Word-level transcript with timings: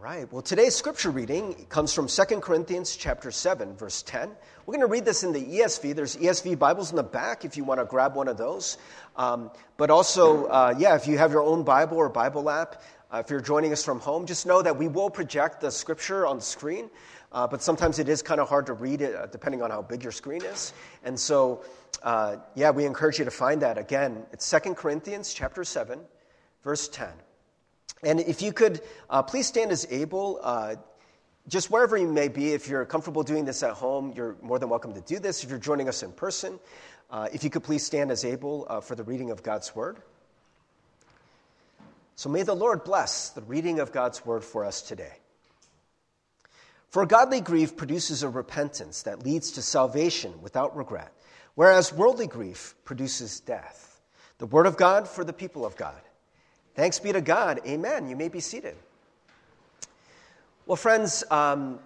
right. 0.00 0.32
Well, 0.32 0.40
today's 0.40 0.74
scripture 0.74 1.10
reading 1.10 1.66
comes 1.68 1.92
from 1.92 2.06
2 2.06 2.40
Corinthians 2.40 2.96
chapter 2.96 3.30
7, 3.30 3.76
verse 3.76 4.00
10. 4.02 4.30
We're 4.64 4.72
going 4.72 4.80
to 4.80 4.90
read 4.90 5.04
this 5.04 5.24
in 5.24 5.32
the 5.32 5.44
ESV. 5.44 5.94
There's 5.94 6.16
ESV 6.16 6.58
Bibles 6.58 6.88
in 6.88 6.96
the 6.96 7.02
back 7.02 7.44
if 7.44 7.54
you 7.54 7.64
want 7.64 7.80
to 7.80 7.84
grab 7.84 8.14
one 8.14 8.26
of 8.26 8.38
those. 8.38 8.78
Um, 9.16 9.50
but 9.76 9.90
also, 9.90 10.46
uh, 10.46 10.74
yeah, 10.78 10.96
if 10.96 11.06
you 11.06 11.18
have 11.18 11.32
your 11.32 11.42
own 11.42 11.64
Bible 11.64 11.98
or 11.98 12.08
Bible 12.08 12.48
app, 12.48 12.82
uh, 13.12 13.18
if 13.18 13.28
you're 13.28 13.42
joining 13.42 13.72
us 13.72 13.84
from 13.84 14.00
home, 14.00 14.24
just 14.24 14.46
know 14.46 14.62
that 14.62 14.78
we 14.78 14.88
will 14.88 15.10
project 15.10 15.60
the 15.60 15.70
scripture 15.70 16.26
on 16.26 16.36
the 16.36 16.42
screen. 16.42 16.88
Uh, 17.30 17.46
but 17.46 17.62
sometimes 17.62 17.98
it 17.98 18.08
is 18.08 18.22
kind 18.22 18.40
of 18.40 18.48
hard 18.48 18.64
to 18.66 18.72
read 18.72 19.02
it 19.02 19.14
uh, 19.14 19.26
depending 19.26 19.60
on 19.60 19.70
how 19.70 19.82
big 19.82 20.02
your 20.02 20.12
screen 20.12 20.42
is. 20.42 20.72
And 21.04 21.20
so, 21.20 21.62
uh, 22.02 22.36
yeah, 22.54 22.70
we 22.70 22.86
encourage 22.86 23.18
you 23.18 23.26
to 23.26 23.30
find 23.30 23.60
that. 23.60 23.76
Again, 23.76 24.24
it's 24.32 24.50
2 24.50 24.74
Corinthians 24.74 25.34
chapter 25.34 25.62
7, 25.62 26.00
verse 26.64 26.88
10. 26.88 27.08
And 28.02 28.20
if 28.20 28.40
you 28.40 28.52
could 28.52 28.80
uh, 29.08 29.22
please 29.22 29.46
stand 29.46 29.70
as 29.72 29.86
able, 29.90 30.40
uh, 30.42 30.76
just 31.48 31.70
wherever 31.70 31.96
you 31.96 32.08
may 32.08 32.28
be, 32.28 32.52
if 32.52 32.68
you're 32.68 32.84
comfortable 32.84 33.22
doing 33.22 33.44
this 33.44 33.62
at 33.62 33.72
home, 33.72 34.12
you're 34.16 34.36
more 34.40 34.58
than 34.58 34.68
welcome 34.68 34.94
to 34.94 35.00
do 35.00 35.18
this. 35.18 35.44
If 35.44 35.50
you're 35.50 35.58
joining 35.58 35.88
us 35.88 36.02
in 36.02 36.12
person, 36.12 36.58
uh, 37.10 37.28
if 37.32 37.44
you 37.44 37.50
could 37.50 37.64
please 37.64 37.84
stand 37.84 38.10
as 38.10 38.24
able 38.24 38.66
uh, 38.68 38.80
for 38.80 38.94
the 38.94 39.04
reading 39.04 39.30
of 39.30 39.42
God's 39.42 39.74
word. 39.74 39.98
So 42.16 42.28
may 42.28 42.42
the 42.42 42.54
Lord 42.54 42.84
bless 42.84 43.30
the 43.30 43.42
reading 43.42 43.80
of 43.80 43.92
God's 43.92 44.24
word 44.24 44.44
for 44.44 44.64
us 44.64 44.82
today. 44.82 45.12
For 46.90 47.06
godly 47.06 47.40
grief 47.40 47.76
produces 47.76 48.22
a 48.22 48.28
repentance 48.28 49.02
that 49.04 49.24
leads 49.24 49.52
to 49.52 49.62
salvation 49.62 50.34
without 50.42 50.76
regret, 50.76 51.12
whereas 51.54 51.92
worldly 51.92 52.26
grief 52.26 52.74
produces 52.84 53.40
death. 53.40 54.00
The 54.38 54.46
word 54.46 54.66
of 54.66 54.76
God 54.76 55.06
for 55.06 55.24
the 55.24 55.32
people 55.32 55.64
of 55.64 55.76
God. 55.76 56.00
Thanks 56.74 56.98
be 56.98 57.12
to 57.12 57.20
God. 57.20 57.60
Amen. 57.66 58.08
You 58.08 58.16
may 58.16 58.28
be 58.28 58.40
seated. 58.40 58.76
Well, 60.66 60.76
friends, 60.76 61.24
um, 61.30 61.80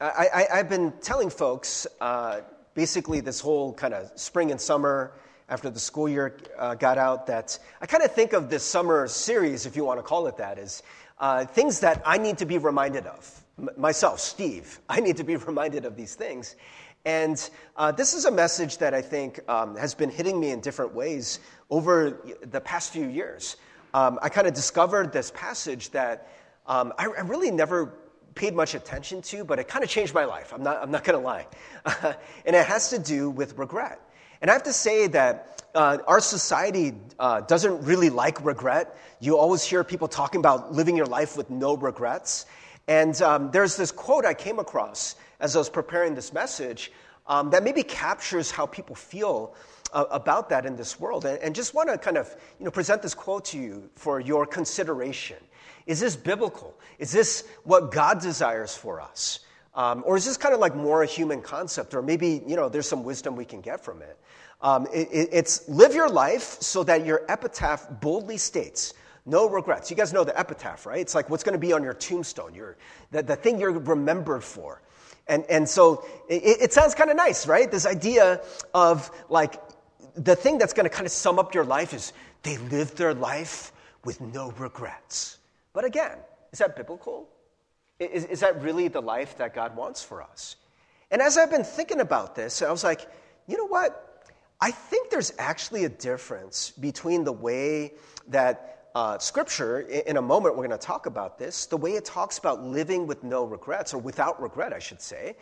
I, 0.00 0.46
have 0.50 0.68
been 0.68 0.92
telling 1.00 1.28
folks 1.28 1.86
uh, 2.00 2.40
basically 2.74 3.20
this 3.20 3.40
whole 3.40 3.72
kind 3.72 3.94
of 3.94 4.10
spring 4.14 4.50
and 4.50 4.60
summer 4.60 5.12
after 5.48 5.70
the 5.70 5.80
school 5.80 6.08
year 6.08 6.38
uh, 6.58 6.74
got 6.74 6.98
out 6.98 7.26
that 7.26 7.58
I 7.80 7.86
kind 7.86 8.02
of 8.02 8.12
think 8.12 8.32
of 8.32 8.48
this 8.48 8.62
summer 8.62 9.06
series, 9.08 9.66
if 9.66 9.76
you 9.76 9.84
want 9.84 9.98
to 9.98 10.02
call 10.02 10.26
it 10.28 10.36
that, 10.38 10.58
as 10.58 10.82
uh, 11.18 11.44
things 11.44 11.80
that 11.80 12.00
I 12.06 12.18
need 12.18 12.38
to 12.38 12.46
be 12.46 12.58
reminded 12.58 13.06
of. 13.06 13.44
M- 13.58 13.70
myself, 13.76 14.20
Steve, 14.20 14.80
I 14.88 15.00
need 15.00 15.16
to 15.18 15.24
be 15.24 15.36
reminded 15.36 15.84
of 15.84 15.96
these 15.96 16.14
things. 16.14 16.56
And 17.04 17.50
uh, 17.76 17.90
this 17.90 18.14
is 18.14 18.26
a 18.26 18.30
message 18.30 18.78
that 18.78 18.94
I 18.94 19.02
think 19.02 19.40
um, 19.48 19.76
has 19.76 19.94
been 19.94 20.10
hitting 20.10 20.38
me 20.38 20.50
in 20.50 20.60
different 20.60 20.94
ways 20.94 21.40
over 21.68 22.22
the 22.42 22.60
past 22.60 22.92
few 22.92 23.08
years. 23.08 23.56
Um, 23.92 24.18
I 24.22 24.28
kind 24.28 24.46
of 24.46 24.54
discovered 24.54 25.12
this 25.12 25.32
passage 25.32 25.90
that 25.90 26.28
um, 26.66 26.92
I, 26.96 27.06
I, 27.06 27.20
really 27.22 27.50
never 27.50 27.94
paid 28.34 28.54
much 28.54 28.74
attention 28.74 29.20
to, 29.22 29.44
but 29.44 29.58
it 29.58 29.66
kind 29.66 29.82
of 29.82 29.90
changed 29.90 30.14
my 30.14 30.24
life. 30.24 30.52
I'm 30.54 30.62
not, 30.62 30.80
I'm 30.80 30.92
not 30.92 31.02
going 31.02 31.18
to 31.18 31.24
lie. 31.24 31.46
and 32.46 32.56
it 32.56 32.64
has 32.66 32.90
to 32.90 32.98
do 33.00 33.28
with 33.28 33.58
regret. 33.58 34.00
And 34.40 34.50
I 34.50 34.54
have 34.54 34.62
to 34.62 34.72
say 34.72 35.08
that 35.08 35.62
uh, 35.74 35.98
our 36.06 36.20
society 36.20 36.94
uh, 37.18 37.40
doesn't 37.40 37.84
really 37.84 38.10
like 38.10 38.44
regret. 38.44 38.96
You 39.20 39.36
always 39.36 39.62
hear 39.62 39.82
people 39.82 40.08
talking 40.08 40.38
about 40.38 40.72
living 40.72 40.96
your 40.96 41.06
life 41.06 41.36
with 41.36 41.50
no 41.50 41.76
regrets. 41.76 42.46
And 42.86 43.20
um, 43.22 43.50
there's 43.50 43.76
this 43.76 43.90
quote 43.90 44.24
I 44.24 44.34
came 44.34 44.58
across 44.58 45.16
as 45.42 45.56
I 45.56 45.58
was 45.58 45.68
preparing 45.68 46.14
this 46.14 46.32
message 46.32 46.92
um, 47.26 47.50
that 47.50 47.62
maybe 47.62 47.82
captures 47.82 48.50
how 48.50 48.64
people 48.64 48.94
feel 48.94 49.54
uh, 49.92 50.04
about 50.10 50.48
that 50.48 50.64
in 50.64 50.76
this 50.76 50.98
world. 50.98 51.26
And, 51.26 51.38
and 51.40 51.54
just 51.54 51.74
want 51.74 51.90
to 51.90 51.98
kind 51.98 52.16
of 52.16 52.34
you 52.58 52.64
know, 52.64 52.70
present 52.70 53.02
this 53.02 53.12
quote 53.14 53.44
to 53.46 53.58
you 53.58 53.90
for 53.94 54.20
your 54.20 54.46
consideration. 54.46 55.36
Is 55.86 56.00
this 56.00 56.16
biblical? 56.16 56.74
Is 56.98 57.12
this 57.12 57.44
what 57.64 57.90
God 57.90 58.20
desires 58.20 58.74
for 58.74 59.00
us? 59.00 59.40
Um, 59.74 60.04
or 60.06 60.16
is 60.16 60.24
this 60.24 60.36
kind 60.36 60.54
of 60.54 60.60
like 60.60 60.76
more 60.76 61.02
a 61.02 61.06
human 61.06 61.42
concept? 61.42 61.94
Or 61.94 62.02
maybe, 62.02 62.42
you 62.46 62.56
know, 62.56 62.68
there's 62.68 62.88
some 62.88 63.04
wisdom 63.04 63.34
we 63.34 63.44
can 63.44 63.60
get 63.60 63.84
from 63.84 64.00
it. 64.00 64.18
Um, 64.60 64.86
it, 64.92 65.08
it 65.10 65.28
it's 65.32 65.68
live 65.68 65.92
your 65.92 66.08
life 66.08 66.58
so 66.60 66.84
that 66.84 67.04
your 67.04 67.22
epitaph 67.28 67.88
boldly 68.00 68.36
states, 68.36 68.94
no 69.26 69.48
regrets. 69.48 69.90
You 69.90 69.96
guys 69.96 70.12
know 70.12 70.22
the 70.22 70.38
epitaph, 70.38 70.86
right? 70.86 71.00
It's 71.00 71.16
like 71.16 71.28
what's 71.30 71.42
going 71.42 71.54
to 71.54 71.58
be 71.58 71.72
on 71.72 71.82
your 71.82 71.94
tombstone, 71.94 72.54
your, 72.54 72.76
the, 73.10 73.24
the 73.24 73.34
thing 73.34 73.58
you're 73.58 73.72
remembered 73.72 74.44
for. 74.44 74.82
And, 75.28 75.44
and 75.48 75.68
so 75.68 76.04
it, 76.28 76.58
it 76.60 76.72
sounds 76.72 76.94
kind 76.94 77.10
of 77.10 77.16
nice, 77.16 77.46
right? 77.46 77.70
This 77.70 77.86
idea 77.86 78.42
of 78.74 79.10
like 79.28 79.60
the 80.14 80.36
thing 80.36 80.58
that's 80.58 80.72
going 80.72 80.84
to 80.84 80.90
kind 80.90 81.06
of 81.06 81.12
sum 81.12 81.38
up 81.38 81.54
your 81.54 81.64
life 81.64 81.94
is 81.94 82.12
they 82.42 82.58
lived 82.58 82.96
their 82.96 83.14
life 83.14 83.72
with 84.04 84.20
no 84.20 84.50
regrets. 84.52 85.38
But 85.72 85.84
again, 85.84 86.18
is 86.52 86.58
that 86.58 86.76
biblical? 86.76 87.28
Is, 87.98 88.24
is 88.24 88.40
that 88.40 88.60
really 88.62 88.88
the 88.88 89.00
life 89.00 89.36
that 89.38 89.54
God 89.54 89.76
wants 89.76 90.02
for 90.02 90.22
us? 90.22 90.56
And 91.10 91.22
as 91.22 91.38
I've 91.38 91.50
been 91.50 91.64
thinking 91.64 92.00
about 92.00 92.34
this, 92.34 92.62
I 92.62 92.70
was 92.70 92.84
like, 92.84 93.08
you 93.46 93.56
know 93.56 93.66
what? 93.66 94.26
I 94.60 94.70
think 94.70 95.10
there's 95.10 95.32
actually 95.38 95.84
a 95.84 95.88
difference 95.88 96.70
between 96.70 97.24
the 97.24 97.32
way 97.32 97.92
that 98.28 98.81
uh, 98.94 99.18
scripture, 99.18 99.80
in 99.80 100.16
a 100.16 100.22
moment 100.22 100.56
we're 100.56 100.66
going 100.66 100.78
to 100.78 100.86
talk 100.86 101.06
about 101.06 101.38
this, 101.38 101.66
the 101.66 101.76
way 101.76 101.92
it 101.92 102.04
talks 102.04 102.38
about 102.38 102.62
living 102.62 103.06
with 103.06 103.24
no 103.24 103.44
regrets, 103.44 103.94
or 103.94 103.98
without 103.98 104.40
regret, 104.40 104.72
I 104.72 104.78
should 104.78 105.00
say, 105.00 105.36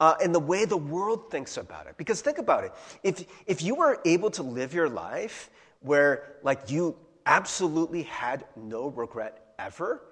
uh, 0.00 0.14
and 0.22 0.34
the 0.34 0.40
way 0.40 0.64
the 0.64 0.76
world 0.76 1.30
thinks 1.30 1.56
about 1.56 1.86
it. 1.86 1.96
Because 1.96 2.20
think 2.20 2.38
about 2.38 2.64
it. 2.64 2.72
If, 3.02 3.24
if 3.46 3.62
you 3.62 3.74
were 3.74 4.00
able 4.04 4.30
to 4.30 4.42
live 4.42 4.74
your 4.74 4.88
life 4.88 5.50
where, 5.80 6.36
like, 6.42 6.70
you 6.70 6.96
absolutely 7.24 8.02
had 8.02 8.44
no 8.56 8.88
regret 8.88 9.54
ever, 9.58 10.02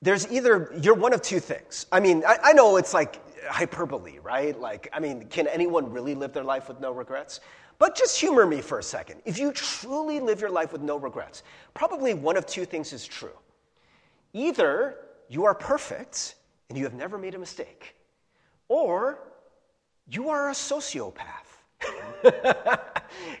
there's 0.00 0.30
either, 0.30 0.72
you're 0.80 0.94
one 0.94 1.12
of 1.12 1.22
two 1.22 1.40
things. 1.40 1.86
I 1.90 2.00
mean, 2.00 2.24
I, 2.26 2.38
I 2.44 2.52
know 2.52 2.76
it's 2.76 2.94
like 2.94 3.20
hyperbole, 3.46 4.18
right? 4.22 4.58
Like, 4.58 4.88
I 4.92 5.00
mean, 5.00 5.26
can 5.28 5.46
anyone 5.48 5.90
really 5.90 6.14
live 6.14 6.32
their 6.32 6.44
life 6.44 6.68
with 6.68 6.80
no 6.80 6.92
regrets? 6.92 7.40
But 7.78 7.96
just 7.96 8.18
humor 8.20 8.46
me 8.46 8.60
for 8.60 8.78
a 8.78 8.82
second. 8.82 9.20
If 9.24 9.38
you 9.38 9.52
truly 9.52 10.20
live 10.20 10.40
your 10.40 10.50
life 10.50 10.72
with 10.72 10.82
no 10.82 10.96
regrets, 10.96 11.42
probably 11.74 12.14
one 12.14 12.36
of 12.36 12.46
two 12.46 12.64
things 12.64 12.92
is 12.92 13.06
true. 13.06 13.36
Either 14.32 14.96
you 15.28 15.44
are 15.44 15.54
perfect 15.54 16.36
and 16.68 16.78
you 16.78 16.84
have 16.84 16.94
never 16.94 17.18
made 17.18 17.34
a 17.34 17.38
mistake, 17.38 17.94
or 18.68 19.18
you 20.08 20.28
are 20.28 20.50
a 20.50 20.52
sociopath. 20.52 21.54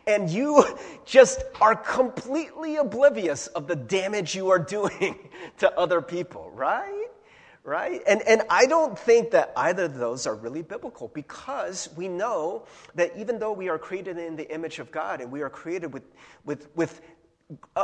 and 0.06 0.30
you 0.30 0.64
just 1.04 1.44
are 1.60 1.74
completely 1.74 2.76
oblivious 2.76 3.46
of 3.48 3.66
the 3.66 3.76
damage 3.76 4.34
you 4.34 4.50
are 4.50 4.58
doing 4.58 5.30
to 5.58 5.78
other 5.78 6.02
people, 6.02 6.50
right? 6.54 7.03
Right? 7.64 8.02
And, 8.06 8.20
and 8.28 8.42
I 8.50 8.66
don't 8.66 8.96
think 8.96 9.30
that 9.30 9.52
either 9.56 9.84
of 9.84 9.94
those 9.94 10.26
are 10.26 10.34
really 10.34 10.60
biblical 10.60 11.08
because 11.08 11.88
we 11.96 12.08
know 12.08 12.66
that 12.94 13.16
even 13.16 13.38
though 13.38 13.52
we 13.52 13.70
are 13.70 13.78
created 13.78 14.18
in 14.18 14.36
the 14.36 14.52
image 14.52 14.78
of 14.78 14.90
God 14.90 15.22
and 15.22 15.32
we 15.32 15.40
are 15.40 15.48
created 15.48 15.92
with, 15.92 16.04
with, 16.44 16.68
with 16.76 17.00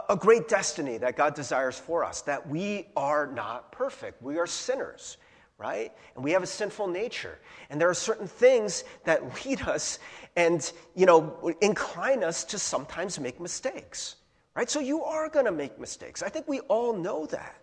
a, 0.09 0.17
great 0.17 0.49
destiny 0.49 0.99
that 0.99 1.17
God 1.17 1.35
desires 1.35 1.79
for 1.79 2.05
us, 2.05 2.21
that 2.23 2.47
we 2.47 2.89
are 2.95 3.27
not 3.27 3.73
perfect. 3.73 4.23
We 4.23 4.39
are 4.39 4.47
sinners, 4.47 5.17
right? 5.57 5.93
And 6.15 6.23
we 6.23 6.33
have 6.33 6.43
a 6.43 6.47
sinful 6.47 6.89
nature. 6.89 7.39
And 7.71 7.81
there 7.81 7.89
are 7.89 7.95
certain 7.95 8.29
things 8.29 8.85
that 9.05 9.23
lead 9.47 9.63
us 9.63 9.99
and, 10.37 10.71
you 10.95 11.07
know, 11.07 11.55
incline 11.63 12.23
us 12.23 12.45
to 12.45 12.59
sometimes 12.59 13.19
make 13.19 13.41
mistakes, 13.41 14.17
right? 14.55 14.69
So 14.69 14.81
you 14.81 15.05
are 15.05 15.31
going 15.31 15.47
to 15.47 15.53
make 15.53 15.81
mistakes. 15.81 16.23
I 16.23 16.29
think 16.29 16.49
we 16.49 16.61
all 16.61 16.95
know 16.95 17.25
that. 17.27 17.60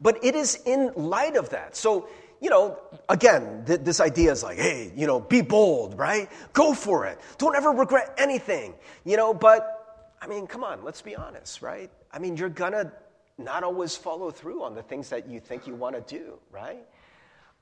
But 0.00 0.24
it 0.24 0.34
is 0.34 0.60
in 0.64 0.92
light 0.94 1.36
of 1.36 1.50
that. 1.50 1.76
So, 1.76 2.08
you 2.40 2.50
know, 2.50 2.78
again, 3.08 3.64
th- 3.66 3.80
this 3.80 4.00
idea 4.00 4.30
is 4.30 4.42
like, 4.42 4.58
hey, 4.58 4.92
you 4.96 5.06
know, 5.06 5.20
be 5.20 5.40
bold, 5.40 5.98
right? 5.98 6.30
Go 6.52 6.72
for 6.74 7.06
it. 7.06 7.18
Don't 7.36 7.56
ever 7.56 7.70
regret 7.70 8.14
anything, 8.18 8.74
you 9.04 9.16
know, 9.16 9.34
but 9.34 10.14
I 10.20 10.26
mean, 10.26 10.46
come 10.46 10.64
on, 10.64 10.84
let's 10.84 11.02
be 11.02 11.16
honest, 11.16 11.62
right? 11.62 11.90
I 12.12 12.18
mean, 12.18 12.36
you're 12.36 12.48
gonna 12.48 12.92
not 13.38 13.62
always 13.62 13.96
follow 13.96 14.30
through 14.30 14.62
on 14.62 14.74
the 14.74 14.82
things 14.82 15.08
that 15.10 15.28
you 15.28 15.40
think 15.40 15.66
you 15.66 15.74
want 15.74 15.94
to 15.94 16.18
do, 16.18 16.38
right? 16.50 16.84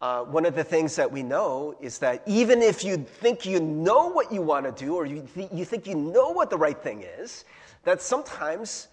Uh, 0.00 0.22
one 0.24 0.44
of 0.44 0.54
the 0.54 0.64
things 0.64 0.94
that 0.96 1.10
we 1.10 1.22
know 1.22 1.74
is 1.80 1.98
that 1.98 2.22
even 2.26 2.60
if 2.60 2.84
you 2.84 2.98
think 2.98 3.46
you 3.46 3.60
know 3.60 4.08
what 4.08 4.30
you 4.30 4.42
want 4.42 4.64
to 4.64 4.84
do 4.84 4.94
or 4.94 5.06
you, 5.06 5.26
th- 5.34 5.50
you 5.52 5.64
think 5.64 5.86
you 5.86 5.94
know 5.94 6.30
what 6.30 6.50
the 6.50 6.56
right 6.56 6.82
thing 6.82 7.02
is, 7.18 7.46
that 7.84 8.02
sometimes 8.02 8.88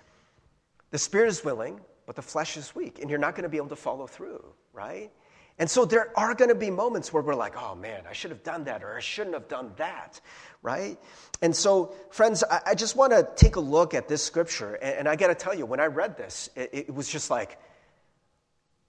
the 0.92 0.98
spirit 0.98 1.28
is 1.28 1.44
willing, 1.44 1.80
but 2.06 2.16
the 2.16 2.22
flesh 2.22 2.58
is 2.58 2.76
weak, 2.76 3.00
and 3.00 3.10
you're 3.10 3.20
not 3.20 3.36
going 3.36 3.44
to 3.44 3.50
be 3.50 3.58
able 3.58 3.70
to 3.70 3.76
follow 3.76 4.08
through, 4.08 4.44
right? 4.74 5.12
And 5.60 5.70
so 5.70 5.86
there 5.86 6.12
are 6.18 6.34
going 6.34 6.50
to 6.50 6.56
be 6.56 6.72
moments 6.72 7.14
where 7.14 7.22
we're 7.22 7.36
like, 7.36 7.56
oh 7.56 7.76
man, 7.76 8.04
I 8.10 8.14
should 8.14 8.32
have 8.32 8.44
done 8.44 8.64
that, 8.66 8.84
or 8.84 8.98
I 8.98 9.00
shouldn't 9.00 9.36
have 9.36 9.48
done 9.48 9.72
that, 9.78 10.20
right? 10.62 10.98
And 11.42 11.56
so, 11.56 11.94
friends, 12.10 12.44
I, 12.50 12.62
I 12.68 12.76
just 12.76 12.96
want 12.96 13.12
to 13.12 13.30
take 13.36 13.56
a 13.56 13.60
look 13.60 13.94
at 13.94 14.08
this 14.08 14.24
scripture, 14.24 14.76
and, 14.76 15.00
and 15.00 15.08
I 15.08 15.16
got 15.16 15.28
to 15.28 15.36
tell 15.36 15.54
you, 15.54 15.66
when 15.66 15.80
I 15.80 15.86
read 15.86 16.18
this, 16.18 16.50
it, 16.56 16.70
it, 16.74 16.94
was 16.94 17.08
just 17.08 17.30
like, 17.30 17.60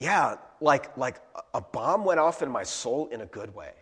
yeah, 0.00 0.36
like, 0.60 0.96
like 0.96 1.20
a 1.52 1.60
bomb 1.60 2.04
went 2.04 2.20
off 2.20 2.42
in 2.42 2.50
my 2.50 2.62
soul 2.62 3.08
in 3.08 3.20
a 3.20 3.26
good 3.26 3.54
way. 3.54 3.72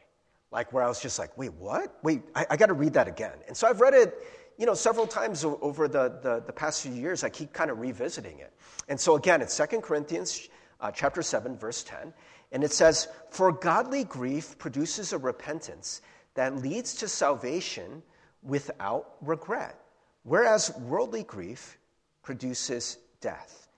Like, 0.51 0.73
where 0.73 0.83
I 0.83 0.89
was 0.89 1.01
just 1.01 1.19
like, 1.19 1.39
wait, 1.39 1.55
what? 1.55 1.97
Wait, 2.03 2.23
I, 2.35 2.47
I 2.51 2.57
got 2.57 2.67
to 2.67 2.75
read 2.75 2.95
that 2.95 3.09
again. 3.09 3.39
And 3.47 3.57
so 3.57 3.69
I've 3.69 3.81
read 3.81 3.95
it 3.95 4.15
you 4.59 4.67
know, 4.67 4.75
several 4.75 5.07
times 5.07 5.45
over 5.45 5.89
the, 5.89 6.19
the, 6.23 6.43
the, 6.47 6.53
past 6.53 6.83
few 6.83 6.93
years, 6.93 7.25
I 7.25 7.29
keep 7.29 7.53
kind 7.53 7.71
of 7.71 7.79
revisiting 7.79 8.39
it. 8.39 8.53
And 8.89 8.99
so 9.01 9.17
again, 9.17 9.41
it's 9.41 9.57
2 9.57 9.81
Corinthians 9.81 10.49
uh, 10.81 10.91
chapter 10.91 11.23
7, 11.23 11.57
verse 11.57 11.83
10. 11.83 12.13
And 12.53 12.63
it 12.63 12.73
says, 12.73 13.09
For 13.31 13.51
godly 13.51 14.05
grief 14.05 14.59
produces 14.59 15.13
a 15.13 15.19
repentance 15.19 16.03
that 16.35 16.57
leads 16.57 16.95
to 16.97 17.09
salvation 17.09 18.03
without 18.43 19.15
regret, 19.21 19.79
whereas 20.25 20.77
worldly 20.79 21.23
grief 21.23 21.79
produces 22.23 22.99
death. 23.21 23.69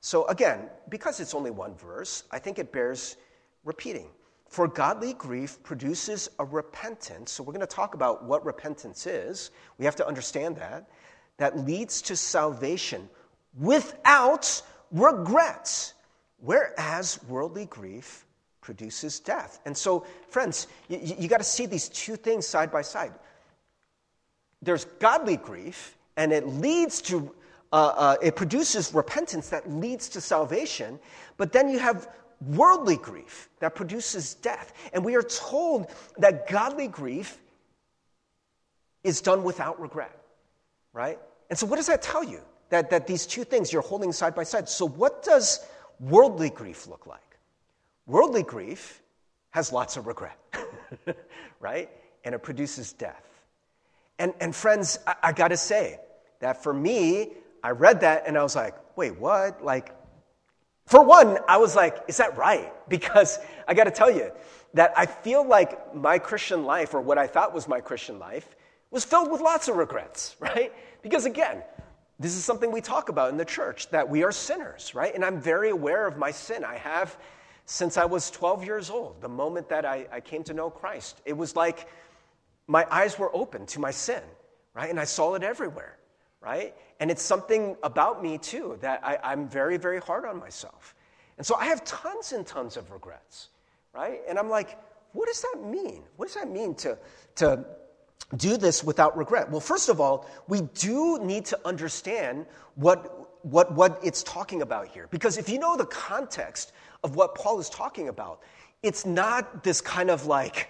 So, 0.00 0.26
again, 0.26 0.68
because 0.88 1.20
it's 1.20 1.34
only 1.34 1.50
one 1.50 1.74
verse, 1.76 2.24
I 2.30 2.38
think 2.38 2.58
it 2.58 2.72
bears 2.72 3.16
repeating. 3.64 4.08
For 4.54 4.68
godly 4.68 5.14
grief 5.14 5.60
produces 5.64 6.30
a 6.38 6.44
repentance. 6.44 7.32
So, 7.32 7.42
we're 7.42 7.54
going 7.54 7.66
to 7.66 7.66
talk 7.66 7.94
about 7.94 8.22
what 8.22 8.46
repentance 8.46 9.04
is. 9.04 9.50
We 9.78 9.84
have 9.84 9.96
to 9.96 10.06
understand 10.06 10.54
that. 10.58 10.88
That 11.38 11.58
leads 11.66 12.00
to 12.02 12.14
salvation 12.14 13.08
without 13.58 14.62
regrets. 14.92 15.94
Whereas 16.38 17.18
worldly 17.24 17.66
grief 17.66 18.26
produces 18.60 19.18
death. 19.18 19.58
And 19.66 19.76
so, 19.76 20.06
friends, 20.28 20.68
you, 20.88 21.00
you 21.18 21.26
got 21.26 21.38
to 21.38 21.42
see 21.42 21.66
these 21.66 21.88
two 21.88 22.14
things 22.14 22.46
side 22.46 22.70
by 22.70 22.82
side. 22.82 23.12
There's 24.62 24.84
godly 25.00 25.36
grief, 25.36 25.98
and 26.16 26.32
it 26.32 26.46
leads 26.46 27.02
to 27.02 27.34
uh, 27.72 27.92
uh, 27.96 28.16
it 28.22 28.36
produces 28.36 28.94
repentance 28.94 29.48
that 29.48 29.68
leads 29.68 30.08
to 30.10 30.20
salvation, 30.20 31.00
but 31.38 31.50
then 31.50 31.68
you 31.68 31.80
have 31.80 32.06
worldly 32.40 32.96
grief 32.96 33.48
that 33.60 33.74
produces 33.74 34.34
death. 34.34 34.72
And 34.92 35.04
we 35.04 35.16
are 35.16 35.22
told 35.22 35.90
that 36.18 36.48
godly 36.48 36.88
grief 36.88 37.38
is 39.02 39.20
done 39.20 39.44
without 39.44 39.80
regret, 39.80 40.18
right? 40.92 41.18
And 41.50 41.58
so, 41.58 41.66
what 41.66 41.76
does 41.76 41.86
that 41.86 42.02
tell 42.02 42.24
you? 42.24 42.40
That, 42.70 42.90
that 42.90 43.06
these 43.06 43.26
two 43.26 43.44
things 43.44 43.72
you're 43.72 43.82
holding 43.82 44.10
side 44.10 44.34
by 44.34 44.42
side. 44.42 44.68
So, 44.68 44.88
what 44.88 45.22
does 45.22 45.64
worldly 46.00 46.50
grief 46.50 46.86
look 46.86 47.06
like? 47.06 47.20
Worldly 48.06 48.42
grief 48.42 49.02
has 49.50 49.72
lots 49.72 49.96
of 49.96 50.06
regret, 50.06 50.38
right? 51.60 51.88
And 52.24 52.34
it 52.34 52.42
produces 52.42 52.92
death. 52.92 53.22
And, 54.18 54.32
and 54.40 54.54
friends, 54.54 54.98
I, 55.06 55.14
I 55.24 55.32
got 55.32 55.48
to 55.48 55.56
say 55.56 56.00
that 56.40 56.62
for 56.62 56.72
me, 56.72 57.32
I 57.62 57.70
read 57.70 58.00
that 58.00 58.24
and 58.26 58.36
I 58.36 58.42
was 58.42 58.56
like, 58.56 58.74
wait, 58.96 59.18
what? 59.18 59.64
Like, 59.64 59.94
for 60.86 61.02
one, 61.02 61.38
I 61.48 61.56
was 61.56 61.74
like, 61.74 62.04
is 62.08 62.18
that 62.18 62.36
right? 62.36 62.72
Because 62.88 63.38
I 63.66 63.74
got 63.74 63.84
to 63.84 63.90
tell 63.90 64.10
you 64.10 64.30
that 64.74 64.92
I 64.96 65.06
feel 65.06 65.46
like 65.46 65.94
my 65.94 66.18
Christian 66.18 66.64
life, 66.64 66.94
or 66.94 67.00
what 67.00 67.16
I 67.16 67.26
thought 67.26 67.54
was 67.54 67.66
my 67.66 67.80
Christian 67.80 68.18
life, 68.18 68.54
was 68.90 69.04
filled 69.04 69.30
with 69.30 69.40
lots 69.40 69.68
of 69.68 69.76
regrets, 69.76 70.36
right? 70.40 70.72
Because 71.02 71.24
again, 71.24 71.62
this 72.18 72.36
is 72.36 72.44
something 72.44 72.70
we 72.70 72.80
talk 72.80 73.08
about 73.08 73.30
in 73.30 73.36
the 73.36 73.44
church 73.44 73.88
that 73.90 74.08
we 74.08 74.22
are 74.22 74.32
sinners, 74.32 74.94
right? 74.94 75.14
And 75.14 75.24
I'm 75.24 75.40
very 75.40 75.70
aware 75.70 76.06
of 76.06 76.16
my 76.16 76.30
sin. 76.30 76.64
I 76.64 76.76
have 76.76 77.16
since 77.66 77.96
I 77.96 78.04
was 78.04 78.30
12 78.30 78.64
years 78.64 78.90
old, 78.90 79.20
the 79.20 79.28
moment 79.28 79.68
that 79.70 79.84
I, 79.84 80.06
I 80.12 80.20
came 80.20 80.44
to 80.44 80.54
know 80.54 80.68
Christ. 80.68 81.22
It 81.24 81.32
was 81.32 81.56
like 81.56 81.88
my 82.66 82.86
eyes 82.90 83.18
were 83.18 83.34
open 83.34 83.66
to 83.66 83.80
my 83.80 83.90
sin, 83.90 84.22
right? 84.74 84.90
And 84.90 85.00
I 85.00 85.04
saw 85.04 85.34
it 85.34 85.42
everywhere 85.42 85.96
right? 86.44 86.74
And 87.00 87.10
it's 87.10 87.22
something 87.22 87.76
about 87.82 88.22
me 88.22 88.38
too 88.38 88.78
that 88.80 89.00
I, 89.02 89.18
I'm 89.22 89.48
very, 89.48 89.76
very 89.76 90.00
hard 90.00 90.24
on 90.24 90.38
myself. 90.38 90.94
And 91.38 91.46
so 91.46 91.54
I 91.56 91.64
have 91.66 91.84
tons 91.84 92.32
and 92.32 92.46
tons 92.46 92.76
of 92.76 92.90
regrets, 92.90 93.48
right? 93.92 94.20
And 94.28 94.38
I'm 94.38 94.50
like, 94.50 94.78
what 95.12 95.26
does 95.26 95.42
that 95.42 95.62
mean? 95.64 96.02
What 96.16 96.26
does 96.26 96.34
that 96.34 96.50
mean 96.50 96.74
to, 96.76 96.98
to 97.36 97.64
do 98.36 98.56
this 98.56 98.84
without 98.84 99.16
regret? 99.16 99.50
Well, 99.50 99.60
first 99.60 99.88
of 99.88 100.00
all, 100.00 100.28
we 100.48 100.62
do 100.74 101.18
need 101.22 101.44
to 101.46 101.58
understand 101.64 102.46
what, 102.74 103.44
what, 103.44 103.72
what 103.72 103.98
it's 104.02 104.22
talking 104.22 104.62
about 104.62 104.88
here. 104.88 105.08
Because 105.10 105.38
if 105.38 105.48
you 105.48 105.58
know 105.58 105.76
the 105.76 105.86
context 105.86 106.72
of 107.02 107.16
what 107.16 107.34
Paul 107.34 107.58
is 107.58 107.70
talking 107.70 108.08
about, 108.08 108.40
it's 108.82 109.06
not 109.06 109.64
this 109.64 109.80
kind 109.80 110.10
of 110.10 110.26
like, 110.26 110.68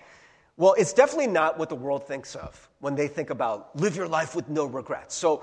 well, 0.56 0.75
it's 0.79 0.93
definitely 0.93 1.27
not 1.27 1.59
what 1.59 1.69
the 1.69 1.75
world 1.75 2.06
thinks 2.06 2.37
of 2.37 2.69
when 2.79 2.95
they 2.95 3.09
think 3.09 3.31
about 3.31 3.75
live 3.77 3.97
your 3.97 4.06
life 4.06 4.37
with 4.37 4.49
no 4.49 4.67
regrets. 4.67 5.15
So, 5.15 5.43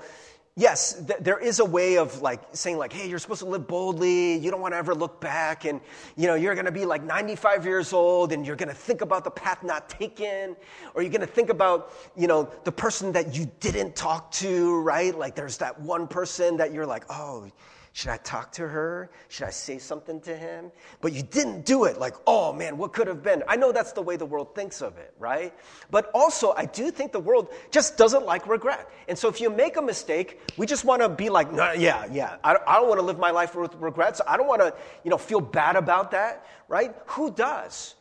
yes, 0.56 1.04
th- 1.06 1.20
there 1.20 1.38
is 1.38 1.58
a 1.58 1.64
way 1.64 1.98
of 1.98 2.22
like 2.22 2.40
saying 2.52 2.78
like, 2.78 2.94
hey, 2.94 3.08
you're 3.08 3.18
supposed 3.18 3.40
to 3.40 3.46
live 3.46 3.68
boldly. 3.68 4.38
You 4.38 4.50
don't 4.50 4.62
want 4.62 4.72
to 4.72 4.78
ever 4.78 4.94
look 4.94 5.20
back, 5.20 5.66
and 5.66 5.82
you 6.16 6.26
know 6.26 6.34
you're 6.34 6.54
going 6.54 6.66
to 6.66 6.72
be 6.72 6.86
like 6.86 7.02
95 7.02 7.66
years 7.66 7.92
old, 7.92 8.32
and 8.32 8.46
you're 8.46 8.56
going 8.56 8.70
to 8.70 8.74
think 8.74 9.02
about 9.02 9.24
the 9.24 9.30
path 9.30 9.62
not 9.62 9.90
taken, 9.90 10.56
or 10.94 11.02
you're 11.02 11.12
going 11.12 11.20
to 11.20 11.26
think 11.26 11.50
about 11.50 11.92
you 12.16 12.26
know 12.26 12.48
the 12.64 12.72
person 12.72 13.12
that 13.12 13.34
you 13.36 13.50
didn't 13.60 13.94
talk 13.94 14.30
to, 14.32 14.80
right? 14.80 15.16
Like 15.16 15.34
there's 15.34 15.58
that 15.58 15.78
one 15.78 16.06
person 16.06 16.56
that 16.56 16.72
you're 16.72 16.86
like, 16.86 17.04
oh 17.10 17.50
should 17.94 18.10
I 18.10 18.16
talk 18.18 18.52
to 18.52 18.66
her? 18.66 19.10
Should 19.28 19.46
I 19.46 19.50
say 19.50 19.76
something 19.76 20.20
to 20.22 20.34
him? 20.34 20.72
But 21.02 21.12
you 21.12 21.22
didn't 21.22 21.66
do 21.66 21.84
it. 21.84 21.98
Like, 21.98 22.14
oh 22.26 22.50
man, 22.52 22.78
what 22.78 22.94
could 22.94 23.06
have 23.06 23.22
been? 23.22 23.42
I 23.46 23.56
know 23.56 23.70
that's 23.70 23.92
the 23.92 24.00
way 24.00 24.16
the 24.16 24.24
world 24.24 24.54
thinks 24.54 24.80
of 24.80 24.96
it, 24.96 25.12
right? 25.18 25.52
But 25.90 26.10
also, 26.14 26.54
I 26.56 26.64
do 26.64 26.90
think 26.90 27.12
the 27.12 27.20
world 27.20 27.48
just 27.70 27.98
doesn't 27.98 28.24
like 28.24 28.46
regret. 28.46 28.88
And 29.08 29.18
so 29.18 29.28
if 29.28 29.42
you 29.42 29.50
make 29.50 29.76
a 29.76 29.82
mistake, 29.82 30.40
we 30.56 30.64
just 30.64 30.86
want 30.86 31.02
to 31.02 31.08
be 31.10 31.28
like, 31.28 31.48
yeah, 31.52 32.06
yeah. 32.10 32.36
I, 32.42 32.56
I 32.66 32.76
don't 32.76 32.88
want 32.88 32.98
to 32.98 33.04
live 33.04 33.18
my 33.18 33.30
life 33.30 33.54
with 33.54 33.74
regrets. 33.74 34.22
I 34.26 34.38
don't 34.38 34.48
want 34.48 34.62
to, 34.62 34.74
you 35.04 35.10
know, 35.10 35.18
feel 35.18 35.40
bad 35.40 35.76
about 35.76 36.12
that, 36.12 36.46
right? 36.68 36.94
Who 37.08 37.30
does? 37.30 37.94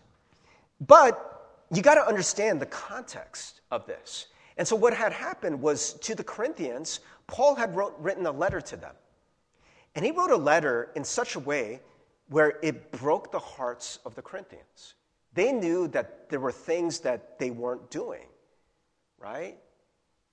But 0.79 1.67
you 1.69 1.81
got 1.81 1.95
to 1.95 2.07
understand 2.07 2.61
the 2.61 2.65
context 2.65 3.59
of 3.71 3.85
this. 3.87 4.27
And 4.57 4.65
so 4.65 4.77
what 4.77 4.93
had 4.93 5.11
happened 5.11 5.61
was 5.61 5.93
to 5.93 6.15
the 6.15 6.23
Corinthians, 6.23 7.01
Paul 7.27 7.55
had 7.55 7.75
wrote, 7.75 7.95
written 7.99 8.25
a 8.25 8.31
letter 8.31 8.61
to 8.61 8.77
them. 8.77 8.95
And 9.95 10.05
he 10.05 10.11
wrote 10.11 10.31
a 10.31 10.37
letter 10.37 10.91
in 10.95 11.03
such 11.03 11.35
a 11.35 11.39
way 11.39 11.81
where 12.29 12.59
it 12.61 12.91
broke 12.91 13.31
the 13.31 13.39
hearts 13.39 13.99
of 14.05 14.15
the 14.15 14.21
Corinthians. 14.21 14.95
They 15.33 15.51
knew 15.51 15.87
that 15.89 16.29
there 16.29 16.39
were 16.39 16.51
things 16.51 16.99
that 17.01 17.39
they 17.39 17.51
weren't 17.51 17.89
doing, 17.89 18.27
right? 19.19 19.57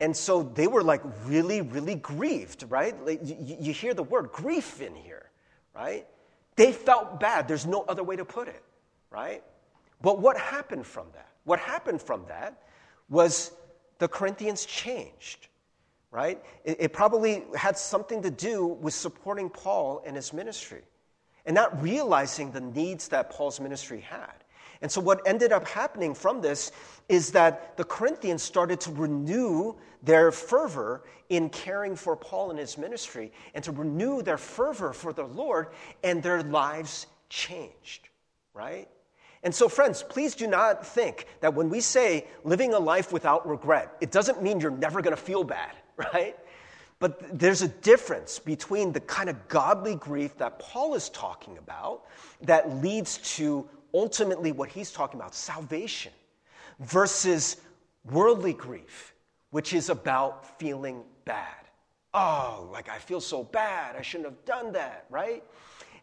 And 0.00 0.16
so 0.16 0.43
they 0.43 0.69
were 0.69 0.82
like 0.82 1.02
really, 1.25 1.60
really 1.60 1.96
grieved, 1.96 2.64
right? 2.69 2.94
Like, 3.05 3.20
you, 3.25 3.56
you 3.58 3.72
hear 3.72 3.94
the 3.94 4.02
word 4.02 4.31
grief 4.31 4.81
in 4.81 4.94
here, 4.94 5.31
right? 5.75 6.06
They 6.54 6.72
felt 6.72 7.19
bad. 7.19 7.49
There's 7.49 7.66
no 7.66 7.84
other 7.88 8.04
way 8.04 8.16
to 8.16 8.25
put 8.25 8.49
it, 8.49 8.62
right? 9.11 9.43
But 10.00 10.20
what 10.20 10.38
happened 10.38 10.87
from 10.87 11.06
that? 11.14 11.28
What 11.44 11.58
happened 11.58 12.00
from 12.00 12.25
that 12.28 12.62
was 13.08 13.52
the 13.99 14.08
Corinthians 14.08 14.64
changed 14.66 15.49
right? 16.10 16.43
It, 16.64 16.76
it, 16.81 16.93
probably 16.93 17.44
had 17.55 17.76
something 17.76 18.22
to 18.22 18.31
do 18.31 18.66
with 18.66 18.94
supporting 18.94 19.50
Paul 19.50 20.02
and 20.06 20.16
his 20.16 20.32
ministry 20.32 20.82
and 21.44 21.55
not 21.55 21.82
realizing 21.82 22.50
the 22.50 22.60
needs 22.60 23.08
that 23.08 23.31
Paul's 23.31 23.60
ministry 23.60 24.00
had. 24.00 24.44
And 24.80 24.90
so, 24.90 25.00
what 25.00 25.26
ended 25.26 25.52
up 25.52 25.66
happening 25.66 26.14
from 26.14 26.40
this 26.40 26.71
is 27.09 27.32
that 27.32 27.76
the 27.76 27.85
Corinthians 27.85 28.42
started 28.42 28.80
to 28.82 28.92
renew 28.92 29.75
their 30.02 30.30
fervor 30.30 31.02
in 31.28 31.50
caring 31.50 31.97
for 31.97 32.14
Paul 32.14 32.50
and 32.50 32.59
his 32.59 32.78
ministry 32.78 33.32
and 33.54 33.64
to 33.64 33.73
renew 33.73 34.23
their 34.23 34.38
fervor 34.38 34.92
for 34.92 35.12
the 35.12 35.25
Lord, 35.25 35.68
and 36.04 36.23
their 36.23 36.42
lives 36.42 37.09
changed, 37.28 38.09
right? 38.54 38.88
And 39.42 39.54
so, 39.54 39.68
friends, 39.68 40.02
please 40.02 40.35
do 40.35 40.47
not 40.47 40.87
think 40.87 41.26
that 41.40 41.54
when 41.54 41.71
we 41.71 41.80
say 41.80 42.26
living 42.44 42.73
a 42.73 42.78
life 42.78 43.12
without 43.12 43.49
regret, 43.49 43.97
it 44.00 44.11
doesn't 44.11 44.42
mean 44.42 44.61
you're 44.61 44.71
never 44.71 45.00
going 45.02 45.14
to 45.14 45.21
feel 45.21 45.44
bad. 45.44 45.75
right? 46.12 46.37
But 47.00 47.38
there's 47.38 47.62
a 47.62 47.69
difference 47.69 48.38
between 48.38 48.93
the 48.93 49.00
kind 49.00 49.28
of 49.28 49.49
godly 49.49 49.95
grief 49.95 50.37
that 50.38 50.59
Paul 50.59 50.95
is 50.95 51.09
talking 51.11 51.59
about 51.59 52.07
that 52.43 52.76
leads 52.83 53.19
to 53.37 53.69
ultimately 53.95 54.52
what 54.52 54.69
he's 54.69 54.90
talking 54.90 55.21
about 55.21 55.35
salvation 55.35 56.12
versus 56.81 57.59
worldly 58.11 58.52
grief, 58.52 59.14
which 59.50 59.75
is 59.75 59.90
about 59.90 60.59
feeling 60.59 61.02
bad. 61.25 61.55
Oh, 62.14 62.69
like 62.73 62.88
I 62.88 62.99
feel 62.99 63.21
so 63.21 63.45
bad. 63.45 63.95
I 63.97 64.02
shouldn't 64.02 64.28
have 64.28 64.45
done 64.45 64.73
that, 64.73 65.07
right? 65.11 65.45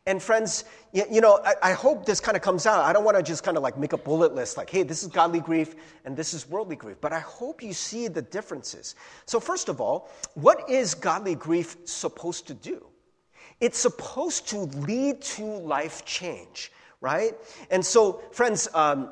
And 0.08 0.22
friends, 0.22 0.66
you, 0.94 1.20
know, 1.20 1.40
I, 1.64 1.74
hope 1.74 2.06
this 2.06 2.20
kind 2.20 2.38
of 2.38 2.44
comes 2.44 2.68
out. 2.68 2.84
I 2.86 2.94
don't 2.94 3.04
want 3.04 3.18
to 3.18 3.24
just 3.24 3.44
kind 3.44 3.58
of 3.58 3.64
like 3.64 3.76
make 3.76 3.94
a 3.94 3.98
bullet 3.98 4.36
list 4.36 4.56
like, 4.56 4.70
hey, 4.70 4.84
this 4.84 5.02
is 5.02 5.10
godly 5.10 5.40
grief 5.40 5.76
and 6.06 6.16
this 6.16 6.36
is 6.36 6.48
worldly 6.48 6.76
grief. 6.76 6.98
But 7.02 7.12
I 7.12 7.20
hope 7.20 7.64
you 7.64 7.74
see 7.74 8.08
the 8.08 8.22
differences. 8.22 8.94
So, 9.26 9.40
first 9.40 9.68
of 9.68 9.82
all, 9.82 10.12
what 10.36 10.70
is 10.70 10.94
godly 10.94 11.34
grief 11.34 11.76
supposed 11.86 12.46
to 12.48 12.54
do? 12.54 12.86
It's 13.60 13.80
supposed 13.80 14.48
to 14.50 14.60
lead 14.60 15.24
to 15.24 15.44
life 15.44 16.06
change, 16.06 16.72
right? 17.02 17.34
And 17.72 17.84
so, 17.84 18.22
friends, 18.32 18.68
um, 18.76 19.10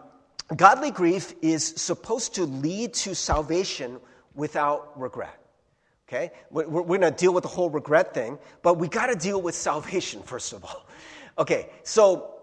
godly 0.55 0.91
grief 0.91 1.33
is 1.41 1.65
supposed 1.65 2.35
to 2.35 2.43
lead 2.43 2.93
to 2.95 3.15
salvation 3.15 3.99
without 4.35 4.99
regret. 4.99 5.42
Okay? 6.13 6.31
We're, 6.51 6.67
we're 6.67 6.99
going 6.99 7.01
to 7.01 7.11
deal 7.11 7.33
with 7.33 7.41
the 7.41 7.49
whole 7.49 7.69
regret 7.69 8.13
thing, 8.13 8.37
but 8.61 8.77
we 8.77 8.87
got 8.87 9.07
to 9.07 9.15
deal 9.15 9.41
with 9.41 9.55
salvation, 9.55 10.21
first 10.25 10.53
of 10.53 10.63
all. 10.63 10.85
Okay, 11.39 11.69
so 11.81 12.35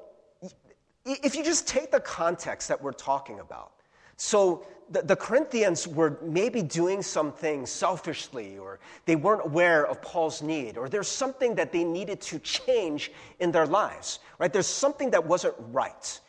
if 1.04 1.36
you 1.36 1.44
just 1.44 1.68
take 1.68 1.92
the 1.92 2.00
context 2.00 2.68
that 2.68 2.82
we're 2.82 2.92
talking 2.92 3.38
about, 3.38 3.72
So 4.16 4.66
the, 4.90 5.02
the, 5.02 5.14
Corinthians 5.14 5.86
were 5.86 6.18
maybe 6.20 6.62
doing 6.62 7.00
some 7.00 7.30
things 7.32 7.70
selfishly, 7.70 8.58
or 8.58 8.80
they 9.06 9.14
weren't 9.14 9.44
aware 9.44 9.86
of 9.86 10.02
Paul's 10.02 10.42
need, 10.42 10.76
or 10.76 10.88
there's 10.88 11.08
something 11.08 11.54
that 11.54 11.70
they 11.70 11.84
needed 11.84 12.20
to 12.22 12.40
change 12.40 13.12
in 13.38 13.52
their 13.52 13.66
lives, 13.66 14.18
right? 14.40 14.52
There's 14.52 14.66
something 14.66 15.10
that 15.10 15.24
wasn't 15.24 15.54
right. 15.70 16.20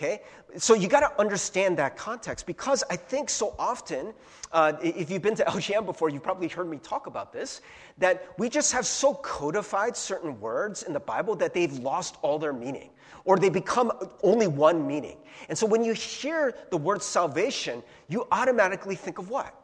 Okay? 0.00 0.22
So 0.56 0.72
you 0.72 0.88
got 0.88 1.00
to 1.00 1.20
understand 1.20 1.76
that 1.76 1.94
context 1.94 2.46
because 2.46 2.82
I 2.88 2.96
think 2.96 3.28
so 3.28 3.54
often, 3.58 4.14
uh, 4.50 4.72
if 4.82 5.10
you've 5.10 5.20
been 5.20 5.34
to 5.34 5.44
LGM 5.48 5.84
before, 5.84 6.08
you've 6.08 6.22
probably 6.22 6.48
heard 6.48 6.70
me 6.70 6.78
talk 6.78 7.06
about 7.06 7.34
this, 7.34 7.60
that 7.98 8.26
we 8.38 8.48
just 8.48 8.72
have 8.72 8.86
so 8.86 9.12
codified 9.14 9.94
certain 9.94 10.40
words 10.40 10.84
in 10.84 10.94
the 10.94 11.00
Bible 11.00 11.36
that 11.36 11.52
they've 11.52 11.76
lost 11.80 12.16
all 12.22 12.38
their 12.38 12.54
meaning 12.54 12.88
or 13.26 13.36
they 13.36 13.50
become 13.50 13.92
only 14.22 14.46
one 14.46 14.86
meaning. 14.86 15.18
And 15.50 15.58
so 15.58 15.66
when 15.66 15.84
you 15.84 15.92
hear 15.92 16.54
the 16.70 16.78
word 16.78 17.02
salvation, 17.02 17.82
you 18.08 18.26
automatically 18.32 18.94
think 18.94 19.18
of 19.18 19.28
what? 19.28 19.54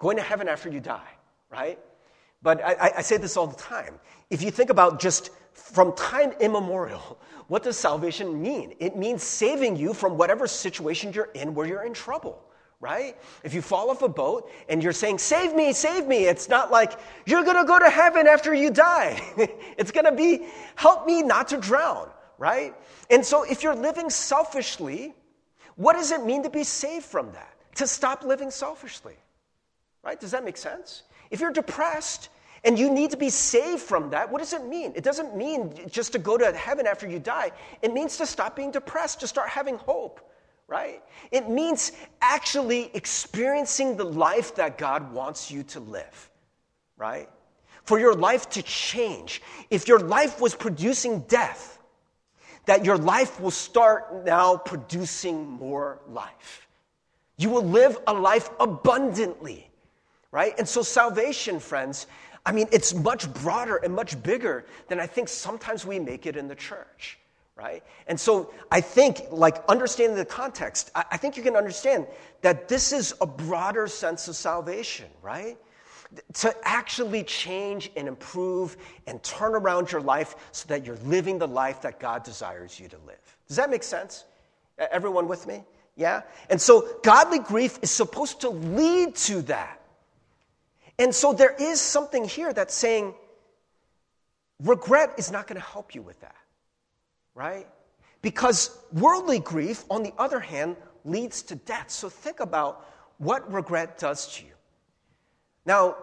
Going 0.00 0.16
to 0.16 0.24
heaven 0.24 0.48
after 0.48 0.68
you 0.68 0.80
die, 0.80 1.12
right? 1.50 1.78
But 2.42 2.64
I, 2.64 2.94
I 2.96 3.02
say 3.02 3.16
this 3.16 3.36
all 3.36 3.46
the 3.46 3.56
time. 3.56 3.94
If 4.28 4.42
you 4.42 4.50
think 4.50 4.70
about 4.70 4.98
just 4.98 5.30
from 5.58 5.94
time 5.94 6.32
immemorial, 6.40 7.18
what 7.48 7.62
does 7.62 7.76
salvation 7.76 8.40
mean? 8.40 8.74
It 8.78 8.96
means 8.96 9.22
saving 9.22 9.76
you 9.76 9.92
from 9.92 10.16
whatever 10.16 10.46
situation 10.46 11.12
you're 11.12 11.30
in 11.34 11.54
where 11.54 11.66
you're 11.66 11.84
in 11.84 11.94
trouble, 11.94 12.42
right? 12.80 13.16
If 13.42 13.52
you 13.54 13.62
fall 13.62 13.90
off 13.90 14.02
a 14.02 14.08
boat 14.08 14.50
and 14.68 14.82
you're 14.82 14.92
saying, 14.92 15.18
Save 15.18 15.54
me, 15.54 15.72
save 15.72 16.06
me, 16.06 16.26
it's 16.26 16.48
not 16.48 16.70
like 16.70 16.92
you're 17.26 17.44
gonna 17.44 17.64
go 17.64 17.78
to 17.78 17.90
heaven 17.90 18.26
after 18.26 18.54
you 18.54 18.70
die. 18.70 19.20
it's 19.78 19.90
gonna 19.90 20.14
be, 20.14 20.46
Help 20.76 21.06
me 21.06 21.22
not 21.22 21.48
to 21.48 21.56
drown, 21.58 22.08
right? 22.38 22.74
And 23.10 23.24
so 23.24 23.42
if 23.42 23.62
you're 23.62 23.74
living 23.74 24.10
selfishly, 24.10 25.14
what 25.76 25.94
does 25.94 26.10
it 26.10 26.24
mean 26.24 26.42
to 26.42 26.50
be 26.50 26.64
saved 26.64 27.04
from 27.04 27.32
that? 27.32 27.54
To 27.76 27.86
stop 27.86 28.24
living 28.24 28.50
selfishly, 28.50 29.14
right? 30.02 30.18
Does 30.18 30.32
that 30.32 30.44
make 30.44 30.56
sense? 30.56 31.04
If 31.30 31.40
you're 31.40 31.52
depressed, 31.52 32.30
and 32.64 32.78
you 32.78 32.90
need 32.90 33.10
to 33.10 33.16
be 33.16 33.30
saved 33.30 33.82
from 33.82 34.10
that. 34.10 34.30
What 34.30 34.38
does 34.38 34.52
it 34.52 34.66
mean? 34.66 34.92
It 34.96 35.04
doesn't 35.04 35.36
mean 35.36 35.72
just 35.88 36.12
to 36.12 36.18
go 36.18 36.36
to 36.36 36.52
heaven 36.52 36.86
after 36.86 37.08
you 37.08 37.18
die. 37.18 37.52
It 37.82 37.92
means 37.92 38.16
to 38.18 38.26
stop 38.26 38.56
being 38.56 38.70
depressed, 38.70 39.20
to 39.20 39.26
start 39.26 39.48
having 39.48 39.76
hope, 39.76 40.20
right? 40.66 41.02
It 41.30 41.48
means 41.48 41.92
actually 42.20 42.90
experiencing 42.94 43.96
the 43.96 44.04
life 44.04 44.54
that 44.56 44.78
God 44.78 45.12
wants 45.12 45.50
you 45.50 45.62
to 45.64 45.80
live, 45.80 46.30
right? 46.96 47.28
For 47.84 47.98
your 47.98 48.14
life 48.14 48.48
to 48.50 48.62
change. 48.62 49.40
If 49.70 49.88
your 49.88 50.00
life 50.00 50.40
was 50.40 50.54
producing 50.54 51.20
death, 51.20 51.78
that 52.66 52.84
your 52.84 52.98
life 52.98 53.40
will 53.40 53.50
start 53.50 54.26
now 54.26 54.56
producing 54.56 55.48
more 55.48 56.00
life. 56.06 56.68
You 57.38 57.48
will 57.48 57.64
live 57.64 57.96
a 58.06 58.12
life 58.12 58.50
abundantly, 58.60 59.70
right? 60.32 60.52
And 60.58 60.68
so, 60.68 60.82
salvation, 60.82 61.60
friends, 61.60 62.06
I 62.48 62.52
mean, 62.52 62.66
it's 62.72 62.94
much 62.94 63.30
broader 63.34 63.76
and 63.76 63.94
much 63.94 64.20
bigger 64.22 64.64
than 64.88 64.98
I 64.98 65.06
think 65.06 65.28
sometimes 65.28 65.84
we 65.84 65.98
make 65.98 66.24
it 66.24 66.34
in 66.34 66.48
the 66.48 66.54
church, 66.54 67.18
right? 67.56 67.82
And 68.06 68.18
so 68.18 68.50
I 68.70 68.80
think, 68.80 69.20
like, 69.30 69.62
understanding 69.68 70.16
the 70.16 70.24
context, 70.24 70.90
I, 70.94 71.04
I 71.10 71.16
think 71.18 71.36
you 71.36 71.42
can 71.42 71.56
understand 71.56 72.06
that 72.40 72.66
this 72.66 72.90
is 72.90 73.12
a 73.20 73.26
broader 73.26 73.86
sense 73.86 74.28
of 74.28 74.34
salvation, 74.34 75.08
right? 75.20 75.58
To 76.32 76.56
actually 76.62 77.22
change 77.22 77.90
and 77.96 78.08
improve 78.08 78.78
and 79.06 79.22
turn 79.22 79.54
around 79.54 79.92
your 79.92 80.00
life 80.00 80.34
so 80.50 80.64
that 80.68 80.86
you're 80.86 80.96
living 81.04 81.38
the 81.38 81.46
life 81.46 81.82
that 81.82 82.00
God 82.00 82.22
desires 82.22 82.80
you 82.80 82.88
to 82.88 82.96
live. 83.06 83.36
Does 83.46 83.58
that 83.58 83.68
make 83.68 83.82
sense? 83.82 84.24
Everyone 84.78 85.28
with 85.28 85.46
me? 85.46 85.64
Yeah? 85.96 86.22
And 86.48 86.58
so 86.58 86.96
godly 87.02 87.40
grief 87.40 87.78
is 87.82 87.90
supposed 87.90 88.40
to 88.40 88.48
lead 88.48 89.16
to 89.16 89.42
that. 89.42 89.77
And 90.98 91.14
so 91.14 91.32
there 91.32 91.54
is 91.58 91.80
something 91.80 92.24
here 92.24 92.52
that's 92.52 92.74
saying 92.74 93.14
regret 94.62 95.14
is 95.16 95.30
not 95.30 95.46
going 95.46 95.60
to 95.60 95.66
help 95.66 95.94
you 95.94 96.02
with 96.02 96.20
that, 96.20 96.34
right? 97.34 97.66
Because 98.20 98.76
worldly 98.92 99.38
grief, 99.38 99.84
on 99.90 100.02
the 100.02 100.12
other 100.18 100.40
hand, 100.40 100.76
leads 101.04 101.42
to 101.42 101.54
death. 101.54 101.90
So 101.90 102.08
think 102.08 102.40
about 102.40 102.84
what 103.18 103.50
regret 103.52 103.98
does 103.98 104.34
to 104.36 104.44
you. 104.44 104.52
Now, 105.64 105.96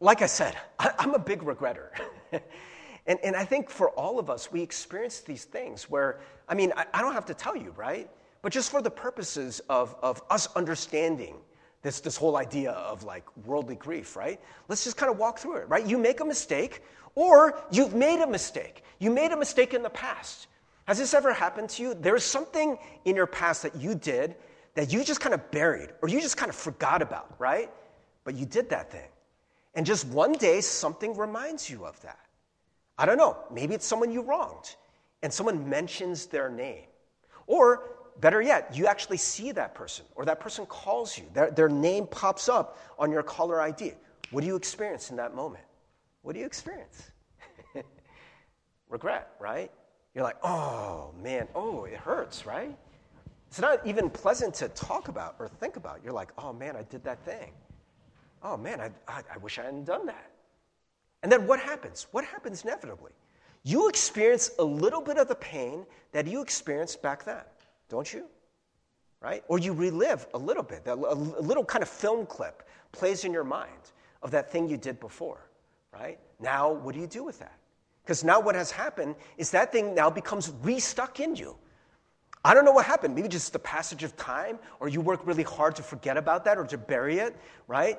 like 0.00 0.22
I 0.22 0.26
said, 0.26 0.56
I, 0.78 0.92
am 1.00 1.14
a 1.14 1.18
big 1.18 1.40
regretter. 1.40 1.88
and, 3.06 3.18
and 3.24 3.34
I 3.34 3.44
think 3.44 3.70
for 3.70 3.90
all 3.90 4.20
of 4.20 4.30
us, 4.30 4.52
we 4.52 4.62
experience 4.62 5.20
these 5.20 5.44
things 5.44 5.90
where, 5.90 6.20
I 6.48 6.54
mean, 6.54 6.72
I, 6.76 6.86
I 6.94 7.02
don't 7.02 7.14
have 7.14 7.26
to 7.26 7.34
tell 7.34 7.56
you, 7.56 7.72
right? 7.76 8.08
But 8.42 8.52
just 8.52 8.70
for 8.70 8.80
the 8.80 8.90
purposes 8.90 9.60
of, 9.68 9.96
of 10.00 10.22
us 10.30 10.48
understanding 10.54 11.34
this, 11.88 12.00
this 12.00 12.18
whole 12.18 12.36
idea 12.36 12.72
of 12.72 13.02
like 13.02 13.24
worldly 13.46 13.74
grief, 13.74 14.14
right? 14.14 14.38
Let's 14.68 14.84
just 14.84 14.98
kind 14.98 15.10
of 15.10 15.16
walk 15.16 15.38
through 15.38 15.56
it, 15.56 15.68
right? 15.70 15.86
You 15.86 15.96
make 15.96 16.20
a 16.20 16.24
mistake, 16.24 16.82
or 17.14 17.58
you've 17.70 17.94
made 17.94 18.20
a 18.20 18.26
mistake. 18.26 18.84
You 18.98 19.10
made 19.10 19.32
a 19.32 19.36
mistake 19.38 19.72
in 19.72 19.82
the 19.82 19.88
past. 19.88 20.48
Has 20.84 20.98
this 20.98 21.14
ever 21.14 21.32
happened 21.32 21.70
to 21.70 21.82
you? 21.82 21.94
There's 21.94 22.24
something 22.24 22.76
in 23.06 23.16
your 23.16 23.26
past 23.26 23.62
that 23.62 23.74
you 23.74 23.94
did 23.94 24.36
that 24.74 24.92
you 24.92 25.02
just 25.02 25.22
kind 25.22 25.34
of 25.34 25.50
buried, 25.50 25.88
or 26.02 26.10
you 26.10 26.20
just 26.20 26.36
kind 26.36 26.50
of 26.50 26.56
forgot 26.56 27.00
about, 27.00 27.34
right? 27.38 27.70
But 28.22 28.34
you 28.34 28.44
did 28.44 28.68
that 28.68 28.92
thing. 28.92 29.08
And 29.74 29.86
just 29.86 30.06
one 30.08 30.32
day, 30.32 30.60
something 30.60 31.16
reminds 31.16 31.70
you 31.70 31.86
of 31.86 31.98
that. 32.02 32.20
I 32.98 33.06
don't 33.06 33.16
know. 33.16 33.38
Maybe 33.50 33.74
it's 33.74 33.86
someone 33.86 34.12
you 34.12 34.20
wronged, 34.20 34.76
and 35.22 35.32
someone 35.32 35.70
mentions 35.70 36.26
their 36.26 36.50
name. 36.50 36.84
Or 37.46 37.97
better 38.20 38.42
yet, 38.42 38.76
you 38.76 38.86
actually 38.86 39.16
see 39.16 39.52
that 39.52 39.74
person, 39.74 40.04
or 40.14 40.24
that 40.24 40.40
person 40.40 40.66
calls 40.66 41.16
you. 41.16 41.24
Their, 41.34 41.50
their 41.50 41.68
name 41.68 42.06
pops 42.06 42.48
up 42.48 42.78
on 42.98 43.10
your 43.10 43.22
caller 43.22 43.60
ID. 43.60 43.94
What 44.30 44.42
do 44.42 44.46
you 44.46 44.56
experience 44.56 45.10
in 45.10 45.16
that 45.16 45.34
moment? 45.34 45.64
What 46.22 46.34
do 46.34 46.40
you 46.40 46.46
experience? 46.46 47.10
Regret, 48.88 49.30
right? 49.40 49.70
You're 50.14 50.24
like, 50.24 50.36
oh 50.42 51.14
man, 51.22 51.48
oh, 51.54 51.84
it 51.84 51.94
hurts, 51.94 52.44
right? 52.44 52.76
It's 53.48 53.60
not 53.60 53.86
even 53.86 54.10
pleasant 54.10 54.54
to 54.54 54.68
talk 54.68 55.08
about 55.08 55.36
or 55.38 55.48
think 55.48 55.76
about. 55.76 56.00
You're 56.04 56.12
like, 56.12 56.32
oh 56.36 56.52
man, 56.52 56.76
I 56.76 56.82
did 56.82 57.02
that 57.04 57.24
thing. 57.24 57.52
Oh 58.42 58.56
man, 58.56 58.80
I, 58.80 58.90
I, 59.06 59.22
I 59.34 59.38
wish 59.38 59.58
I 59.58 59.62
hadn't 59.62 59.84
done 59.84 60.06
that. 60.06 60.30
And 61.22 61.32
then 61.32 61.46
what 61.46 61.58
happens? 61.58 62.06
What 62.10 62.24
happens 62.24 62.62
inevitably? 62.62 63.12
You 63.64 63.88
experience 63.88 64.50
a 64.58 64.64
little 64.64 65.00
bit 65.00 65.18
of 65.18 65.28
the 65.28 65.34
pain 65.34 65.84
that 66.12 66.26
you 66.26 66.42
experienced 66.42 67.02
back 67.02 67.24
then 67.24 67.42
don't 67.88 68.12
you? 68.12 68.24
Right? 69.20 69.42
Or 69.48 69.58
you 69.58 69.72
relive 69.72 70.26
a 70.34 70.38
little 70.38 70.62
bit, 70.62 70.84
That 70.84 70.98
a 70.98 71.14
little 71.14 71.64
kind 71.64 71.82
of 71.82 71.88
film 71.88 72.26
clip 72.26 72.62
plays 72.92 73.24
in 73.24 73.32
your 73.32 73.44
mind 73.44 73.92
of 74.22 74.30
that 74.30 74.50
thing 74.50 74.68
you 74.68 74.76
did 74.76 75.00
before, 75.00 75.48
right? 75.92 76.18
Now, 76.40 76.72
what 76.72 76.94
do 76.94 77.00
you 77.00 77.06
do 77.06 77.24
with 77.24 77.38
that? 77.40 77.58
Because 78.04 78.24
now 78.24 78.40
what 78.40 78.54
has 78.54 78.70
happened 78.70 79.16
is 79.36 79.50
that 79.50 79.72
thing 79.72 79.94
now 79.94 80.08
becomes 80.08 80.50
restuck 80.62 81.20
in 81.20 81.36
you. 81.36 81.56
I 82.44 82.54
don't 82.54 82.64
know 82.64 82.72
what 82.72 82.86
happened. 82.86 83.14
Maybe 83.14 83.28
just 83.28 83.52
the 83.52 83.58
passage 83.58 84.04
of 84.04 84.16
time, 84.16 84.58
or 84.80 84.88
you 84.88 85.00
work 85.00 85.26
really 85.26 85.42
hard 85.42 85.76
to 85.76 85.82
forget 85.82 86.16
about 86.16 86.44
that 86.44 86.56
or 86.56 86.64
to 86.66 86.78
bury 86.78 87.18
it, 87.18 87.36
right? 87.66 87.98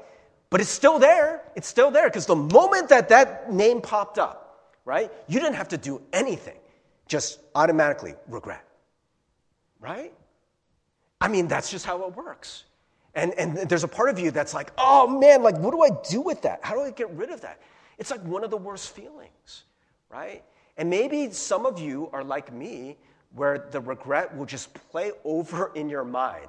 But 0.49 0.61
it's 0.61 0.69
still 0.69 0.97
there. 0.97 1.43
It's 1.55 1.67
still 1.67 1.91
there 1.91 2.07
because 2.07 2.25
the 2.25 2.35
moment 2.35 2.89
that 2.89 3.09
that 3.09 3.51
name 3.51 3.81
popped 3.81 4.17
up, 4.17 4.73
right, 4.85 5.11
you 5.27 5.39
didn't 5.39 5.55
have 5.55 5.67
to 5.69 5.77
do 5.77 6.01
anything, 6.13 6.57
just 7.07 7.39
automatically 7.53 8.15
regret 8.27 8.68
right? 9.79 10.13
I 11.21 11.27
mean, 11.27 11.47
that's 11.47 11.69
just 11.69 11.85
how 11.85 12.03
it 12.03 12.15
works. 12.15 12.63
And, 13.15 13.33
and 13.33 13.57
there's 13.57 13.83
a 13.83 13.87
part 13.87 14.09
of 14.09 14.19
you 14.19 14.31
that's 14.31 14.53
like, 14.53 14.71
oh 14.77 15.07
man, 15.07 15.43
like, 15.43 15.57
what 15.57 15.71
do 15.71 15.81
I 15.81 15.89
do 16.09 16.21
with 16.21 16.41
that? 16.43 16.59
How 16.63 16.75
do 16.75 16.81
I 16.81 16.91
get 16.91 17.09
rid 17.11 17.29
of 17.31 17.41
that? 17.41 17.59
It's 17.97 18.11
like 18.11 18.23
one 18.23 18.43
of 18.43 18.49
the 18.49 18.57
worst 18.57 18.95
feelings, 18.95 19.63
right? 20.09 20.43
And 20.77 20.89
maybe 20.89 21.31
some 21.31 21.65
of 21.65 21.79
you 21.79 22.09
are 22.13 22.23
like 22.23 22.53
me, 22.53 22.97
where 23.35 23.67
the 23.71 23.79
regret 23.79 24.35
will 24.35 24.45
just 24.45 24.73
play 24.91 25.11
over 25.23 25.71
in 25.75 25.89
your 25.89 26.03
mind. 26.03 26.47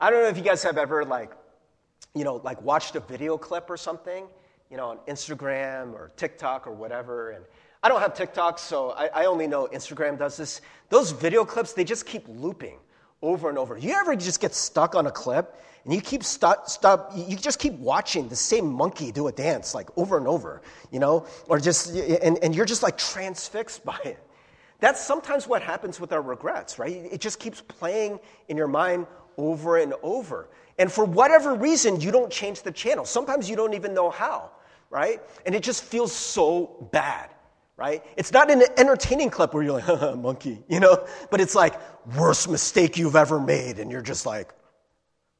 I 0.00 0.10
don't 0.10 0.22
know 0.22 0.28
if 0.28 0.36
you 0.36 0.42
guys 0.42 0.62
have 0.62 0.78
ever, 0.78 1.04
like, 1.04 1.32
you 2.14 2.24
know, 2.24 2.40
like 2.42 2.60
watched 2.62 2.96
a 2.96 3.00
video 3.00 3.38
clip 3.38 3.70
or 3.70 3.76
something, 3.76 4.26
you 4.70 4.76
know, 4.76 4.88
on 4.88 4.98
Instagram 5.06 5.92
or 5.92 6.10
TikTok 6.16 6.66
or 6.66 6.72
whatever, 6.72 7.30
and 7.30 7.44
I 7.86 7.88
don't 7.88 8.00
have 8.00 8.14
TikTok, 8.14 8.58
so 8.58 8.90
I, 8.90 9.06
I, 9.14 9.24
only 9.26 9.46
know 9.46 9.68
Instagram 9.72 10.18
does 10.18 10.36
this. 10.36 10.60
Those 10.88 11.12
video 11.12 11.44
clips, 11.44 11.72
they 11.72 11.84
just 11.84 12.04
keep 12.04 12.24
looping 12.26 12.80
over 13.22 13.48
and 13.48 13.56
over. 13.56 13.78
You 13.78 13.92
ever 13.92 14.16
just 14.16 14.40
get 14.40 14.56
stuck 14.56 14.96
on 14.96 15.06
a 15.06 15.10
clip 15.12 15.54
and 15.84 15.94
you 15.94 16.00
keep 16.00 16.24
stop, 16.24 16.68
stop 16.68 17.12
you 17.14 17.36
just 17.36 17.60
keep 17.60 17.74
watching 17.74 18.28
the 18.28 18.34
same 18.34 18.72
monkey 18.72 19.12
do 19.12 19.28
a 19.28 19.32
dance 19.32 19.72
like 19.72 19.88
over 19.96 20.18
and 20.18 20.26
over, 20.26 20.62
you 20.90 20.98
know, 20.98 21.26
or 21.46 21.60
just, 21.60 21.94
and, 21.94 22.40
and 22.42 22.56
you're 22.56 22.64
just 22.64 22.82
like 22.82 22.98
transfixed 22.98 23.84
by 23.84 24.00
it. 24.04 24.18
That's 24.80 25.00
sometimes 25.00 25.46
what 25.46 25.62
happens 25.62 26.00
with 26.00 26.12
our 26.12 26.22
regrets, 26.22 26.80
right? 26.80 26.90
It 27.12 27.20
just 27.20 27.38
keeps 27.38 27.60
playing 27.60 28.18
in 28.48 28.56
your 28.56 28.66
mind 28.66 29.06
over 29.36 29.76
and 29.76 29.94
over. 30.02 30.48
And 30.76 30.90
for 30.90 31.04
whatever 31.04 31.54
reason, 31.54 32.00
you 32.00 32.10
don't 32.10 32.32
change 32.32 32.62
the 32.62 32.72
channel. 32.72 33.04
Sometimes 33.04 33.48
you 33.48 33.54
don't 33.54 33.74
even 33.74 33.94
know 33.94 34.10
how, 34.10 34.50
right? 34.90 35.22
And 35.46 35.54
it 35.54 35.62
just 35.62 35.84
feels 35.84 36.10
so 36.10 36.88
bad 36.90 37.30
right? 37.76 38.02
It's 38.16 38.32
not 38.32 38.50
an 38.50 38.62
entertaining 38.76 39.30
clip 39.30 39.52
where 39.52 39.62
you're 39.62 39.80
like, 39.80 40.16
monkey, 40.18 40.62
you 40.68 40.80
know? 40.80 41.06
But 41.30 41.40
it's 41.40 41.54
like, 41.54 41.74
worst 42.16 42.48
mistake 42.48 42.96
you've 42.96 43.16
ever 43.16 43.38
made. 43.38 43.78
And 43.78 43.90
you're 43.90 44.02
just 44.02 44.26
like, 44.26 44.54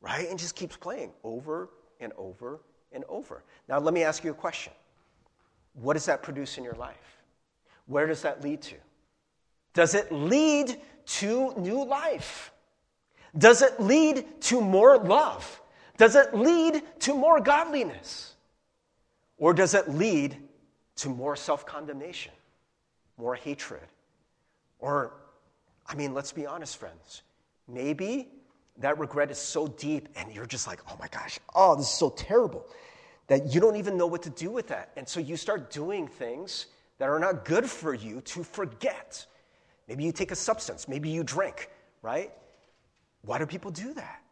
right? 0.01 0.29
And 0.29 0.39
just 0.39 0.55
keeps 0.55 0.77
playing 0.77 1.13
over 1.25 1.71
and 2.01 2.13
over 2.17 2.61
and 2.93 3.05
over. 3.09 3.43
Now, 3.69 3.79
let 3.79 3.95
me 3.95 4.03
ask 4.03 4.23
you 4.25 4.31
a 4.31 4.35
question 4.35 4.73
What 5.75 5.95
does 5.95 6.07
that 6.07 6.23
produce 6.23 6.59
in 6.59 6.65
your 6.65 6.75
life? 6.75 6.97
Where 7.87 8.07
does 8.07 8.23
that 8.23 8.43
lead 8.43 8.63
to? 8.63 8.77
Does 9.73 9.95
it 9.95 10.11
lead 10.11 10.77
to 11.07 11.55
new 11.57 11.85
life? 11.85 12.53
Does 13.37 13.63
it 13.63 13.79
lead 13.81 14.41
to 14.43 14.61
more 14.61 14.99
love? 14.99 15.61
Does 15.99 16.17
it 16.17 16.35
lead 16.35 16.83
to 17.01 17.15
more 17.15 17.41
godliness? 17.41 18.35
Or 19.39 19.53
does 19.53 19.75
it 19.75 19.89
lead 19.89 20.37
to 20.97 21.09
more 21.09 21.37
self 21.37 21.67
condemnation, 21.67 22.33
more 23.17 23.35
hatred? 23.35 23.87
Or, 24.79 25.15
I 25.87 25.95
mean, 25.95 26.15
let's 26.15 26.33
be 26.33 26.47
honest, 26.47 26.77
friends. 26.77 27.23
Maybe 27.69 28.29
that 28.79 28.99
regret 28.99 29.31
is 29.31 29.39
so 29.39 29.67
deep 29.67 30.09
and 30.17 30.33
you're 30.33 30.47
just 30.47 30.67
like, 30.67 30.81
oh 30.91 30.97
my 31.01 31.09
gosh, 31.09 31.39
oh, 31.55 31.77
this 31.77 31.87
is 31.87 31.93
so 31.93 32.11
terrible 32.11 32.67
that 33.29 33.53
you 33.53 33.61
don't 33.61 33.77
even 33.77 33.97
know 33.97 34.07
what 34.07 34.23
to 34.23 34.31
do 34.31 34.51
with 34.51 34.69
that. 34.69 34.93
And 34.97 35.09
so 35.09 35.21
you 35.21 35.37
start 35.37 35.71
doing 35.71 36.07
things 36.07 36.67
that 36.99 37.09
are 37.09 37.19
not 37.19 37.45
good 37.45 37.69
for 37.69 37.95
you 37.95 38.21
to 38.23 38.45
forget. 38.45 39.25
Maybe 39.89 40.05
you 40.05 40.13
take 40.13 40.31
a 40.31 40.37
substance, 40.37 40.89
maybe 40.89 41.09
you 41.09 41.23
drink, 41.25 41.71
right? 42.03 42.33
Why 43.23 43.39
do 43.39 43.47
people 43.47 43.71
do 43.71 43.93
that? 43.95 44.23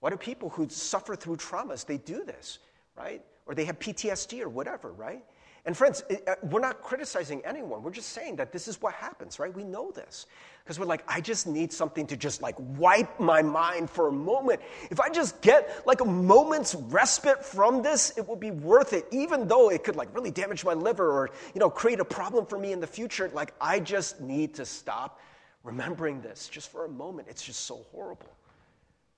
Why 0.00 0.10
do 0.10 0.16
people 0.16 0.50
who 0.50 0.68
suffer 0.68 1.16
through 1.16 1.36
traumas, 1.36 1.86
they 1.86 1.98
do 1.98 2.24
this, 2.24 2.58
right? 2.96 3.22
Or 3.46 3.54
they 3.54 3.64
have 3.64 3.78
PTSD 3.78 4.40
or 4.42 4.48
whatever, 4.48 4.92
right? 4.92 5.24
And 5.66 5.74
friends, 5.74 6.04
uh, 6.10 6.34
we're 6.42 6.60
not 6.60 6.82
criticizing 6.82 7.40
anyone. 7.44 7.82
We're 7.82 7.90
just 7.90 8.10
saying 8.10 8.36
that 8.36 8.52
this 8.52 8.68
is 8.68 8.82
what 8.82 8.92
happens, 8.92 9.38
right? 9.38 9.54
We 9.54 9.64
know 9.64 9.90
this. 9.92 10.26
Because 10.62 10.78
we're 10.78 10.84
like, 10.84 11.02
I 11.08 11.22
just 11.22 11.46
need 11.46 11.72
something 11.72 12.06
to 12.08 12.16
just 12.18 12.42
like 12.42 12.54
wipe 12.58 13.18
my 13.18 13.40
mind 13.40 13.88
for 13.88 14.08
a 14.08 14.12
moment. 14.12 14.60
If 14.90 15.00
I 15.00 15.08
just 15.08 15.40
get 15.40 15.82
like 15.86 16.02
a 16.02 16.04
moment's 16.04 16.74
respite 16.74 17.42
from 17.42 17.80
this, 17.80 18.12
it 18.18 18.28
will 18.28 18.36
be 18.36 18.50
worth 18.50 18.92
it, 18.92 19.06
even 19.10 19.48
though 19.48 19.70
it 19.70 19.84
could 19.84 19.96
like 19.96 20.14
really 20.14 20.30
damage 20.30 20.64
my 20.66 20.74
liver 20.74 21.10
or, 21.10 21.30
you 21.54 21.60
know, 21.60 21.70
create 21.70 22.00
a 22.00 22.04
problem 22.04 22.44
for 22.44 22.58
me 22.58 22.72
in 22.72 22.80
the 22.80 22.86
future. 22.86 23.30
Like, 23.32 23.54
I 23.58 23.80
just 23.80 24.20
need 24.20 24.54
to 24.56 24.66
stop 24.66 25.18
remembering 25.62 26.20
this 26.20 26.48
just 26.48 26.70
for 26.70 26.84
a 26.84 26.88
moment. 26.90 27.28
It's 27.30 27.42
just 27.42 27.60
so 27.60 27.86
horrible, 27.90 28.30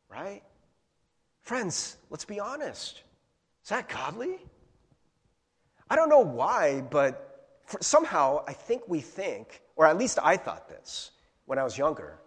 right? 0.09 0.43
Friends, 1.43 1.97
let's 2.09 2.25
be 2.25 2.39
honest. 2.39 3.03
Is 3.65 3.71
that 3.71 3.89
godly? 3.89 4.39
I 5.89 5.97
don't 5.97 6.09
know 6.09 6.21
why, 6.21 6.83
but 6.91 7.23
somehow 7.81 8.45
I 8.47 8.53
think 8.53 8.83
we 8.89 9.01
think, 9.01 9.63
or 9.77 9.87
at 9.87 9.97
least 9.99 10.19
I 10.23 10.37
thought 10.37 10.69
this 10.69 11.13
when 11.47 11.59
I 11.59 11.65
was 11.65 11.79
younger, 11.79 12.19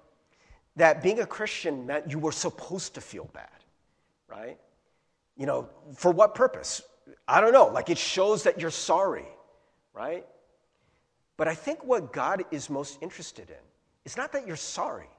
that 0.75 1.04
being 1.04 1.20
a 1.20 1.25
Christian 1.25 1.86
meant 1.86 2.10
you 2.10 2.20
were 2.20 2.32
supposed 2.32 2.96
to 2.96 3.01
feel 3.01 3.30
bad, 3.34 3.50
right? 4.28 4.58
You 5.36 5.46
know, 5.46 5.70
for 5.96 6.12
what 6.12 6.36
purpose? 6.36 6.82
I 7.28 7.42
don't 7.42 7.54
know. 7.54 7.68
Like 7.68 7.89
it 7.89 7.98
shows 7.98 8.44
that 8.44 8.60
you're 8.60 8.72
sorry, 8.72 9.28
right? 9.94 10.25
But 11.38 11.48
I 11.48 11.56
think 11.56 11.84
what 11.84 12.13
God 12.13 12.44
is 12.51 12.70
most 12.70 12.98
interested 13.01 13.50
in 13.50 13.63
is 14.06 14.18
not 14.18 14.32
that 14.34 14.48
you're 14.48 14.56
sorry, 14.56 15.10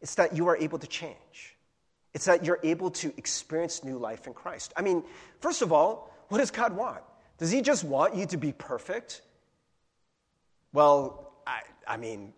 it's 0.00 0.14
that 0.16 0.36
you 0.36 0.48
are 0.48 0.56
able 0.56 0.78
to 0.78 0.86
change. 0.86 1.56
It's 2.12 2.24
that 2.24 2.44
you're 2.44 2.58
able 2.64 2.90
to 2.90 3.12
experience 3.16 3.84
new 3.84 3.96
life 3.96 4.26
in 4.26 4.34
Christ. 4.34 4.72
I 4.76 4.82
mean, 4.82 5.04
first 5.40 5.62
of 5.62 5.72
all, 5.72 6.12
what 6.28 6.38
does 6.38 6.50
God 6.50 6.74
want? 6.74 7.02
Does 7.40 7.50
he 7.50 7.62
just 7.62 7.84
want 7.84 8.14
you 8.14 8.26
to 8.26 8.36
be 8.36 8.52
perfect? 8.52 9.22
Well, 10.74 11.32
I, 11.46 11.62
I 11.88 11.96
mean, 11.96 12.34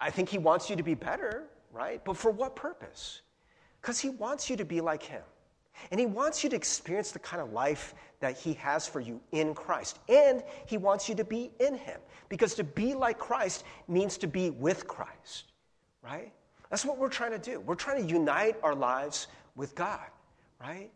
I 0.00 0.10
think 0.10 0.30
he 0.30 0.38
wants 0.38 0.70
you 0.70 0.76
to 0.76 0.82
be 0.82 0.94
better, 0.94 1.44
right? 1.70 2.02
But 2.02 2.16
for 2.16 2.30
what 2.30 2.56
purpose? 2.56 3.20
Because 3.82 4.00
he 4.00 4.08
wants 4.08 4.48
you 4.48 4.56
to 4.56 4.64
be 4.64 4.80
like 4.80 5.02
him. 5.02 5.20
And 5.90 6.00
he 6.00 6.06
wants 6.06 6.42
you 6.42 6.48
to 6.48 6.56
experience 6.56 7.12
the 7.12 7.18
kind 7.18 7.42
of 7.42 7.52
life 7.52 7.94
that 8.20 8.38
he 8.38 8.54
has 8.54 8.86
for 8.86 9.00
you 9.00 9.20
in 9.32 9.54
Christ. 9.54 9.98
And 10.08 10.42
he 10.64 10.78
wants 10.78 11.06
you 11.06 11.14
to 11.16 11.24
be 11.24 11.50
in 11.60 11.76
him. 11.76 12.00
Because 12.30 12.54
to 12.54 12.64
be 12.64 12.94
like 12.94 13.18
Christ 13.18 13.64
means 13.86 14.16
to 14.18 14.26
be 14.26 14.48
with 14.48 14.88
Christ, 14.88 15.52
right? 16.02 16.32
That's 16.70 16.86
what 16.86 16.96
we're 16.96 17.10
trying 17.10 17.32
to 17.32 17.38
do. 17.38 17.60
We're 17.60 17.74
trying 17.74 18.06
to 18.06 18.10
unite 18.10 18.56
our 18.62 18.74
lives 18.74 19.26
with 19.56 19.74
God, 19.74 20.06
right? 20.58 20.90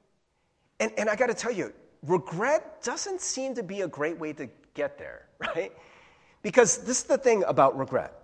And, 0.81 0.91
and 0.97 1.11
I 1.11 1.17
got 1.17 1.27
to 1.27 1.35
tell 1.35 1.53
you, 1.53 1.75
regret 2.07 2.83
doesn't 2.83 3.21
seem 3.21 3.55
to 3.55 3.63
be 3.63 3.83
a 3.83 3.89
great 3.89 4.19
way 4.19 4.33
to 4.35 4.49
get 4.75 4.99
there, 4.99 5.27
right? 5.39 5.73
Because 6.43 6.79
this 6.79 6.99
is 6.99 7.05
the 7.05 7.19
thing 7.19 7.45
about 7.47 7.77
regret. 7.79 8.15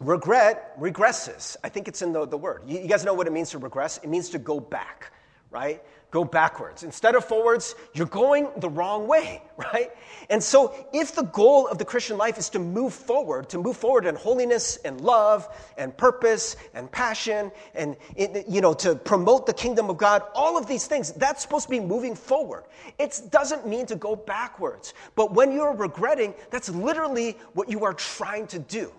Regret 0.00 0.78
regresses. 0.80 1.56
I 1.62 1.68
think 1.68 1.86
it's 1.86 2.02
in 2.02 2.12
the, 2.12 2.26
the 2.26 2.36
word. 2.36 2.62
You, 2.66 2.80
you 2.80 2.88
guys 2.88 3.04
know 3.04 3.14
what 3.14 3.26
it 3.26 3.32
means 3.32 3.50
to 3.50 3.58
regress? 3.58 3.98
It 3.98 4.08
means 4.08 4.30
to 4.30 4.38
go 4.38 4.58
back, 4.58 5.12
right? 5.50 5.82
Go 6.12 6.24
backwards. 6.24 6.82
Instead 6.82 7.14
of 7.14 7.24
forwards, 7.24 7.74
you're 7.94 8.06
going 8.06 8.48
the 8.58 8.68
wrong 8.68 9.08
way, 9.08 9.42
right? 9.56 9.90
And 10.28 10.42
so, 10.42 10.74
if 10.92 11.14
the 11.14 11.22
goal 11.22 11.66
of 11.66 11.78
the 11.78 11.84
Christian 11.84 12.18
life 12.18 12.38
is 12.38 12.50
to 12.50 12.58
move 12.58 12.94
forward, 12.94 13.48
to 13.48 13.58
move 13.58 13.76
forward 13.76 14.06
in 14.06 14.14
holiness 14.14 14.76
and 14.84 15.00
love 15.00 15.48
and 15.76 15.96
purpose 15.96 16.56
and 16.74 16.92
passion 16.92 17.50
and, 17.74 17.96
you 18.16 18.60
know, 18.60 18.74
to 18.74 18.94
promote 18.94 19.46
the 19.46 19.54
kingdom 19.54 19.90
of 19.90 19.96
God, 19.96 20.22
all 20.34 20.56
of 20.56 20.66
these 20.66 20.86
things, 20.86 21.12
that's 21.12 21.42
supposed 21.42 21.64
to 21.64 21.70
be 21.70 21.80
moving 21.80 22.14
forward. 22.14 22.64
It 22.98 23.20
doesn't 23.30 23.66
mean 23.66 23.86
to 23.86 23.96
go 23.96 24.14
backwards. 24.14 24.94
But 25.16 25.32
when 25.32 25.50
you're 25.50 25.74
regretting, 25.74 26.34
that's 26.50 26.68
literally 26.68 27.38
what 27.54 27.70
you 27.70 27.84
are 27.84 27.94
trying 27.94 28.46
to 28.48 28.58
do. 28.58 28.92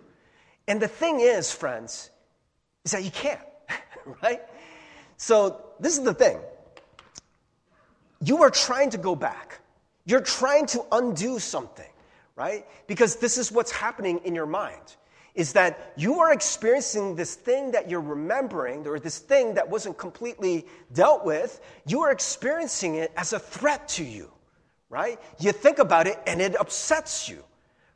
And 0.67 0.81
the 0.81 0.87
thing 0.87 1.19
is, 1.19 1.51
friends, 1.51 2.09
is 2.85 2.91
that 2.91 3.03
you 3.03 3.11
can't, 3.11 3.39
right? 4.23 4.41
So, 5.17 5.63
this 5.79 5.97
is 5.97 6.03
the 6.03 6.13
thing 6.13 6.39
you 8.23 8.43
are 8.43 8.49
trying 8.49 8.89
to 8.91 8.97
go 8.97 9.15
back. 9.15 9.59
You're 10.05 10.21
trying 10.21 10.65
to 10.67 10.83
undo 10.91 11.39
something, 11.39 11.89
right? 12.35 12.65
Because 12.87 13.15
this 13.17 13.37
is 13.37 13.51
what's 13.51 13.71
happening 13.71 14.19
in 14.25 14.35
your 14.35 14.45
mind 14.45 14.95
is 15.35 15.53
that 15.53 15.93
you 15.97 16.19
are 16.19 16.31
experiencing 16.31 17.15
this 17.15 17.33
thing 17.33 17.71
that 17.71 17.89
you're 17.89 17.99
remembering, 17.99 18.85
or 18.85 18.99
this 18.99 19.17
thing 19.17 19.55
that 19.55 19.67
wasn't 19.67 19.97
completely 19.97 20.65
dealt 20.93 21.25
with, 21.25 21.59
you 21.87 22.01
are 22.01 22.11
experiencing 22.11 22.95
it 22.95 23.11
as 23.17 23.33
a 23.33 23.39
threat 23.39 23.87
to 23.87 24.03
you, 24.03 24.31
right? 24.89 25.19
You 25.39 25.51
think 25.51 25.79
about 25.79 26.05
it 26.05 26.19
and 26.27 26.39
it 26.39 26.59
upsets 26.59 27.27
you 27.27 27.43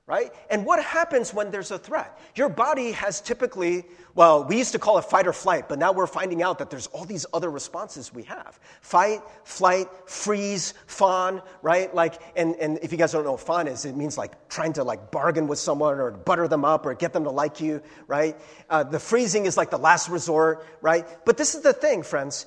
right? 0.07 0.31
And 0.49 0.65
what 0.65 0.81
happens 0.81 1.33
when 1.33 1.51
there's 1.51 1.69
a 1.69 1.77
threat? 1.77 2.17
Your 2.33 2.47
body 2.47 2.93
has 2.93 3.19
typically, 3.19 3.83
well, 4.15 4.45
we 4.45 4.57
used 4.57 4.71
to 4.71 4.79
call 4.79 4.97
it 4.97 5.03
fight 5.03 5.27
or 5.27 5.33
flight, 5.33 5.67
but 5.67 5.77
now 5.77 5.91
we're 5.91 6.07
finding 6.07 6.41
out 6.41 6.59
that 6.59 6.69
there's 6.69 6.87
all 6.87 7.03
these 7.03 7.25
other 7.33 7.51
responses 7.51 8.13
we 8.13 8.23
have 8.23 8.57
fight, 8.79 9.19
flight, 9.43 9.87
freeze, 10.05 10.73
fawn, 10.87 11.41
right? 11.61 11.93
Like, 11.93 12.21
and, 12.37 12.55
and 12.55 12.79
if 12.81 12.93
you 12.93 12.97
guys 12.97 13.11
don't 13.11 13.25
know 13.25 13.33
what 13.33 13.41
fawn 13.41 13.67
is, 13.67 13.83
it 13.83 13.97
means 13.97 14.17
like 14.17 14.47
trying 14.47 14.71
to 14.73 14.83
like 14.85 15.11
bargain 15.11 15.45
with 15.45 15.59
someone 15.59 15.99
or 15.99 16.11
butter 16.11 16.47
them 16.47 16.63
up 16.63 16.85
or 16.85 16.93
get 16.93 17.11
them 17.11 17.25
to 17.25 17.31
like 17.31 17.59
you, 17.59 17.81
right? 18.07 18.37
Uh, 18.69 18.83
the 18.83 18.99
freezing 18.99 19.45
is 19.45 19.57
like 19.57 19.69
the 19.71 19.77
last 19.77 20.07
resort, 20.07 20.65
right? 20.81 21.05
But 21.25 21.35
this 21.35 21.53
is 21.53 21.63
the 21.63 21.73
thing, 21.73 22.01
friends. 22.01 22.45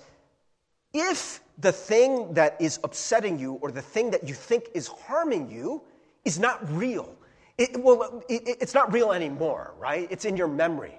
If 0.94 1.42
the 1.59 1.73
thing 1.73 2.35
that 2.35 2.57
is 2.59 2.81
upsetting 2.83 3.38
you 3.38 3.53
or 3.61 3.70
the 3.70 3.83
thing 3.83 4.12
that 4.12 4.27
you 4.27 4.33
think 4.33 4.70
is 4.73 4.87
harming 4.87 5.51
you 5.51 5.83
is 6.25 6.38
not 6.38 6.59
real, 6.75 7.14
it, 7.61 7.77
well, 7.77 8.25
it, 8.29 8.57
it's 8.61 8.73
not 8.73 8.90
real 8.92 9.12
anymore, 9.12 9.75
right? 9.79 10.09
It's 10.11 10.25
in 10.25 10.37
your 10.37 10.49
memory. 10.49 10.94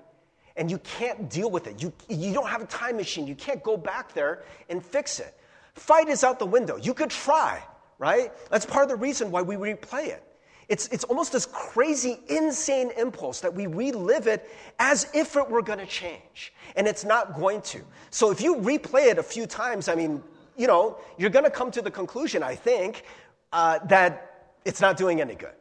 And 0.55 0.69
you 0.69 0.77
can't 0.79 1.29
deal 1.29 1.49
with 1.49 1.65
it. 1.65 1.81
You, 1.81 1.91
you 2.07 2.33
don't 2.33 2.47
have 2.47 2.61
a 2.61 2.67
time 2.67 2.97
machine. 2.97 3.25
You 3.25 3.35
can't 3.35 3.63
go 3.63 3.75
back 3.75 4.13
there 4.13 4.43
and 4.69 4.85
fix 4.85 5.19
it. 5.19 5.33
Fight 5.73 6.07
is 6.07 6.23
out 6.23 6.37
the 6.37 6.45
window. 6.45 6.77
You 6.77 6.93
could 6.93 7.09
try, 7.09 7.63
right? 7.97 8.31
That's 8.51 8.65
part 8.65 8.83
of 8.83 8.89
the 8.89 8.95
reason 8.95 9.31
why 9.31 9.41
we 9.41 9.55
replay 9.55 10.07
it. 10.09 10.23
It's, 10.69 10.87
it's 10.89 11.03
almost 11.05 11.33
this 11.33 11.47
crazy, 11.47 12.19
insane 12.29 12.91
impulse 12.95 13.39
that 13.41 13.53
we 13.53 13.65
relive 13.65 14.27
it 14.27 14.47
as 14.77 15.09
if 15.13 15.35
it 15.35 15.49
were 15.49 15.63
going 15.63 15.79
to 15.79 15.87
change. 15.87 16.53
And 16.75 16.87
it's 16.87 17.03
not 17.03 17.35
going 17.35 17.61
to. 17.63 17.81
So 18.11 18.29
if 18.29 18.39
you 18.39 18.55
replay 18.57 19.07
it 19.07 19.17
a 19.17 19.23
few 19.23 19.47
times, 19.47 19.87
I 19.87 19.95
mean, 19.95 20.21
you 20.55 20.67
know, 20.67 20.99
you're 21.17 21.31
going 21.31 21.45
to 21.45 21.51
come 21.51 21.71
to 21.71 21.81
the 21.81 21.91
conclusion, 21.91 22.43
I 22.43 22.53
think, 22.53 23.03
uh, 23.51 23.79
that 23.85 24.53
it's 24.63 24.79
not 24.79 24.95
doing 24.95 25.21
any 25.21 25.33
good. 25.33 25.53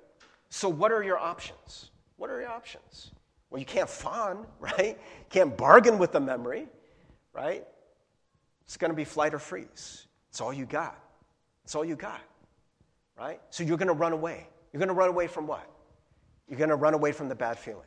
So, 0.51 0.69
what 0.69 0.93
are 0.93 1.03
your 1.03 1.19
options? 1.19 1.91
What 2.17 2.29
are 2.29 2.41
your 2.41 2.51
options? 2.51 3.13
Well, 3.49 3.61
you 3.61 3.65
can't 3.65 3.89
fawn, 3.89 4.47
right? 4.61 4.99
You 4.99 5.27
can't 5.31 5.57
bargain 5.57 5.99
with 5.99 6.13
the 6.13 6.21
memory, 6.21 6.69
right? 7.33 7.67
It's 8.65 8.77
going 8.77 8.91
to 8.91 8.97
be 8.97 9.05
flight 9.05 9.33
or 9.33 9.39
freeze. 9.39 10.07
It's 10.29 10.41
all 10.41 10.53
you 10.53 10.67
got. 10.67 10.99
It's 11.65 11.75
all 11.75 11.85
you 11.85 11.97
got, 11.97 12.21
right? 13.17 13.41
So, 13.51 13.63
you're 13.63 13.79
going 13.79 13.89
to 13.89 13.95
run 13.95 14.13
away. 14.13 14.47
You're 14.73 14.79
going 14.79 14.89
to 14.89 14.95
run 14.95 15.09
away 15.09 15.29
from 15.29 15.47
what? 15.47 15.69
You're 16.49 16.59
going 16.59 16.71
to 16.71 16.77
run 16.77 16.95
away 16.95 17.13
from 17.13 17.29
the 17.29 17.35
bad 17.35 17.59
feeling. 17.59 17.87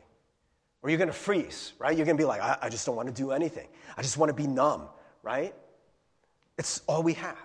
Or 0.82 0.90
you're 0.90 0.98
going 0.98 1.08
to 1.08 1.14
freeze, 1.14 1.72
right? 1.78 1.96
You're 1.96 2.06
going 2.06 2.16
to 2.16 2.20
be 2.20 2.26
like, 2.26 2.42
I, 2.42 2.58
I 2.62 2.68
just 2.68 2.84
don't 2.84 2.96
want 2.96 3.08
to 3.08 3.14
do 3.14 3.30
anything. 3.30 3.68
I 3.96 4.02
just 4.02 4.18
want 4.18 4.28
to 4.28 4.34
be 4.34 4.46
numb, 4.46 4.88
right? 5.22 5.54
It's 6.58 6.82
all 6.86 7.02
we 7.02 7.14
have. 7.14 7.36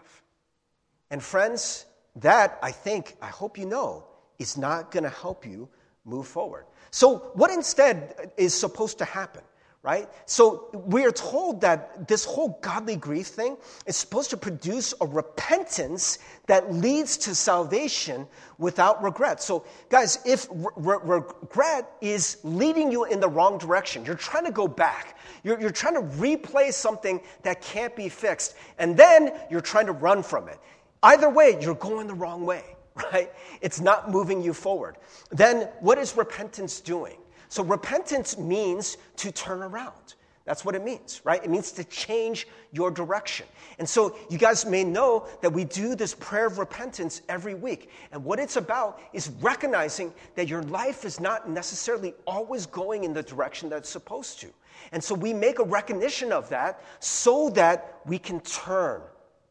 And, 1.10 1.24
friends, 1.24 1.86
that 2.18 2.60
I 2.62 2.72
think, 2.72 3.16
I 3.22 3.28
hope 3.28 3.58
you 3.58 3.66
know, 3.66 4.06
is 4.40 4.58
not 4.58 4.92
going 4.92 5.04
to 5.04 5.10
help 5.10 5.46
you 5.46 5.70
move 6.06 6.28
forward. 6.28 6.66
So, 6.92 7.32
what 7.36 7.52
instead 7.52 8.32
is 8.38 8.54
supposed 8.54 8.98
to 8.98 9.06
happen? 9.06 9.44
right? 9.82 10.10
So 10.26 10.70
we 10.74 11.06
are 11.06 11.12
told 11.12 11.62
that 11.62 12.08
this 12.08 12.26
whole 12.26 12.60
godly 12.62 12.98
grief 12.98 13.28
thing 13.28 13.56
is 13.86 13.96
supposed 13.96 14.30
to 14.32 14.38
produce 14.38 14.94
a 15.00 15.06
repentance 15.06 16.20
that 16.48 16.74
leads 16.74 17.16
to 17.20 17.34
salvation 17.34 18.28
without 18.58 19.02
regret. 19.02 19.42
So, 19.42 19.66
guys, 19.90 20.20
if 20.26 20.48
re- 20.52 20.98
regret 21.02 21.90
is 22.02 22.40
leading 22.44 22.92
you 22.92 23.06
in 23.06 23.22
the 23.22 23.30
wrong 23.30 23.58
direction, 23.58 24.04
you're 24.04 24.16
trying 24.16 24.46
to 24.46 24.52
go 24.52 24.68
back, 24.68 25.18
you're, 25.46 25.60
you're 25.62 25.70
trying 25.70 25.96
to 25.96 26.16
replay 26.18 26.74
something 26.74 27.22
that 27.44 27.62
can't 27.62 27.96
be 27.96 28.10
fixed, 28.10 28.56
and 28.80 28.98
then 28.98 29.32
you're 29.50 29.62
trying 29.62 29.86
to 29.86 29.94
run 29.94 30.24
from 30.24 30.50
it. 30.50 30.60
Either 31.04 31.30
way, 31.30 31.58
you're 31.62 31.76
going 31.76 32.08
the 32.08 32.14
wrong 32.14 32.46
way, 32.46 32.76
right? 33.14 33.32
It's 33.62 33.80
not 33.80 34.12
moving 34.12 34.42
you 34.42 34.54
forward. 34.54 34.98
Then 35.30 35.70
what 35.80 35.98
is 35.98 36.16
repentance 36.16 36.80
doing? 36.82 37.18
So 37.50 37.64
repentance 37.64 38.38
means 38.38 38.98
to 39.18 39.32
turn 39.32 39.64
around. 39.64 40.16
That's 40.46 40.66
what 40.66 40.74
it 40.74 40.84
means, 40.84 41.22
right? 41.24 41.44
It 41.44 41.50
means 41.50 41.72
to 41.74 41.84
change 41.84 42.48
your 42.72 42.90
direction. 42.90 43.46
And 43.78 43.88
so 43.88 44.16
you 44.32 44.40
guys 44.40 44.66
may 44.66 44.84
know 44.84 45.28
that 45.42 45.54
we 45.54 45.64
do 45.64 45.94
this 45.94 46.16
prayer 46.16 46.48
of 46.48 46.58
repentance 46.58 47.22
every 47.30 47.54
week. 47.54 47.92
And 48.12 48.24
what 48.24 48.40
it's 48.40 48.56
about 48.56 49.00
is 49.14 49.30
recognizing 49.42 50.12
that 50.34 50.48
your 50.48 50.64
life 50.64 51.06
is 51.06 51.20
not 51.20 51.48
necessarily 51.48 52.16
always 52.26 52.66
going 52.66 53.04
in 53.04 53.14
the 53.14 53.22
direction 53.22 53.70
that 53.70 53.78
it's 53.78 53.90
supposed 53.90 54.40
to. 54.40 54.48
And 54.92 55.04
so 55.04 55.14
we 55.14 55.34
make 55.34 55.60
a 55.60 55.64
recognition 55.64 56.32
of 56.32 56.50
that 56.50 56.82
so 57.00 57.52
that 57.52 58.00
we 58.08 58.18
can 58.18 58.40
turn, 58.40 59.02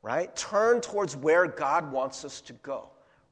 right? 0.02 0.34
Turn 0.34 0.80
towards 0.80 1.14
where 1.14 1.46
God 1.46 1.92
wants 1.92 2.24
us 2.24 2.40
to 2.40 2.52
go 2.54 2.88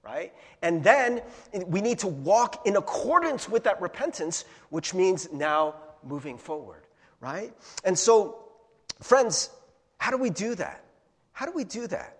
right? 0.06 0.32
And 0.62 0.84
then 0.84 1.20
we 1.66 1.80
need 1.80 1.98
to 2.00 2.06
walk 2.06 2.66
in 2.66 2.76
accordance 2.76 3.48
with 3.48 3.64
that 3.64 3.80
repentance, 3.80 4.44
which 4.70 4.94
means 4.94 5.32
now 5.32 5.74
moving 6.04 6.38
forward, 6.38 6.82
right? 7.20 7.52
And 7.84 7.98
so, 7.98 8.38
friends, 9.00 9.50
how 9.98 10.12
do 10.12 10.16
we 10.16 10.30
do 10.30 10.54
that? 10.54 10.84
How 11.32 11.44
do 11.44 11.52
we 11.52 11.64
do 11.64 11.88
that? 11.88 12.18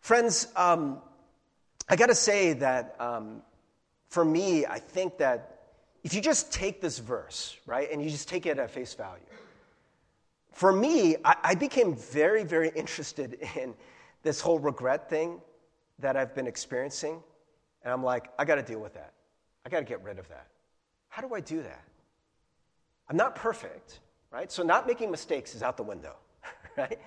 Friends, 0.00 0.48
um, 0.56 0.98
I 1.88 1.94
got 1.96 2.06
to 2.06 2.14
say 2.14 2.54
that 2.54 2.96
um, 2.98 3.42
for 4.08 4.24
me, 4.24 4.66
I 4.66 4.80
think 4.80 5.18
that 5.18 5.60
if 6.02 6.14
you 6.14 6.20
just 6.20 6.52
take 6.52 6.80
this 6.80 6.98
verse, 6.98 7.56
right, 7.64 7.90
and 7.90 8.02
you 8.02 8.10
just 8.10 8.28
take 8.28 8.44
it 8.44 8.58
at 8.58 8.70
face 8.72 8.92
value, 8.92 9.22
for 10.52 10.72
me, 10.72 11.16
I, 11.24 11.36
I 11.44 11.54
became 11.54 11.94
very, 11.94 12.42
very 12.42 12.70
interested 12.74 13.38
in 13.56 13.74
this 14.24 14.40
whole 14.40 14.58
regret 14.58 15.08
thing 15.08 15.40
that 15.98 16.16
I've 16.16 16.34
been 16.34 16.46
experiencing, 16.46 17.22
and 17.82 17.92
I'm 17.92 18.02
like, 18.02 18.30
I 18.38 18.44
got 18.44 18.56
to 18.56 18.62
deal 18.62 18.80
with 18.80 18.94
that. 18.94 19.12
I 19.64 19.68
got 19.68 19.78
to 19.78 19.84
get 19.84 20.02
rid 20.02 20.18
of 20.18 20.28
that. 20.28 20.48
How 21.08 21.22
do 21.22 21.34
I 21.34 21.40
do 21.40 21.62
that? 21.62 21.84
I'm 23.08 23.16
not 23.16 23.34
perfect, 23.34 24.00
right? 24.30 24.50
So 24.50 24.62
not 24.62 24.86
making 24.86 25.10
mistakes 25.10 25.54
is 25.54 25.62
out 25.62 25.76
the 25.76 25.82
window, 25.82 26.16
right? 26.76 26.98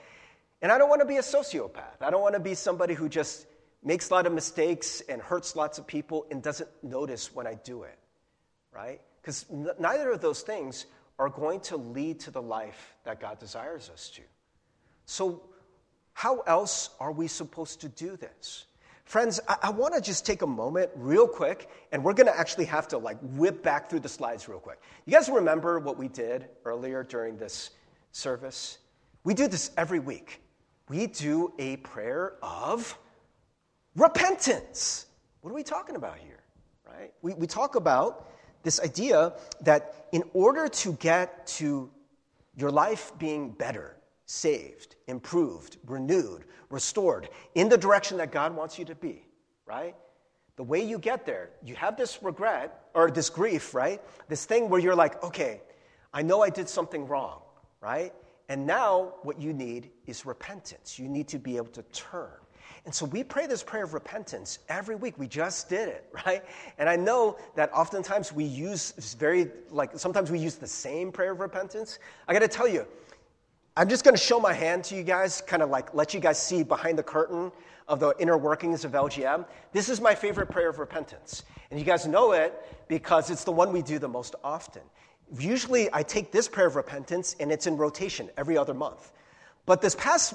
And 0.62 0.72
I 0.72 0.78
don't 0.78 0.90
want 0.90 1.02
to 1.02 1.08
be 1.08 1.18
a 1.18 1.22
sociopath. 1.22 2.02
I 2.02 2.10
don't 2.10 2.22
want 2.22 2.34
to 2.36 2.40
be 2.40 2.54
somebody 2.54 2.94
who 2.94 3.10
just 3.10 3.48
makes 3.84 4.10
a 4.10 4.14
lot 4.14 4.26
of 4.26 4.34
mistakes 4.34 5.02
and 5.02 5.22
hurts 5.22 5.56
lots 5.56 5.78
of 5.78 5.86
people 5.86 6.26
and 6.32 6.42
doesn't 6.42 6.70
notice 6.84 7.34
when 7.34 7.48
I 7.48 7.56
do 7.56 7.84
it, 7.84 7.98
right? 8.72 9.02
Because 9.22 9.46
n- 9.52 9.70
neither 9.80 10.12
of 10.12 10.22
those 10.22 10.42
things 10.42 10.86
are 11.20 11.30
going 11.30 11.60
to 11.62 11.78
lead 11.78 12.20
to 12.22 12.32
the 12.32 12.42
life 12.42 12.96
that 13.04 13.20
God 13.20 13.40
desires 13.40 13.90
us 13.94 14.10
to. 14.12 14.22
So, 15.06 15.44
how 16.14 16.40
else 16.42 16.90
are 17.00 17.12
we 17.12 17.28
supposed 17.28 17.82
to 17.82 17.90
do 17.90 18.18
this? 18.18 18.66
Friends, 19.08 19.40
I, 19.48 19.56
I 19.64 19.70
want 19.70 19.94
to 19.94 20.02
just 20.02 20.26
take 20.26 20.42
a 20.42 20.48
moment 20.48 20.90
real 20.96 21.30
quick, 21.30 21.70
and 21.94 22.04
we're 22.04 22.14
going 22.14 22.28
to 22.28 22.38
actually 22.38 22.66
have 22.66 22.90
to 22.90 22.98
like 22.98 23.18
whip 23.22 23.64
back 23.64 23.90
through 23.90 24.02
the 24.02 24.10
slides 24.10 24.50
real 24.50 24.60
quick. 24.60 24.82
You 25.06 25.14
guys 25.14 25.30
remember 25.30 25.80
what 25.80 25.98
we 25.98 26.10
did 26.10 26.50
earlier 26.66 27.04
during 27.04 27.38
this 27.38 27.70
service? 28.12 28.80
We 29.24 29.34
do 29.34 29.48
this 29.48 29.72
every 29.78 30.00
week. 30.00 30.42
We 30.90 31.08
do 31.08 31.54
a 31.58 31.78
prayer 31.78 32.34
of 32.44 32.98
repentance. 33.96 35.06
What 35.40 35.52
are 35.52 35.56
we 35.56 35.64
talking 35.64 35.96
about 35.96 36.18
here? 36.18 36.44
Right? 36.86 37.14
We, 37.22 37.34
we 37.34 37.48
talk 37.48 37.76
about 37.76 38.30
this 38.64 38.82
idea 38.82 39.32
that 39.62 40.08
in 40.12 40.24
order 40.34 40.68
to 40.68 40.94
get 40.94 41.48
to 41.48 41.90
your 42.58 42.72
life 42.72 43.14
being 43.18 43.52
better, 43.52 43.96
saved, 44.28 44.96
improved, 45.08 45.78
renewed, 45.88 46.44
restored 46.70 47.30
in 47.56 47.70
the 47.70 47.78
direction 47.78 48.18
that 48.18 48.32
God 48.32 48.56
wants 48.56 48.78
you 48.78 48.86
to 48.86 48.96
be, 48.96 49.26
right? 49.66 49.96
The 50.58 50.64
way 50.64 50.84
you 50.84 51.00
get 51.00 51.26
there, 51.26 51.50
you 51.64 51.76
have 51.76 51.98
this 51.98 52.22
regret 52.22 52.90
or 52.94 53.10
this 53.10 53.30
grief, 53.30 53.74
right? 53.74 54.02
This 54.28 54.46
thing 54.46 54.70
where 54.70 54.80
you're 54.80 54.96
like, 54.96 55.24
okay, 55.24 55.62
I 56.14 56.22
know 56.22 56.44
I 56.44 56.50
did 56.50 56.68
something 56.68 57.08
wrong, 57.08 57.42
right? 57.82 58.14
And 58.50 58.68
now 58.68 59.14
what 59.24 59.40
you 59.42 59.54
need 59.54 59.92
is 60.06 60.26
repentance. 60.26 61.00
You 61.00 61.08
need 61.08 61.28
to 61.30 61.40
be 61.40 61.58
able 61.58 61.68
to 61.68 61.84
turn. 61.84 62.32
And 62.86 62.94
so 62.94 63.06
we 63.06 63.24
pray 63.24 63.48
this 63.48 63.64
prayer 63.64 63.84
of 63.84 63.94
repentance 63.94 64.60
every 64.68 64.96
week. 64.96 65.18
We 65.18 65.28
just 65.28 65.70
did 65.70 65.90
it, 65.90 66.10
right? 66.26 66.44
And 66.78 66.90
I 66.90 66.98
know 66.98 67.38
that 67.56 67.72
oftentimes 67.74 68.34
we 68.34 68.44
use 68.44 69.16
very, 69.18 69.52
like, 69.70 69.98
sometimes 69.98 70.32
we 70.32 70.40
use 70.40 70.56
the 70.56 70.68
same 70.68 71.14
prayer 71.14 71.32
of 71.32 71.40
repentance. 71.40 72.00
I 72.28 72.34
got 72.34 72.40
to 72.40 72.48
tell 72.48 72.68
you, 72.68 72.86
I'm 73.78 73.88
just 73.88 74.04
going 74.04 74.16
to 74.16 74.22
show 74.22 74.40
my 74.40 74.54
hand 74.54 74.84
to 74.86 74.96
you 74.96 75.04
guys, 75.04 75.40
kind 75.40 75.62
of 75.62 75.70
like 75.70 75.94
let 75.94 76.12
you 76.12 76.20
guys 76.20 76.42
see 76.42 76.64
behind 76.64 76.98
the 76.98 77.04
curtain 77.04 77.52
of 77.88 78.00
the 78.00 78.16
inner 78.18 78.36
workings 78.36 78.84
of 78.84 78.94
LGM. 78.94 79.46
This 79.72 79.88
is 79.88 80.02
my 80.02 80.16
favorite 80.16 80.50
prayer 80.50 80.70
of 80.70 80.80
repentance. 80.80 81.44
And 81.70 81.80
you 81.80 81.86
guys 81.86 82.08
know 82.08 82.32
it 82.32 82.60
because 82.88 83.30
it's 83.30 83.44
the 83.44 83.52
one 83.52 83.72
we 83.72 83.84
do 83.84 84.00
the 84.00 84.08
most 84.08 84.34
often. 84.44 84.82
Usually, 85.38 85.90
I 85.94 86.02
take 86.02 86.32
this 86.32 86.48
prayer 86.48 86.66
of 86.66 86.76
repentance 86.76 87.36
and 87.40 87.52
it's 87.52 87.68
in 87.68 87.78
rotation 87.78 88.32
every 88.36 88.58
other 88.58 88.74
month. 88.74 89.12
But 89.68 89.80
this 89.80 89.94
past 89.94 90.34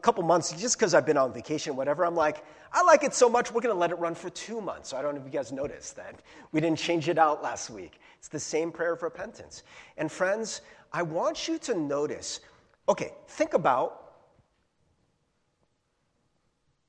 couple 0.00 0.22
months, 0.22 0.52
just 0.52 0.78
because 0.78 0.94
I've 0.94 1.06
been 1.06 1.16
on 1.16 1.32
vacation, 1.32 1.74
whatever, 1.74 2.06
I'm 2.06 2.14
like, 2.14 2.44
I 2.72 2.84
like 2.84 3.02
it 3.02 3.14
so 3.14 3.28
much, 3.28 3.50
we're 3.50 3.62
going 3.62 3.74
to 3.74 3.80
let 3.80 3.90
it 3.90 3.98
run 3.98 4.14
for 4.14 4.30
two 4.30 4.60
months. 4.60 4.90
So 4.90 4.96
I 4.96 5.02
don't 5.02 5.16
know 5.16 5.20
if 5.20 5.26
you 5.26 5.32
guys 5.32 5.50
noticed 5.50 5.96
that. 5.96 6.20
We 6.52 6.60
didn't 6.60 6.78
change 6.78 7.08
it 7.08 7.18
out 7.18 7.42
last 7.42 7.68
week. 7.70 7.98
It's 8.18 8.28
the 8.28 8.38
same 8.38 8.70
prayer 8.70 8.92
of 8.92 9.02
repentance. 9.02 9.64
And 9.96 10.12
friends, 10.12 10.60
I 10.92 11.02
want 11.02 11.48
you 11.48 11.58
to 11.58 11.74
notice 11.74 12.40
Okay, 12.90 13.12
think 13.28 13.54
about 13.54 14.14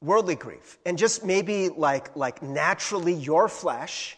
worldly 0.01 0.33
grief 0.33 0.79
and 0.83 0.97
just 0.97 1.23
maybe 1.23 1.69
like, 1.69 2.15
like 2.15 2.41
naturally 2.41 3.13
your 3.13 3.47
flesh, 3.47 4.17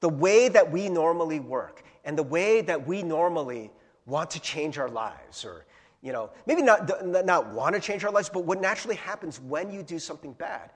the 0.00 0.08
way 0.08 0.48
that 0.48 0.72
we 0.72 0.88
normally 0.88 1.38
work 1.38 1.84
and 2.06 2.16
the 2.16 2.22
way 2.22 2.62
that 2.62 2.86
we 2.86 3.02
normally 3.02 3.70
want 4.06 4.30
to 4.30 4.40
change 4.40 4.78
our 4.78 4.88
lives 4.88 5.44
or 5.44 5.66
you 6.00 6.10
know 6.10 6.30
maybe 6.46 6.62
not, 6.62 7.06
not 7.26 7.52
want 7.52 7.74
to 7.74 7.80
change 7.82 8.02
our 8.02 8.10
lives 8.10 8.30
but 8.30 8.44
what 8.44 8.58
naturally 8.58 8.96
happens 8.96 9.38
when 9.38 9.70
you 9.70 9.82
do 9.82 9.98
something 9.98 10.32
bad. 10.32 10.70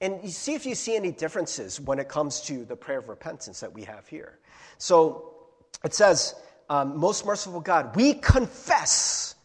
And 0.00 0.18
you 0.24 0.30
see 0.30 0.54
if 0.54 0.66
you 0.66 0.74
see 0.74 0.96
any 0.96 1.12
differences 1.12 1.80
when 1.80 2.00
it 2.00 2.08
comes 2.08 2.40
to 2.42 2.64
the 2.64 2.74
prayer 2.74 2.98
of 2.98 3.08
repentance 3.08 3.60
that 3.60 3.72
we 3.72 3.84
have 3.84 4.08
here. 4.08 4.40
So 4.76 5.36
it 5.84 5.94
says 5.94 6.34
um, 6.68 6.98
most 6.98 7.24
merciful 7.24 7.60
god 7.60 7.94
we 7.94 8.14
confess 8.14 9.36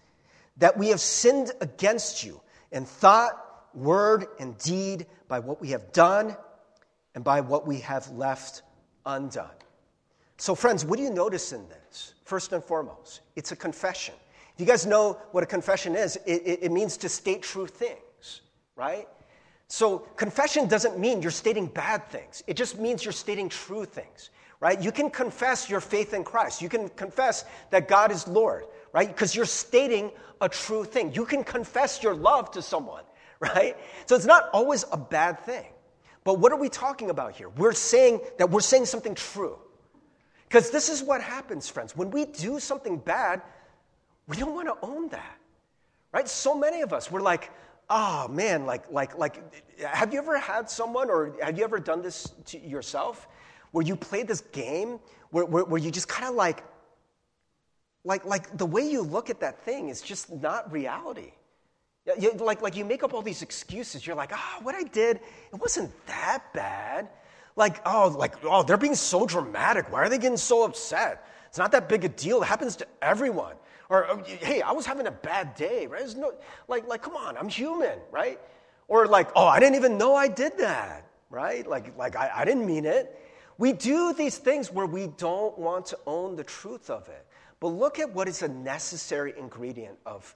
that 0.60 0.78
we 0.78 0.90
have 0.90 1.00
sinned 1.00 1.52
against 1.62 2.24
you 2.24 2.40
in 2.72 2.86
thought, 2.86 3.34
word, 3.74 4.28
and 4.40 4.58
deed 4.58 5.08
by 5.28 5.40
what 5.40 5.60
we 5.62 5.70
have 5.70 5.92
done 5.92 6.36
and 7.16 7.24
by 7.24 7.42
what 7.42 7.66
we 7.66 7.80
have 7.80 8.10
left 8.12 8.62
undone. 9.06 9.50
So, 10.38 10.56
friends, 10.56 10.86
what 10.86 10.98
do 10.98 11.04
you 11.04 11.10
notice 11.10 11.52
in 11.52 11.68
this? 11.68 12.14
First 12.24 12.54
and 12.54 12.64
foremost, 12.64 13.22
it's 13.36 13.52
a 13.52 13.56
confession. 13.56 14.16
If 14.54 14.62
you 14.62 14.66
guys 14.66 14.86
know 14.86 15.20
what 15.32 15.44
a 15.44 15.48
confession 15.48 15.96
is, 15.96 16.18
it, 16.26 16.42
it, 16.46 16.60
it 16.64 16.72
means 16.72 16.98
to 16.98 17.10
state 17.10 17.42
true 17.42 17.68
things, 17.68 18.42
right? 18.76 19.08
So, 19.68 20.00
confession 20.00 20.68
doesn't 20.68 20.98
mean 20.98 21.22
you're 21.22 21.32
stating 21.32 21.68
bad 21.68 22.08
things, 22.10 22.44
it 22.48 22.56
just 22.56 22.80
means 22.80 23.04
you're 23.04 23.12
stating 23.12 23.50
true 23.50 23.86
things, 23.86 24.30
right? 24.60 24.82
You 24.82 24.92
can 24.92 25.10
confess 25.10 25.70
your 25.70 25.82
faith 25.82 26.14
in 26.14 26.24
Christ, 26.24 26.62
you 26.62 26.70
can 26.70 26.90
confess 26.90 27.46
that 27.70 27.88
God 27.88 28.12
is 28.12 28.28
Lord, 28.28 28.66
right? 28.94 29.08
Because 29.08 29.36
you're 29.36 29.46
stating 29.46 30.12
a 30.42 30.50
true 30.50 30.84
thing. 30.84 31.14
You 31.14 31.26
can 31.26 31.44
confess 31.44 32.02
your 32.02 32.16
love 32.16 32.52
to 32.52 32.62
someone, 32.62 33.04
right? 33.40 33.78
So 34.06 34.16
it's 34.16 34.26
not 34.26 34.50
always 34.54 34.86
a 34.92 34.98
bad 34.98 35.40
thing. 35.42 35.68
But 36.24 36.40
what 36.40 36.52
are 36.52 36.58
we 36.58 36.70
talking 36.70 37.10
about 37.10 37.36
here? 37.36 37.50
We're 37.50 37.74
saying 37.74 38.22
that 38.38 38.50
we're 38.50 38.60
saying 38.60 38.86
something 38.86 39.16
true. 39.16 39.58
Because 40.48 40.72
this 40.72 40.90
is 40.90 41.04
what 41.04 41.22
happens, 41.22 41.70
friends. 41.70 41.96
When 41.96 42.10
we 42.12 42.26
do 42.26 42.60
something 42.60 42.98
bad, 42.98 43.42
we 44.28 44.38
don't 44.38 44.54
want 44.54 44.68
to 44.68 44.78
own 44.86 45.10
that. 45.10 45.38
Right? 46.12 46.28
So 46.28 46.56
many 46.56 46.82
of 46.82 46.92
us, 46.92 47.12
we're 47.12 47.22
like, 47.22 47.52
oh 47.90 48.28
man, 48.28 48.66
like, 48.66 48.92
like, 48.92 49.18
like, 49.18 49.42
have 49.80 50.14
you 50.14 50.20
ever 50.20 50.38
had 50.38 50.70
someone 50.70 51.10
or 51.10 51.36
have 51.42 51.58
you 51.58 51.64
ever 51.64 51.80
done 51.80 52.02
this 52.02 52.32
to 52.46 52.60
yourself 52.60 53.28
where 53.72 53.86
you 53.86 53.96
played 53.96 54.28
this 54.28 54.42
game 54.42 55.00
where, 55.32 55.46
where, 55.46 55.64
where 55.66 55.80
you 55.80 55.92
just 55.92 56.08
kind 56.08 56.28
of 56.28 56.36
like 56.36 56.64
like, 58.10 58.26
like 58.26 58.58
the 58.58 58.66
way 58.66 58.82
you 58.82 59.02
look 59.04 59.30
at 59.30 59.40
that 59.40 59.64
thing 59.64 59.90
is 59.90 60.02
just 60.02 60.32
not 60.32 60.70
reality. 60.72 61.32
You, 62.18 62.34
like, 62.34 62.62
like 62.64 62.76
you 62.76 62.84
make 62.84 63.04
up 63.04 63.14
all 63.14 63.22
these 63.22 63.44
excuses. 63.44 64.06
You're 64.06 64.16
like, 64.16 64.32
ah, 64.34 64.56
oh, 64.58 64.64
what 64.64 64.74
I 64.74 64.82
did, 64.82 65.18
it 65.54 65.62
wasn't 65.62 65.92
that 66.08 66.44
bad. 66.54 67.08
Like, 67.56 67.82
oh, 67.86 68.16
like, 68.18 68.34
oh, 68.44 68.64
they're 68.64 68.78
being 68.78 68.96
so 68.96 69.28
dramatic. 69.28 69.92
Why 69.92 70.00
are 70.02 70.10
they 70.10 70.18
getting 70.18 70.38
so 70.38 70.64
upset? 70.64 71.28
It's 71.48 71.60
not 71.60 71.72
that 71.72 71.88
big 71.88 72.04
a 72.04 72.10
deal. 72.10 72.42
It 72.42 72.46
happens 72.46 72.76
to 72.78 72.88
everyone. 73.02 73.56
Or, 73.90 74.10
oh, 74.10 74.24
hey, 74.26 74.64
I 74.64 74.72
was 74.72 74.88
having 74.88 75.06
a 75.06 75.12
bad 75.12 75.54
day, 75.54 75.86
right? 75.86 76.02
It's 76.02 76.16
no, 76.16 76.34
like, 76.68 76.88
like, 76.88 77.04
come 77.04 77.16
on, 77.16 77.38
I'm 77.38 77.48
human, 77.48 78.00
right? 78.12 78.40
Or 78.88 79.06
like, 79.06 79.30
oh, 79.36 79.46
I 79.46 79.60
didn't 79.60 79.76
even 79.76 80.00
know 80.00 80.16
I 80.16 80.28
did 80.28 80.58
that, 80.58 81.06
right? 81.30 81.68
Like, 81.68 81.96
like 81.96 82.16
I, 82.16 82.32
I 82.38 82.46
didn't 82.46 82.66
mean 82.66 82.86
it. 82.86 83.16
We 83.60 83.72
do 83.72 84.14
these 84.14 84.40
things 84.40 84.72
where 84.72 84.88
we 84.88 85.08
don't 85.18 85.56
want 85.60 85.86
to 85.88 86.00
own 86.08 86.36
the 86.36 86.44
truth 86.44 86.90
of 86.90 87.08
it. 87.08 87.28
But 87.60 87.70
look 87.70 88.00
at 88.00 88.14
what 88.14 88.28
is 88.28 88.42
a 88.42 88.48
necessary 88.48 89.34
ingredient 89.38 89.98
of 90.06 90.36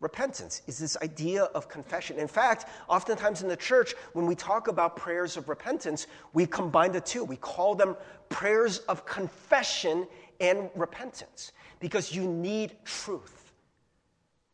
repentance 0.00 0.62
is 0.66 0.78
this 0.78 0.96
idea 1.02 1.44
of 1.44 1.68
confession. 1.68 2.18
In 2.18 2.28
fact, 2.28 2.66
oftentimes 2.88 3.42
in 3.42 3.48
the 3.48 3.56
church, 3.56 3.94
when 4.14 4.26
we 4.26 4.34
talk 4.34 4.68
about 4.68 4.96
prayers 4.96 5.36
of 5.36 5.48
repentance, 5.48 6.06
we 6.32 6.46
combine 6.46 6.92
the 6.92 7.00
two. 7.00 7.22
We 7.22 7.36
call 7.36 7.74
them 7.74 7.96
prayers 8.28 8.78
of 8.80 9.04
confession 9.04 10.06
and 10.40 10.70
repentance 10.74 11.52
because 11.80 12.14
you 12.14 12.26
need 12.26 12.76
truth. 12.84 13.52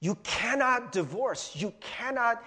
You 0.01 0.17
cannot 0.25 0.93
divorce, 0.93 1.53
you 1.55 1.73
cannot 1.81 2.43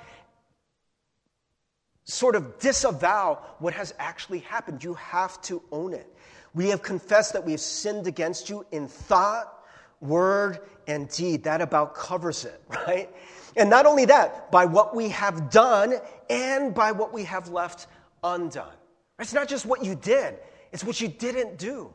sort 2.04 2.36
of 2.36 2.60
disavow 2.60 3.40
what 3.60 3.74
has 3.74 3.94
actually 4.00 4.40
happened. 4.40 4.84
You 4.84 4.96
have 4.96 5.42
to 5.44 5.62
own 5.72 5.94
it. 5.94 6.12
We 6.54 6.70
have 6.70 6.82
confessed 6.82 7.34
that 7.34 7.46
we 7.46 7.52
have 7.52 7.62
sinned 7.62 8.08
against 8.08 8.50
you 8.50 8.66
in 8.72 8.88
thought, 8.88 9.59
word, 10.02 10.60
and 10.88 11.10
deed. 11.10 11.44
That 11.44 11.62
about 11.62 11.96
covers 11.96 12.46
it, 12.46 12.62
right? 12.88 13.10
And 13.56 13.70
not 13.70 13.86
only 13.86 14.06
that, 14.06 14.52
by 14.52 14.66
what 14.66 14.96
we 14.96 15.10
have 15.10 15.50
done 15.50 15.96
and 16.30 16.74
by 16.74 16.92
what 16.92 17.14
we 17.14 17.24
have 17.26 17.50
left 17.50 17.88
undone. 18.24 18.74
It's 19.20 19.34
not 19.34 19.48
just 19.48 19.66
what 19.66 19.84
you 19.84 19.96
did, 19.96 20.38
it's 20.72 20.84
what 20.84 21.02
you 21.02 21.08
didn't 21.08 21.58
do. 21.58 21.94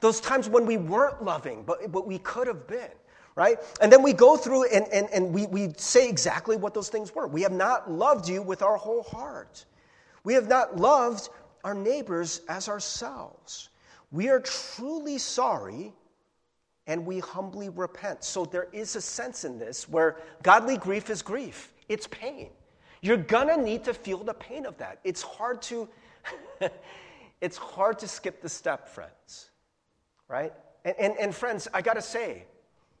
Those 0.00 0.20
times 0.20 0.48
when 0.48 0.66
we 0.66 0.76
weren't 0.76 1.22
loving, 1.22 1.62
but, 1.62 1.90
but 1.90 2.06
we 2.06 2.18
could 2.18 2.46
have 2.48 2.66
been, 2.66 2.90
right? 3.34 3.58
And 3.80 3.90
then 3.90 4.02
we 4.02 4.12
go 4.12 4.36
through 4.36 4.68
and, 4.70 4.86
and, 4.92 5.08
and 5.10 5.32
we, 5.32 5.46
we 5.46 5.72
say 5.78 6.08
exactly 6.08 6.56
what 6.56 6.74
those 6.74 6.90
things 6.90 7.14
were. 7.14 7.26
We 7.26 7.42
have 7.42 7.52
not 7.52 7.90
loved 7.90 8.28
you 8.28 8.42
with 8.42 8.62
our 8.62 8.76
whole 8.76 9.04
heart. 9.04 9.64
We 10.24 10.34
have 10.34 10.48
not 10.48 10.76
loved 10.76 11.30
our 11.64 11.72
neighbors 11.72 12.42
as 12.48 12.68
ourselves. 12.68 13.70
We 14.10 14.28
are 14.28 14.40
truly 14.40 15.18
sorry 15.18 15.94
and 16.86 17.04
we 17.04 17.18
humbly 17.18 17.68
repent. 17.68 18.24
So 18.24 18.44
there 18.44 18.68
is 18.72 18.96
a 18.96 19.00
sense 19.00 19.44
in 19.44 19.58
this 19.58 19.88
where 19.88 20.16
godly 20.42 20.76
grief 20.76 21.10
is 21.10 21.22
grief, 21.22 21.72
it's 21.88 22.06
pain. 22.06 22.50
You're 23.02 23.16
gonna 23.16 23.56
need 23.56 23.84
to 23.84 23.94
feel 23.94 24.18
the 24.18 24.34
pain 24.34 24.66
of 24.66 24.76
that. 24.78 25.00
It's 25.04 25.22
hard 25.22 25.62
to 25.62 25.88
it's 27.40 27.56
hard 27.56 27.98
to 28.00 28.08
skip 28.08 28.42
the 28.42 28.48
step, 28.48 28.88
friends. 28.88 29.50
Right? 30.28 30.52
And, 30.84 30.94
and, 30.98 31.14
and 31.18 31.34
friends, 31.34 31.68
I 31.72 31.82
gotta 31.82 32.02
say, 32.02 32.44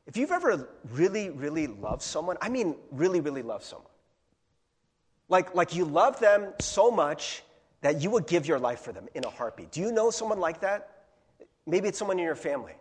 if 0.06 0.16
you've 0.16 0.30
ever 0.30 0.68
really, 0.92 1.30
really 1.30 1.66
loved 1.66 2.02
someone, 2.02 2.36
I 2.40 2.48
mean 2.48 2.76
really, 2.92 3.20
really 3.20 3.42
love 3.42 3.64
someone. 3.64 3.90
Like, 5.28 5.54
like 5.54 5.74
you 5.74 5.84
love 5.84 6.20
them 6.20 6.52
so 6.60 6.90
much 6.90 7.42
that 7.80 8.00
you 8.00 8.10
would 8.10 8.26
give 8.26 8.46
your 8.46 8.58
life 8.58 8.80
for 8.80 8.92
them 8.92 9.08
in 9.14 9.24
a 9.24 9.30
heartbeat. 9.30 9.72
Do 9.72 9.80
you 9.80 9.90
know 9.90 10.10
someone 10.10 10.38
like 10.38 10.60
that? 10.60 11.04
Maybe 11.66 11.88
it's 11.88 11.98
someone 11.98 12.18
in 12.18 12.24
your 12.24 12.36
family. 12.36 12.74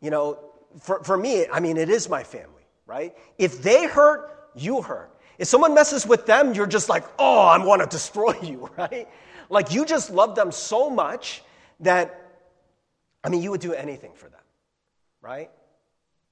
You 0.00 0.10
know, 0.10 0.38
for, 0.80 1.02
for 1.02 1.16
me, 1.16 1.46
I 1.48 1.60
mean, 1.60 1.76
it 1.76 1.88
is 1.88 2.08
my 2.08 2.22
family, 2.22 2.66
right? 2.86 3.16
If 3.38 3.62
they 3.62 3.86
hurt, 3.86 4.50
you 4.54 4.82
hurt. 4.82 5.14
If 5.38 5.48
someone 5.48 5.74
messes 5.74 6.06
with 6.06 6.26
them, 6.26 6.54
you're 6.54 6.66
just 6.66 6.88
like, 6.88 7.04
oh, 7.18 7.40
I 7.40 7.64
want 7.64 7.82
to 7.82 7.88
destroy 7.88 8.34
you, 8.42 8.70
right? 8.76 9.08
Like 9.50 9.72
you 9.72 9.84
just 9.84 10.10
love 10.10 10.34
them 10.34 10.52
so 10.52 10.90
much 10.90 11.42
that, 11.80 12.32
I 13.24 13.28
mean, 13.28 13.42
you 13.42 13.50
would 13.50 13.60
do 13.60 13.72
anything 13.72 14.12
for 14.14 14.28
them, 14.28 14.40
right? 15.20 15.50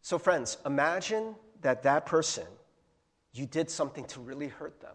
So, 0.02 0.18
friends, 0.18 0.58
imagine 0.66 1.34
that 1.62 1.82
that 1.84 2.06
person, 2.06 2.44
you 3.32 3.46
did 3.46 3.70
something 3.70 4.04
to 4.06 4.20
really 4.20 4.48
hurt 4.48 4.80
them. 4.80 4.94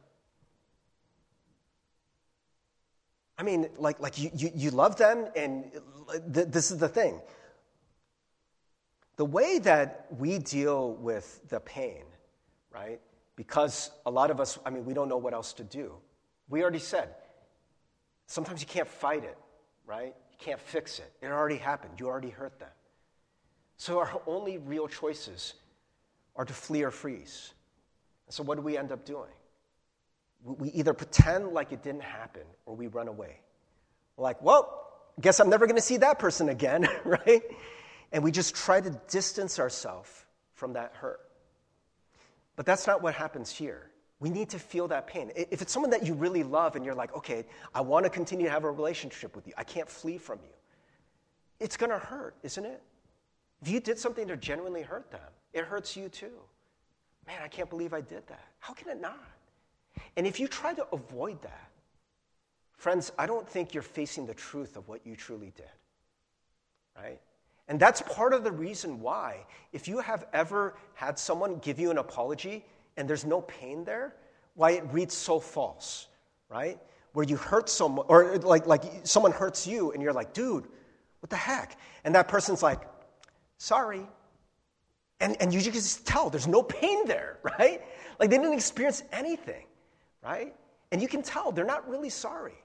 I 3.37 3.43
mean, 3.43 3.69
like, 3.77 3.99
like 3.99 4.19
you, 4.19 4.29
you, 4.35 4.51
you 4.53 4.71
love 4.71 4.97
them, 4.97 5.27
and 5.35 5.71
th- 6.33 6.47
this 6.47 6.69
is 6.69 6.77
the 6.77 6.87
thing 6.87 7.19
the 9.21 9.25
way 9.25 9.59
that 9.59 10.07
we 10.17 10.39
deal 10.39 10.93
with 10.93 11.47
the 11.49 11.59
pain, 11.59 12.01
right? 12.71 12.99
Because 13.35 13.91
a 14.07 14.09
lot 14.09 14.31
of 14.31 14.39
us, 14.39 14.57
I 14.65 14.71
mean, 14.71 14.83
we 14.83 14.95
don't 14.95 15.07
know 15.07 15.19
what 15.19 15.31
else 15.31 15.53
to 15.53 15.63
do. 15.63 15.93
We 16.49 16.63
already 16.63 16.79
said, 16.79 17.09
sometimes 18.25 18.61
you 18.61 18.65
can't 18.65 18.87
fight 18.87 19.23
it, 19.23 19.37
right? 19.85 20.15
You 20.31 20.37
can't 20.39 20.59
fix 20.59 20.97
it. 20.97 21.13
It 21.21 21.27
already 21.27 21.57
happened. 21.57 21.99
You 21.99 22.07
already 22.07 22.31
hurt 22.31 22.57
them. 22.57 22.71
So 23.77 23.99
our 23.99 24.19
only 24.25 24.57
real 24.57 24.87
choices 24.87 25.53
are 26.35 26.43
to 26.43 26.53
flee 26.53 26.81
or 26.81 26.89
freeze. 26.89 27.53
so 28.27 28.41
what 28.41 28.55
do 28.55 28.63
we 28.63 28.75
end 28.75 28.91
up 28.91 29.05
doing? 29.05 29.35
We 30.43 30.69
either 30.69 30.95
pretend 30.95 31.49
like 31.49 31.71
it 31.71 31.83
didn't 31.83 32.01
happen 32.01 32.47
or 32.65 32.75
we 32.75 32.87
run 32.87 33.07
away. 33.07 33.41
We're 34.17 34.23
like, 34.23 34.41
well, 34.41 34.63
guess 35.19 35.39
I'm 35.39 35.51
never 35.51 35.67
going 35.67 35.75
to 35.75 35.87
see 35.91 35.97
that 35.97 36.17
person 36.17 36.49
again, 36.49 36.87
right? 37.05 37.43
And 38.11 38.23
we 38.23 38.31
just 38.31 38.55
try 38.55 38.81
to 38.81 38.89
distance 39.09 39.59
ourselves 39.59 40.09
from 40.53 40.73
that 40.73 40.93
hurt. 40.95 41.21
But 42.55 42.65
that's 42.65 42.85
not 42.87 43.01
what 43.01 43.13
happens 43.13 43.51
here. 43.51 43.89
We 44.19 44.29
need 44.29 44.49
to 44.49 44.59
feel 44.59 44.87
that 44.89 45.07
pain. 45.07 45.31
If 45.35 45.61
it's 45.61 45.73
someone 45.73 45.89
that 45.91 46.05
you 46.05 46.13
really 46.13 46.43
love 46.43 46.75
and 46.75 46.85
you're 46.85 46.93
like, 46.93 47.15
okay, 47.15 47.45
I 47.73 47.81
want 47.81 48.03
to 48.05 48.09
continue 48.09 48.45
to 48.45 48.51
have 48.51 48.63
a 48.63 48.71
relationship 48.71 49.35
with 49.35 49.47
you, 49.47 49.53
I 49.57 49.63
can't 49.63 49.89
flee 49.89 50.17
from 50.17 50.39
you, 50.43 50.53
it's 51.59 51.75
going 51.75 51.89
to 51.89 51.97
hurt, 51.97 52.35
isn't 52.43 52.63
it? 52.63 52.81
If 53.61 53.69
you 53.69 53.79
did 53.79 53.97
something 53.97 54.27
to 54.27 54.37
genuinely 54.37 54.81
hurt 54.81 55.09
them, 55.11 55.21
it 55.53 55.65
hurts 55.65 55.95
you 55.95 56.09
too. 56.09 56.39
Man, 57.27 57.39
I 57.43 57.47
can't 57.47 57.69
believe 57.69 57.93
I 57.93 58.01
did 58.01 58.27
that. 58.27 58.45
How 58.59 58.73
can 58.73 58.89
it 58.89 58.99
not? 58.99 59.23
And 60.17 60.27
if 60.27 60.39
you 60.39 60.47
try 60.47 60.73
to 60.73 60.85
avoid 60.91 61.41
that, 61.43 61.69
friends, 62.77 63.11
I 63.17 63.25
don't 63.25 63.47
think 63.47 63.73
you're 63.73 63.83
facing 63.83 64.25
the 64.25 64.33
truth 64.33 64.75
of 64.77 64.87
what 64.87 65.05
you 65.05 65.15
truly 65.15 65.51
did. 65.55 65.65
Right? 66.95 67.19
And 67.71 67.79
that's 67.79 68.01
part 68.01 68.33
of 68.33 68.43
the 68.43 68.51
reason 68.51 68.99
why, 68.99 69.45
if 69.71 69.87
you 69.87 69.99
have 69.99 70.27
ever 70.33 70.75
had 70.93 71.17
someone 71.17 71.57
give 71.59 71.79
you 71.79 71.89
an 71.89 71.99
apology 71.99 72.65
and 72.97 73.09
there's 73.09 73.23
no 73.23 73.43
pain 73.43 73.85
there, 73.85 74.13
why 74.55 74.71
it 74.71 74.83
reads 74.91 75.13
so 75.15 75.39
false, 75.39 76.07
right? 76.49 76.77
Where 77.13 77.25
you 77.25 77.37
hurt 77.37 77.69
someone, 77.69 78.05
or 78.09 78.37
like, 78.39 78.67
like 78.67 78.83
someone 79.03 79.31
hurts 79.31 79.65
you 79.65 79.93
and 79.93 80.03
you're 80.03 80.11
like, 80.11 80.33
dude, 80.33 80.67
what 81.21 81.29
the 81.29 81.37
heck? 81.37 81.79
And 82.03 82.13
that 82.13 82.27
person's 82.27 82.61
like, 82.61 82.81
sorry. 83.57 84.05
And, 85.21 85.37
and 85.41 85.53
you 85.53 85.61
just 85.61 86.05
tell 86.05 86.29
there's 86.29 86.49
no 86.49 86.63
pain 86.63 87.07
there, 87.07 87.39
right? 87.57 87.81
Like 88.19 88.29
they 88.29 88.37
didn't 88.37 88.51
experience 88.51 89.01
anything, 89.13 89.63
right? 90.21 90.53
And 90.91 91.01
you 91.01 91.07
can 91.07 91.21
tell 91.21 91.53
they're 91.53 91.63
not 91.63 91.89
really 91.89 92.09
sorry. 92.09 92.61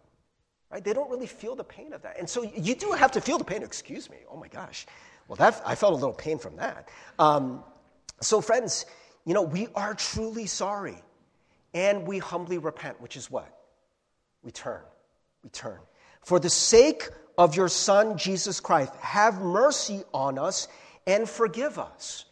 Right? 0.70 0.82
They 0.82 0.92
don't 0.92 1.10
really 1.10 1.26
feel 1.26 1.54
the 1.54 1.64
pain 1.64 1.92
of 1.92 2.02
that. 2.02 2.18
And 2.18 2.28
so 2.28 2.42
you 2.42 2.74
do 2.74 2.92
have 2.92 3.12
to 3.12 3.20
feel 3.20 3.38
the 3.38 3.44
pain. 3.44 3.62
Excuse 3.62 4.10
me. 4.10 4.18
Oh 4.30 4.36
my 4.36 4.48
gosh. 4.48 4.86
Well, 5.28 5.36
that, 5.36 5.60
I 5.64 5.74
felt 5.74 5.92
a 5.92 5.96
little 5.96 6.12
pain 6.12 6.38
from 6.38 6.56
that. 6.56 6.88
Um, 7.18 7.62
so, 8.20 8.40
friends, 8.40 8.86
you 9.24 9.34
know, 9.34 9.42
we 9.42 9.68
are 9.74 9.94
truly 9.94 10.46
sorry 10.46 10.96
and 11.74 12.06
we 12.06 12.18
humbly 12.18 12.58
repent, 12.58 13.00
which 13.00 13.16
is 13.16 13.30
what? 13.30 13.52
We 14.42 14.50
turn. 14.50 14.82
We 15.42 15.50
turn. 15.50 15.78
For 16.22 16.40
the 16.40 16.50
sake 16.50 17.08
of 17.38 17.56
your 17.56 17.68
Son, 17.68 18.16
Jesus 18.16 18.60
Christ, 18.60 18.94
have 18.96 19.40
mercy 19.40 20.02
on 20.14 20.38
us 20.38 20.68
and 21.06 21.28
forgive 21.28 21.78
us. 21.78 22.24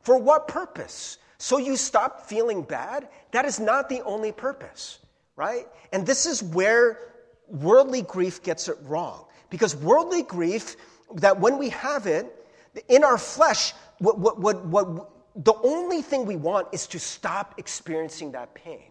For 0.00 0.18
what 0.18 0.48
purpose? 0.48 1.18
So 1.38 1.58
you 1.58 1.76
stop 1.76 2.26
feeling 2.26 2.62
bad? 2.62 3.08
That 3.32 3.44
is 3.44 3.58
not 3.58 3.88
the 3.88 4.02
only 4.02 4.30
purpose, 4.30 4.98
right? 5.36 5.66
And 5.92 6.06
this 6.06 6.26
is 6.26 6.42
where 6.42 7.11
worldly 7.52 8.02
grief 8.02 8.42
gets 8.42 8.68
it 8.68 8.76
wrong. 8.82 9.24
Because 9.50 9.76
worldly 9.76 10.22
grief, 10.22 10.76
that 11.16 11.38
when 11.38 11.58
we 11.58 11.68
have 11.68 12.06
it, 12.06 12.26
in 12.88 13.04
our 13.04 13.18
flesh, 13.18 13.74
what, 13.98 14.18
what, 14.18 14.40
what, 14.40 14.64
what, 14.64 15.10
the 15.36 15.54
only 15.62 16.02
thing 16.02 16.26
we 16.26 16.36
want 16.36 16.68
is 16.72 16.86
to 16.88 16.98
stop 16.98 17.54
experiencing 17.58 18.32
that 18.32 18.54
pain. 18.54 18.82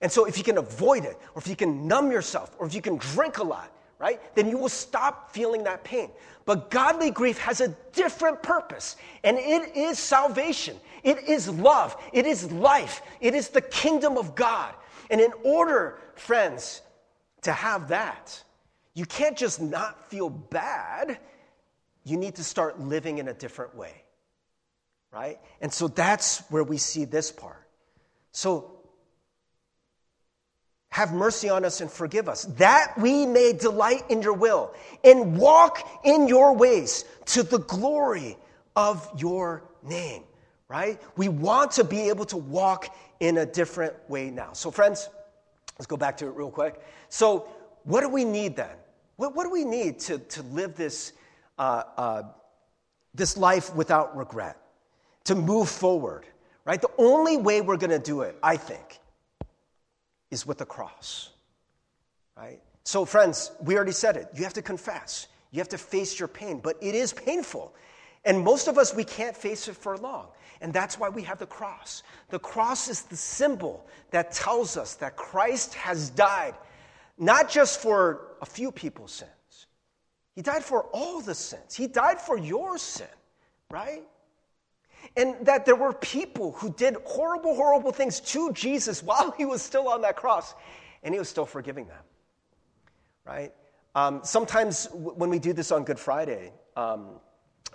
And 0.00 0.10
so, 0.10 0.26
if 0.26 0.36
you 0.36 0.44
can 0.44 0.58
avoid 0.58 1.04
it, 1.04 1.18
or 1.34 1.40
if 1.40 1.48
you 1.48 1.56
can 1.56 1.86
numb 1.86 2.10
yourself, 2.10 2.54
or 2.58 2.66
if 2.66 2.74
you 2.74 2.82
can 2.82 2.96
drink 2.96 3.38
a 3.38 3.44
lot, 3.44 3.70
right, 3.98 4.20
then 4.34 4.48
you 4.48 4.58
will 4.58 4.68
stop 4.68 5.32
feeling 5.32 5.64
that 5.64 5.84
pain. 5.84 6.10
But 6.44 6.70
godly 6.70 7.10
grief 7.10 7.38
has 7.38 7.60
a 7.60 7.68
different 7.92 8.42
purpose, 8.42 8.96
and 9.24 9.38
it 9.38 9.74
is 9.74 9.98
salvation. 9.98 10.76
It 11.02 11.28
is 11.28 11.48
love. 11.48 11.96
It 12.12 12.26
is 12.26 12.50
life. 12.52 13.02
It 13.20 13.34
is 13.34 13.48
the 13.48 13.62
kingdom 13.62 14.18
of 14.18 14.34
God. 14.34 14.74
And 15.10 15.20
in 15.20 15.32
order, 15.44 15.98
friends, 16.14 16.82
to 17.46 17.52
have 17.52 17.88
that. 17.88 18.42
You 18.94 19.06
can't 19.06 19.36
just 19.36 19.60
not 19.60 20.10
feel 20.10 20.30
bad. 20.30 21.18
You 22.04 22.16
need 22.16 22.36
to 22.36 22.44
start 22.44 22.78
living 22.78 23.18
in 23.18 23.28
a 23.28 23.34
different 23.34 23.74
way. 23.74 23.92
Right? 25.12 25.40
And 25.60 25.72
so 25.72 25.88
that's 25.88 26.40
where 26.50 26.62
we 26.64 26.76
see 26.76 27.04
this 27.04 27.32
part. 27.32 27.66
So, 28.32 28.72
have 30.90 31.12
mercy 31.12 31.50
on 31.50 31.64
us 31.64 31.82
and 31.82 31.90
forgive 31.90 32.26
us, 32.26 32.44
that 32.56 32.94
we 32.96 33.26
may 33.26 33.52
delight 33.52 34.02
in 34.08 34.22
your 34.22 34.32
will 34.32 34.72
and 35.04 35.36
walk 35.36 35.86
in 36.04 36.26
your 36.26 36.54
ways 36.54 37.04
to 37.26 37.42
the 37.42 37.58
glory 37.58 38.36
of 38.76 39.06
your 39.18 39.62
name, 39.82 40.22
right? 40.68 40.98
We 41.16 41.28
want 41.28 41.72
to 41.72 41.84
be 41.84 42.08
able 42.08 42.24
to 42.26 42.38
walk 42.38 42.94
in 43.20 43.36
a 43.36 43.44
different 43.44 43.94
way 44.08 44.30
now. 44.30 44.54
So, 44.54 44.70
friends, 44.70 45.08
let's 45.78 45.86
go 45.86 45.98
back 45.98 46.16
to 46.18 46.26
it 46.28 46.34
real 46.34 46.50
quick. 46.50 46.80
So, 47.16 47.48
what 47.84 48.02
do 48.02 48.10
we 48.10 48.26
need 48.26 48.56
then? 48.56 48.76
What, 49.16 49.34
what 49.34 49.44
do 49.44 49.50
we 49.50 49.64
need 49.64 50.00
to, 50.00 50.18
to 50.18 50.42
live 50.42 50.74
this, 50.74 51.14
uh, 51.58 51.84
uh, 51.96 52.22
this 53.14 53.38
life 53.38 53.74
without 53.74 54.14
regret, 54.14 54.58
to 55.24 55.34
move 55.34 55.70
forward, 55.70 56.26
right? 56.66 56.78
The 56.78 56.90
only 56.98 57.38
way 57.38 57.62
we're 57.62 57.78
going 57.78 57.88
to 57.88 57.98
do 57.98 58.20
it, 58.20 58.36
I 58.42 58.58
think, 58.58 59.00
is 60.30 60.46
with 60.46 60.58
the 60.58 60.66
cross, 60.66 61.30
right? 62.36 62.60
So, 62.84 63.06
friends, 63.06 63.50
we 63.62 63.76
already 63.76 63.92
said 63.92 64.18
it. 64.18 64.28
You 64.34 64.44
have 64.44 64.52
to 64.52 64.60
confess. 64.60 65.28
You 65.52 65.60
have 65.60 65.70
to 65.70 65.78
face 65.78 66.18
your 66.18 66.28
pain, 66.28 66.60
but 66.62 66.76
it 66.82 66.94
is 66.94 67.14
painful. 67.14 67.74
And 68.26 68.44
most 68.44 68.68
of 68.68 68.76
us, 68.76 68.94
we 68.94 69.04
can't 69.04 69.34
face 69.34 69.68
it 69.68 69.76
for 69.76 69.96
long. 69.96 70.26
And 70.60 70.70
that's 70.70 70.98
why 70.98 71.08
we 71.08 71.22
have 71.22 71.38
the 71.38 71.46
cross. 71.46 72.02
The 72.28 72.38
cross 72.38 72.88
is 72.88 73.04
the 73.04 73.16
symbol 73.16 73.86
that 74.10 74.32
tells 74.32 74.76
us 74.76 74.96
that 74.96 75.16
Christ 75.16 75.72
has 75.74 76.10
died, 76.10 76.54
not 77.18 77.50
just 77.50 77.80
for 77.80 78.36
a 78.40 78.46
few 78.46 78.70
people's 78.70 79.12
sins, 79.12 79.66
He 80.34 80.42
died 80.42 80.64
for 80.64 80.82
all 80.92 81.20
the 81.20 81.34
sins. 81.34 81.74
He 81.74 81.86
died 81.86 82.20
for 82.20 82.36
your 82.36 82.78
sin, 82.78 83.06
right? 83.70 84.02
And 85.16 85.34
that 85.46 85.64
there 85.64 85.76
were 85.76 85.92
people 85.92 86.52
who 86.52 86.72
did 86.72 86.96
horrible, 87.04 87.54
horrible 87.54 87.92
things 87.92 88.20
to 88.20 88.52
Jesus 88.52 89.02
while 89.02 89.30
he 89.30 89.44
was 89.44 89.62
still 89.62 89.88
on 89.88 90.02
that 90.02 90.16
cross, 90.16 90.54
and 91.02 91.14
he 91.14 91.18
was 91.18 91.28
still 91.28 91.46
forgiving 91.46 91.86
them, 91.86 92.02
right? 93.24 93.52
Um, 93.94 94.20
sometimes 94.24 94.86
w- 94.86 95.12
when 95.12 95.30
we 95.30 95.38
do 95.38 95.54
this 95.54 95.72
on 95.72 95.84
Good 95.84 95.98
Friday, 95.98 96.52
um, 96.76 97.20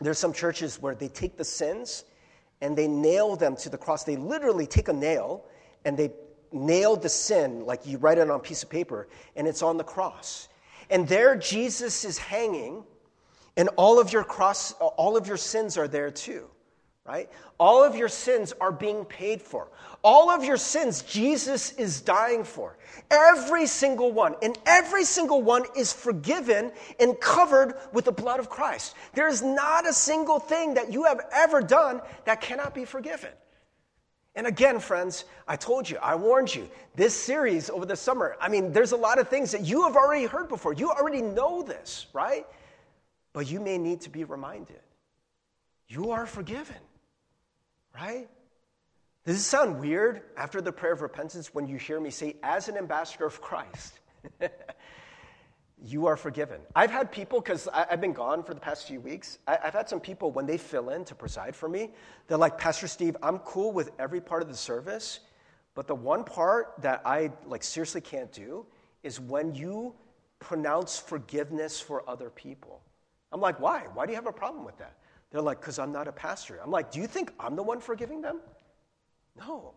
there's 0.01 0.19
some 0.19 0.33
churches 0.33 0.79
where 0.79 0.93
they 0.93 1.07
take 1.07 1.37
the 1.37 1.45
sins 1.45 2.03
and 2.61 2.77
they 2.77 2.87
nail 2.87 3.35
them 3.35 3.55
to 3.57 3.69
the 3.69 3.77
cross. 3.77 4.03
They 4.03 4.17
literally 4.17 4.67
take 4.67 4.87
a 4.87 4.93
nail 4.93 5.45
and 5.83 5.97
they 5.97 6.11
nail 6.51 6.95
the 6.95 7.09
sin, 7.09 7.65
like 7.65 7.85
you 7.85 7.97
write 7.97 8.17
it 8.17 8.29
on 8.29 8.35
a 8.35 8.39
piece 8.39 8.63
of 8.63 8.69
paper, 8.69 9.07
and 9.35 9.47
it's 9.47 9.61
on 9.61 9.77
the 9.77 9.83
cross. 9.83 10.49
And 10.89 11.07
there 11.07 11.35
Jesus 11.35 12.03
is 12.05 12.17
hanging, 12.17 12.83
and 13.57 13.69
all 13.77 13.99
of 13.99 14.11
your 14.11 14.23
cross, 14.23 14.73
all 14.73 15.15
of 15.17 15.27
your 15.27 15.37
sins 15.37 15.77
are 15.77 15.87
there 15.87 16.11
too 16.11 16.49
right? 17.05 17.29
All 17.59 17.83
of 17.83 17.95
your 17.95 18.07
sins 18.07 18.53
are 18.61 18.71
being 18.71 19.05
paid 19.05 19.41
for. 19.41 19.69
All 20.03 20.29
of 20.29 20.43
your 20.43 20.57
sins, 20.57 21.01
Jesus 21.01 21.73
is 21.73 21.99
dying 22.01 22.43
for. 22.43 22.77
Every 23.09 23.65
single 23.65 24.11
one. 24.11 24.35
And 24.41 24.57
every 24.65 25.03
single 25.03 25.41
one 25.41 25.65
is 25.75 25.91
forgiven 25.91 26.71
and 26.99 27.19
covered 27.19 27.75
with 27.91 28.05
the 28.05 28.11
blood 28.11 28.39
of 28.39 28.49
Christ. 28.49 28.95
There 29.13 29.27
is 29.27 29.41
not 29.41 29.87
a 29.87 29.93
single 29.93 30.39
thing 30.39 30.75
that 30.75 30.93
you 30.93 31.03
have 31.05 31.21
ever 31.33 31.61
done 31.61 32.01
that 32.25 32.41
cannot 32.41 32.75
be 32.75 32.85
forgiven. 32.85 33.31
And 34.35 34.47
again, 34.47 34.79
friends, 34.79 35.25
I 35.47 35.57
told 35.57 35.89
you, 35.89 35.97
I 35.97 36.15
warned 36.15 36.53
you, 36.55 36.69
this 36.95 37.13
series 37.13 37.69
over 37.69 37.85
the 37.85 37.97
summer, 37.97 38.37
I 38.39 38.47
mean, 38.47 38.71
there's 38.71 38.93
a 38.93 38.97
lot 38.97 39.19
of 39.19 39.27
things 39.27 39.51
that 39.51 39.61
you 39.61 39.83
have 39.83 39.97
already 39.97 40.25
heard 40.25 40.47
before. 40.47 40.73
You 40.73 40.89
already 40.89 41.21
know 41.21 41.61
this, 41.63 42.07
right? 42.13 42.45
But 43.33 43.51
you 43.51 43.59
may 43.59 43.77
need 43.77 44.01
to 44.01 44.09
be 44.09 44.23
reminded. 44.23 44.79
You 45.87 46.11
are 46.11 46.25
forgiven. 46.25 46.77
Right? 47.93 48.29
Does 49.25 49.35
it 49.35 49.43
sound 49.43 49.79
weird 49.79 50.21
after 50.37 50.61
the 50.61 50.71
prayer 50.71 50.93
of 50.93 51.01
repentance 51.01 51.53
when 51.53 51.67
you 51.67 51.77
hear 51.77 51.99
me 51.99 52.09
say, 52.09 52.37
as 52.41 52.69
an 52.69 52.77
ambassador 52.77 53.25
of 53.25 53.41
Christ, 53.41 53.99
you 55.83 56.05
are 56.05 56.15
forgiven? 56.15 56.61
I've 56.75 56.91
had 56.91 57.11
people, 57.11 57.41
because 57.41 57.67
I've 57.73 58.01
been 58.01 58.13
gone 58.13 58.43
for 58.43 58.53
the 58.53 58.59
past 58.59 58.87
few 58.87 58.99
weeks, 58.99 59.39
I've 59.47 59.73
had 59.73 59.89
some 59.89 59.99
people, 59.99 60.31
when 60.31 60.45
they 60.45 60.57
fill 60.57 60.89
in 60.89 61.03
to 61.05 61.15
preside 61.15 61.55
for 61.55 61.67
me, 61.67 61.89
they're 62.27 62.37
like, 62.37 62.57
Pastor 62.57 62.87
Steve, 62.87 63.17
I'm 63.23 63.39
cool 63.39 63.71
with 63.71 63.91
every 63.97 64.21
part 64.21 64.41
of 64.41 64.47
the 64.47 64.55
service, 64.55 65.21
but 65.73 65.87
the 65.87 65.95
one 65.95 66.23
part 66.23 66.73
that 66.79 67.01
I 67.05 67.31
like 67.45 67.63
seriously 67.63 68.01
can't 68.01 68.31
do 68.31 68.65
is 69.03 69.19
when 69.19 69.55
you 69.55 69.95
pronounce 70.39 70.97
forgiveness 70.97 71.79
for 71.79 72.07
other 72.09 72.29
people. 72.29 72.81
I'm 73.31 73.39
like, 73.41 73.59
why? 73.59 73.85
Why 73.93 74.05
do 74.05 74.11
you 74.11 74.15
have 74.15 74.27
a 74.27 74.33
problem 74.33 74.65
with 74.65 74.77
that? 74.77 74.97
They're 75.31 75.41
like, 75.41 75.61
because 75.61 75.79
I'm 75.79 75.91
not 75.91 76.07
a 76.07 76.11
pastor. 76.11 76.59
I'm 76.61 76.71
like, 76.71 76.91
do 76.91 76.99
you 76.99 77.07
think 77.07 77.31
I'm 77.39 77.55
the 77.55 77.63
one 77.63 77.79
forgiving 77.79 78.21
them? 78.21 78.41
No. 79.39 79.73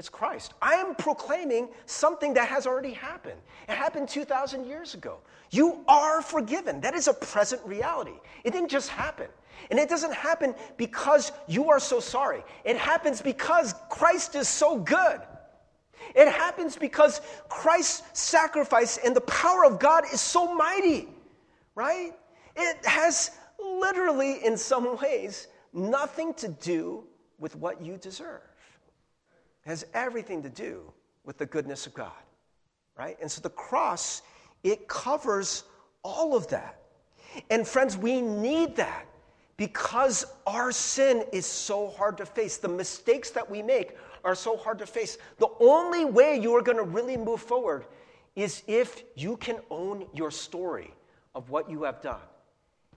It's 0.00 0.08
Christ. 0.08 0.54
I 0.62 0.76
am 0.76 0.94
proclaiming 0.94 1.68
something 1.84 2.32
that 2.32 2.48
has 2.48 2.66
already 2.66 2.94
happened. 2.94 3.38
It 3.68 3.74
happened 3.74 4.08
2,000 4.08 4.64
years 4.64 4.94
ago. 4.94 5.18
You 5.50 5.84
are 5.86 6.22
forgiven. 6.22 6.80
That 6.80 6.94
is 6.94 7.06
a 7.06 7.12
present 7.12 7.60
reality. 7.66 8.14
It 8.42 8.52
didn't 8.52 8.70
just 8.70 8.88
happen. 8.88 9.26
And 9.70 9.78
it 9.78 9.90
doesn't 9.90 10.14
happen 10.14 10.54
because 10.78 11.32
you 11.46 11.68
are 11.68 11.78
so 11.78 12.00
sorry. 12.00 12.42
It 12.64 12.78
happens 12.78 13.20
because 13.20 13.74
Christ 13.90 14.36
is 14.36 14.48
so 14.48 14.78
good. 14.78 15.20
It 16.14 16.28
happens 16.28 16.76
because 16.76 17.20
Christ's 17.50 18.18
sacrifice 18.18 18.96
and 19.04 19.14
the 19.14 19.20
power 19.20 19.66
of 19.66 19.78
God 19.78 20.04
is 20.10 20.22
so 20.22 20.54
mighty, 20.54 21.10
right? 21.74 22.12
It 22.56 22.86
has 22.86 23.32
literally, 23.62 24.42
in 24.46 24.56
some 24.56 24.96
ways, 24.96 25.48
nothing 25.74 26.32
to 26.34 26.48
do 26.48 27.04
with 27.38 27.54
what 27.54 27.82
you 27.82 27.98
deserve. 27.98 28.49
Has 29.70 29.86
everything 29.94 30.42
to 30.42 30.48
do 30.48 30.82
with 31.22 31.38
the 31.38 31.46
goodness 31.46 31.86
of 31.86 31.94
God, 31.94 32.10
right? 32.98 33.16
And 33.20 33.30
so 33.30 33.40
the 33.40 33.50
cross, 33.50 34.22
it 34.64 34.88
covers 34.88 35.62
all 36.02 36.34
of 36.34 36.48
that. 36.48 36.80
And 37.50 37.64
friends, 37.64 37.96
we 37.96 38.20
need 38.20 38.74
that 38.74 39.06
because 39.56 40.26
our 40.44 40.72
sin 40.72 41.24
is 41.32 41.46
so 41.46 41.86
hard 41.90 42.16
to 42.16 42.26
face. 42.26 42.56
The 42.56 42.66
mistakes 42.66 43.30
that 43.30 43.48
we 43.48 43.62
make 43.62 43.96
are 44.24 44.34
so 44.34 44.56
hard 44.56 44.80
to 44.80 44.86
face. 44.86 45.18
The 45.38 45.50
only 45.60 46.04
way 46.04 46.36
you 46.36 46.52
are 46.56 46.62
going 46.62 46.78
to 46.78 46.82
really 46.82 47.16
move 47.16 47.40
forward 47.40 47.84
is 48.34 48.64
if 48.66 49.04
you 49.14 49.36
can 49.36 49.60
own 49.70 50.04
your 50.12 50.32
story 50.32 50.92
of 51.36 51.50
what 51.50 51.70
you 51.70 51.84
have 51.84 52.02
done. 52.02 52.26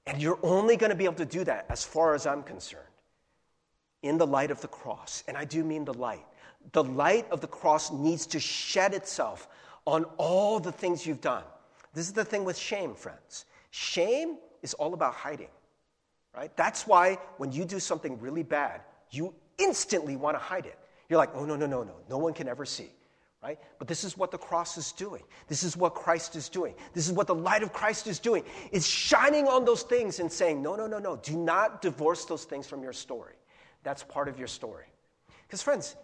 And 0.08 0.20
you're 0.20 0.40
only 0.42 0.76
going 0.76 0.90
to 0.90 0.96
be 0.96 1.06
able 1.06 1.14
to 1.18 1.26
do 1.26 1.44
that, 1.44 1.68
as 1.70 1.84
far 1.84 2.16
as 2.16 2.26
I'm 2.26 2.42
concerned, 2.42 2.82
in 4.02 4.18
the 4.18 4.26
light 4.26 4.50
of 4.50 4.60
the 4.62 4.68
cross. 4.70 5.24
And 5.28 5.38
I 5.38 5.46
do 5.46 5.64
mean 5.64 5.86
the 5.86 5.94
light. 5.94 6.26
The 6.72 6.84
light 6.84 7.30
of 7.30 7.42
the 7.42 7.48
cross 7.48 7.92
needs 7.92 8.26
to 8.28 8.40
shed 8.40 8.94
itself 8.94 9.48
on 9.86 10.06
all 10.18 10.60
the 10.60 10.72
things 10.72 11.06
you've 11.06 11.22
done. 11.22 11.44
This 11.94 12.08
is 12.08 12.14
the 12.14 12.26
thing 12.26 12.44
with 12.44 12.58
shame, 12.58 12.96
friends. 12.96 13.46
Shame 13.72 14.38
is 14.62 14.74
all 14.76 14.94
about 14.94 15.14
hiding, 15.14 15.50
right? 16.36 16.56
That's 16.56 16.88
why 16.88 17.18
when 17.38 17.52
you 17.52 17.66
do 17.66 17.80
something 17.80 18.20
really 18.20 18.44
bad, 18.44 18.82
you 19.12 19.34
instantly 19.58 20.16
want 20.16 20.36
to 20.36 20.40
hide 20.40 20.66
it. 20.66 20.78
You're 21.10 21.20
like, 21.20 21.36
oh, 21.36 21.46
no, 21.46 21.56
no, 21.56 21.66
no, 21.66 21.84
no. 21.84 21.96
No 22.10 22.18
one 22.18 22.34
can 22.34 22.48
ever 22.48 22.66
see 22.66 22.90
right? 23.44 23.60
But 23.78 23.88
this 23.90 24.06
is 24.06 24.18
what 24.18 24.32
the 24.32 24.38
cross 24.38 24.78
is 24.78 24.94
doing. 24.94 25.22
This 25.48 25.64
is 25.64 25.76
what 25.76 25.94
Christ 25.94 26.36
is 26.38 26.48
doing. 26.48 26.76
This 26.94 27.08
is 27.08 27.14
what 27.14 27.28
the 27.28 27.36
light 27.36 27.62
of 27.62 27.74
Christ 27.74 28.08
is 28.08 28.18
doing. 28.18 28.44
It's 28.72 28.88
shining 28.88 29.48
on 29.48 29.66
those 29.66 29.84
things 29.84 30.20
and 30.20 30.32
saying, 30.32 30.64
no, 30.64 30.76
no, 30.76 30.88
no, 30.88 30.98
no. 30.98 31.18
Do 31.18 31.36
not 31.36 31.82
divorce 31.82 32.24
those 32.24 32.46
things 32.46 32.66
from 32.68 32.82
your 32.82 32.94
story. 32.94 33.36
That's 33.84 34.02
part 34.02 34.30
of 34.30 34.40
your 34.40 34.48
story. 34.48 34.86
Because, 35.46 35.62
friends, 35.62 35.98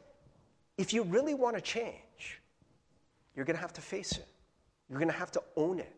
if 0.80 0.94
you 0.94 1.04
really 1.04 1.34
want 1.34 1.58
to 1.58 1.62
change, 1.62 2.42
you're 3.36 3.46
going 3.46 3.58
to 3.58 3.62
have 3.62 3.74
to 3.74 3.82
face 3.82 4.14
it. 4.14 4.26
You're 4.90 4.98
going 4.98 5.12
to 5.12 5.18
have 5.18 5.32
to 5.34 5.44
own 5.58 5.80
it, 5.80 5.94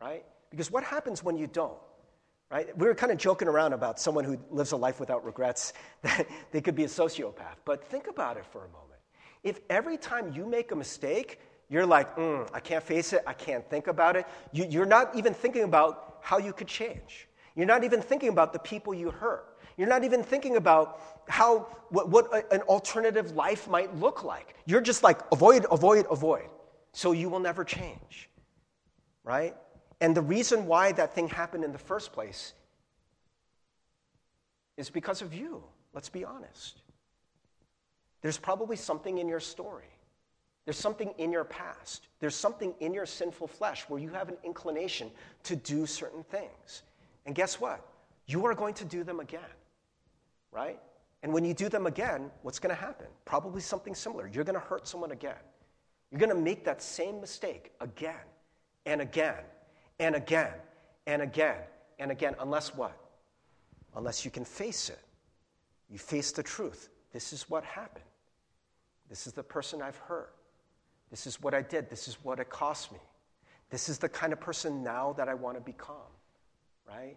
right? 0.00 0.24
Because 0.50 0.70
what 0.70 0.82
happens 0.82 1.22
when 1.22 1.36
you 1.36 1.46
don't? 1.46 1.76
Right? 2.50 2.76
We 2.78 2.86
were 2.86 2.94
kind 2.94 3.12
of 3.12 3.18
joking 3.18 3.46
around 3.48 3.74
about 3.74 4.00
someone 4.00 4.24
who 4.24 4.38
lives 4.50 4.72
a 4.72 4.76
life 4.76 4.98
without 4.98 5.22
regrets, 5.26 5.74
that 6.02 6.26
they 6.50 6.62
could 6.62 6.74
be 6.74 6.84
a 6.84 6.88
sociopath. 6.88 7.58
But 7.66 7.84
think 7.84 8.06
about 8.06 8.38
it 8.38 8.46
for 8.46 8.64
a 8.64 8.68
moment. 8.68 8.98
If 9.44 9.60
every 9.68 9.98
time 9.98 10.32
you 10.32 10.46
make 10.46 10.72
a 10.72 10.76
mistake, 10.76 11.40
you're 11.68 11.84
like, 11.84 12.16
mm, 12.16 12.48
I 12.54 12.60
can't 12.60 12.82
face 12.82 13.12
it, 13.12 13.22
I 13.26 13.34
can't 13.34 13.68
think 13.68 13.88
about 13.88 14.16
it, 14.16 14.24
you, 14.52 14.64
you're 14.64 14.86
not 14.86 15.14
even 15.14 15.34
thinking 15.34 15.64
about 15.64 16.20
how 16.22 16.38
you 16.38 16.54
could 16.54 16.66
change. 16.66 17.28
You're 17.54 17.66
not 17.66 17.84
even 17.84 18.00
thinking 18.00 18.30
about 18.30 18.54
the 18.54 18.58
people 18.58 18.94
you 18.94 19.10
hurt. 19.10 19.47
You're 19.78 19.88
not 19.88 20.04
even 20.04 20.22
thinking 20.22 20.56
about 20.56 21.00
how, 21.28 21.68
what, 21.88 22.10
what 22.10 22.52
an 22.52 22.60
alternative 22.62 23.30
life 23.30 23.68
might 23.68 23.94
look 23.96 24.24
like. 24.24 24.56
You're 24.66 24.82
just 24.82 25.02
like, 25.02 25.20
avoid, 25.32 25.64
avoid, 25.70 26.06
avoid. 26.10 26.48
So 26.92 27.12
you 27.12 27.30
will 27.30 27.40
never 27.40 27.64
change. 27.64 28.28
Right? 29.24 29.54
And 30.00 30.14
the 30.14 30.20
reason 30.20 30.66
why 30.66 30.92
that 30.92 31.14
thing 31.14 31.28
happened 31.28 31.64
in 31.64 31.72
the 31.72 31.78
first 31.78 32.12
place 32.12 32.52
is 34.76 34.90
because 34.90 35.22
of 35.22 35.32
you. 35.32 35.62
Let's 35.94 36.08
be 36.08 36.24
honest. 36.24 36.82
There's 38.20 38.38
probably 38.38 38.76
something 38.76 39.18
in 39.18 39.28
your 39.28 39.40
story. 39.40 39.90
There's 40.64 40.76
something 40.76 41.14
in 41.18 41.32
your 41.32 41.44
past. 41.44 42.08
There's 42.20 42.34
something 42.34 42.74
in 42.80 42.92
your 42.92 43.06
sinful 43.06 43.46
flesh 43.46 43.84
where 43.88 44.00
you 44.00 44.10
have 44.10 44.28
an 44.28 44.36
inclination 44.44 45.10
to 45.44 45.56
do 45.56 45.86
certain 45.86 46.24
things. 46.24 46.82
And 47.26 47.34
guess 47.34 47.60
what? 47.60 47.86
You 48.26 48.44
are 48.46 48.54
going 48.54 48.74
to 48.74 48.84
do 48.84 49.02
them 49.02 49.20
again, 49.20 49.40
right? 50.52 50.78
And 51.22 51.32
when 51.32 51.44
you 51.44 51.54
do 51.54 51.68
them 51.68 51.86
again, 51.86 52.30
what's 52.42 52.58
going 52.58 52.74
to 52.74 52.80
happen? 52.80 53.06
Probably 53.24 53.60
something 53.60 53.94
similar. 53.94 54.28
You're 54.32 54.44
going 54.44 54.54
to 54.54 54.60
hurt 54.60 54.86
someone 54.86 55.12
again, 55.12 55.34
You're 56.10 56.20
going 56.20 56.34
to 56.34 56.40
make 56.40 56.64
that 56.64 56.80
same 56.80 57.20
mistake 57.20 57.72
again 57.80 58.14
and 58.86 59.00
again 59.00 59.42
and 59.98 60.14
again 60.14 60.52
and 61.06 61.22
again 61.22 61.56
and 61.98 62.10
again, 62.10 62.34
unless 62.40 62.74
what? 62.74 62.96
Unless 63.96 64.24
you 64.24 64.30
can 64.30 64.44
face 64.44 64.90
it. 64.90 65.00
You 65.90 65.98
face 65.98 66.32
the 66.32 66.42
truth. 66.42 66.90
This 67.12 67.32
is 67.32 67.48
what 67.50 67.64
happened. 67.64 68.04
This 69.08 69.26
is 69.26 69.32
the 69.32 69.42
person 69.42 69.82
I've 69.82 69.96
hurt. 69.96 70.34
This 71.10 71.26
is 71.26 71.40
what 71.40 71.54
I 71.54 71.62
did. 71.62 71.88
This 71.88 72.06
is 72.06 72.18
what 72.22 72.38
it 72.38 72.50
cost 72.50 72.92
me. 72.92 72.98
This 73.70 73.88
is 73.88 73.98
the 73.98 74.08
kind 74.08 74.32
of 74.32 74.40
person 74.40 74.82
now 74.82 75.14
that 75.14 75.28
I 75.28 75.34
want 75.34 75.56
to 75.56 75.60
become, 75.62 75.96
right? 76.86 77.16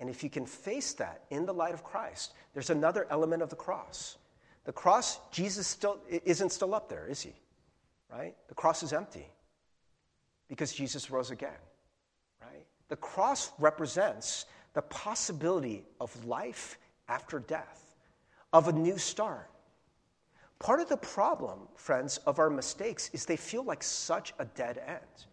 And 0.00 0.08
if 0.08 0.24
you 0.24 0.30
can 0.30 0.46
face 0.46 0.94
that 0.94 1.24
in 1.30 1.46
the 1.46 1.52
light 1.52 1.74
of 1.74 1.84
Christ, 1.84 2.32
there's 2.54 2.70
another 2.70 3.06
element 3.10 3.42
of 3.42 3.50
the 3.50 3.56
cross. 3.56 4.16
The 4.64 4.72
cross, 4.72 5.20
Jesus 5.30 5.66
still 5.66 6.00
isn't 6.08 6.50
still 6.50 6.74
up 6.74 6.88
there, 6.88 7.06
is 7.06 7.20
he? 7.20 7.34
Right? 8.10 8.34
The 8.48 8.54
cross 8.54 8.82
is 8.82 8.92
empty 8.92 9.26
because 10.48 10.72
Jesus 10.72 11.10
rose 11.10 11.30
again. 11.30 11.50
Right? 12.40 12.64
The 12.88 12.96
cross 12.96 13.52
represents 13.58 14.46
the 14.72 14.82
possibility 14.82 15.84
of 16.00 16.24
life 16.24 16.78
after 17.08 17.40
death, 17.40 17.96
of 18.52 18.68
a 18.68 18.72
new 18.72 18.98
start. 18.98 19.50
Part 20.58 20.80
of 20.80 20.88
the 20.88 20.96
problem, 20.96 21.60
friends, 21.74 22.18
of 22.18 22.38
our 22.38 22.50
mistakes 22.50 23.10
is 23.12 23.24
they 23.24 23.36
feel 23.36 23.64
like 23.64 23.82
such 23.82 24.34
a 24.38 24.44
dead 24.44 24.80
end, 24.86 25.26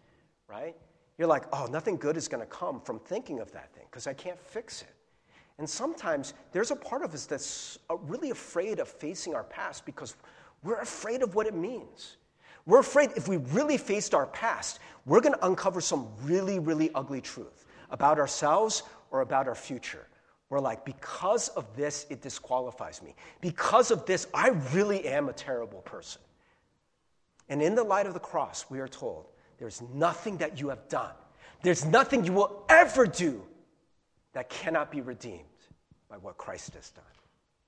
right? 0.48 0.74
You're 1.18 1.28
like, 1.28 1.44
oh, 1.52 1.66
nothing 1.66 1.96
good 1.96 2.16
is 2.16 2.28
going 2.28 2.40
to 2.40 2.46
come 2.46 2.80
from 2.80 3.00
thinking 3.00 3.40
of 3.40 3.50
that 3.52 3.74
thing 3.74 3.84
because 3.90 4.06
I 4.06 4.14
can't 4.14 4.38
fix 4.38 4.82
it. 4.82 4.94
And 5.58 5.68
sometimes 5.68 6.34
there's 6.52 6.70
a 6.70 6.76
part 6.76 7.02
of 7.02 7.12
us 7.12 7.26
that's 7.26 7.78
really 7.90 8.30
afraid 8.30 8.78
of 8.78 8.88
facing 8.88 9.34
our 9.34 9.42
past 9.42 9.84
because 9.84 10.14
we're 10.62 10.80
afraid 10.80 11.22
of 11.22 11.34
what 11.34 11.48
it 11.48 11.54
means. 11.54 12.16
We're 12.64 12.78
afraid 12.78 13.10
if 13.16 13.26
we 13.26 13.38
really 13.38 13.78
faced 13.78 14.14
our 14.14 14.26
past, 14.26 14.78
we're 15.06 15.20
going 15.20 15.34
to 15.34 15.46
uncover 15.46 15.80
some 15.80 16.06
really, 16.22 16.60
really 16.60 16.90
ugly 16.94 17.20
truth 17.20 17.64
about 17.90 18.18
ourselves 18.18 18.84
or 19.10 19.22
about 19.22 19.48
our 19.48 19.54
future. 19.54 20.06
We're 20.50 20.60
like, 20.60 20.84
because 20.84 21.48
of 21.48 21.74
this, 21.74 22.06
it 22.08 22.22
disqualifies 22.22 23.02
me. 23.02 23.14
Because 23.40 23.90
of 23.90 24.06
this, 24.06 24.28
I 24.32 24.50
really 24.72 25.06
am 25.06 25.28
a 25.28 25.32
terrible 25.32 25.80
person. 25.80 26.22
And 27.48 27.60
in 27.60 27.74
the 27.74 27.82
light 27.82 28.06
of 28.06 28.14
the 28.14 28.20
cross, 28.20 28.66
we 28.70 28.78
are 28.78 28.88
told 28.88 29.26
there's 29.58 29.82
nothing 29.94 30.36
that 30.38 30.60
you 30.60 30.68
have 30.68 30.88
done, 30.88 31.14
there's 31.62 31.84
nothing 31.84 32.24
you 32.24 32.32
will 32.32 32.64
ever 32.68 33.06
do 33.06 33.42
that 34.32 34.48
cannot 34.48 34.90
be 34.90 35.00
redeemed 35.00 35.44
by 36.08 36.16
what 36.16 36.36
Christ 36.36 36.74
has 36.74 36.90
done. 36.90 37.04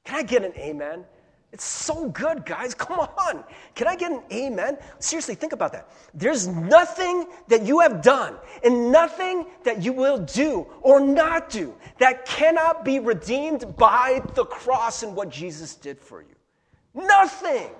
Can 0.05 0.17
I 0.17 0.23
get 0.23 0.45
an 0.45 0.53
amen? 0.57 1.05
It's 1.53 1.65
so 1.65 2.09
good, 2.11 2.47
guys. 2.47 2.75
Come 2.75 3.01
on. 3.01 3.45
Can 3.75 3.89
I 3.89 3.97
get 3.97 4.13
an 4.13 4.23
amen? 4.33 4.79
Seriously, 5.01 5.35
think 5.35 5.53
about 5.53 5.73
that. 5.73 5.91
There's 6.15 6.47
nothing 6.47 7.27
that 7.49 7.67
you 7.67 7.81
have 7.81 8.03
done 8.03 8.37
and 8.63 8.93
nothing 8.93 9.47
that 9.65 9.83
you 9.83 9.93
will 9.93 10.19
do 10.19 10.67
or 10.81 11.01
not 11.01 11.51
do 11.51 11.75
that 11.99 12.25
cannot 12.25 12.85
be 12.85 13.01
redeemed 13.01 13.77
by 13.77 14.23
the 14.35 14.45
cross 14.45 15.03
and 15.03 15.17
what 15.17 15.29
Jesus 15.29 15.75
did 15.75 15.99
for 15.99 16.23
you. 16.23 16.37
Nothing. 16.95 17.71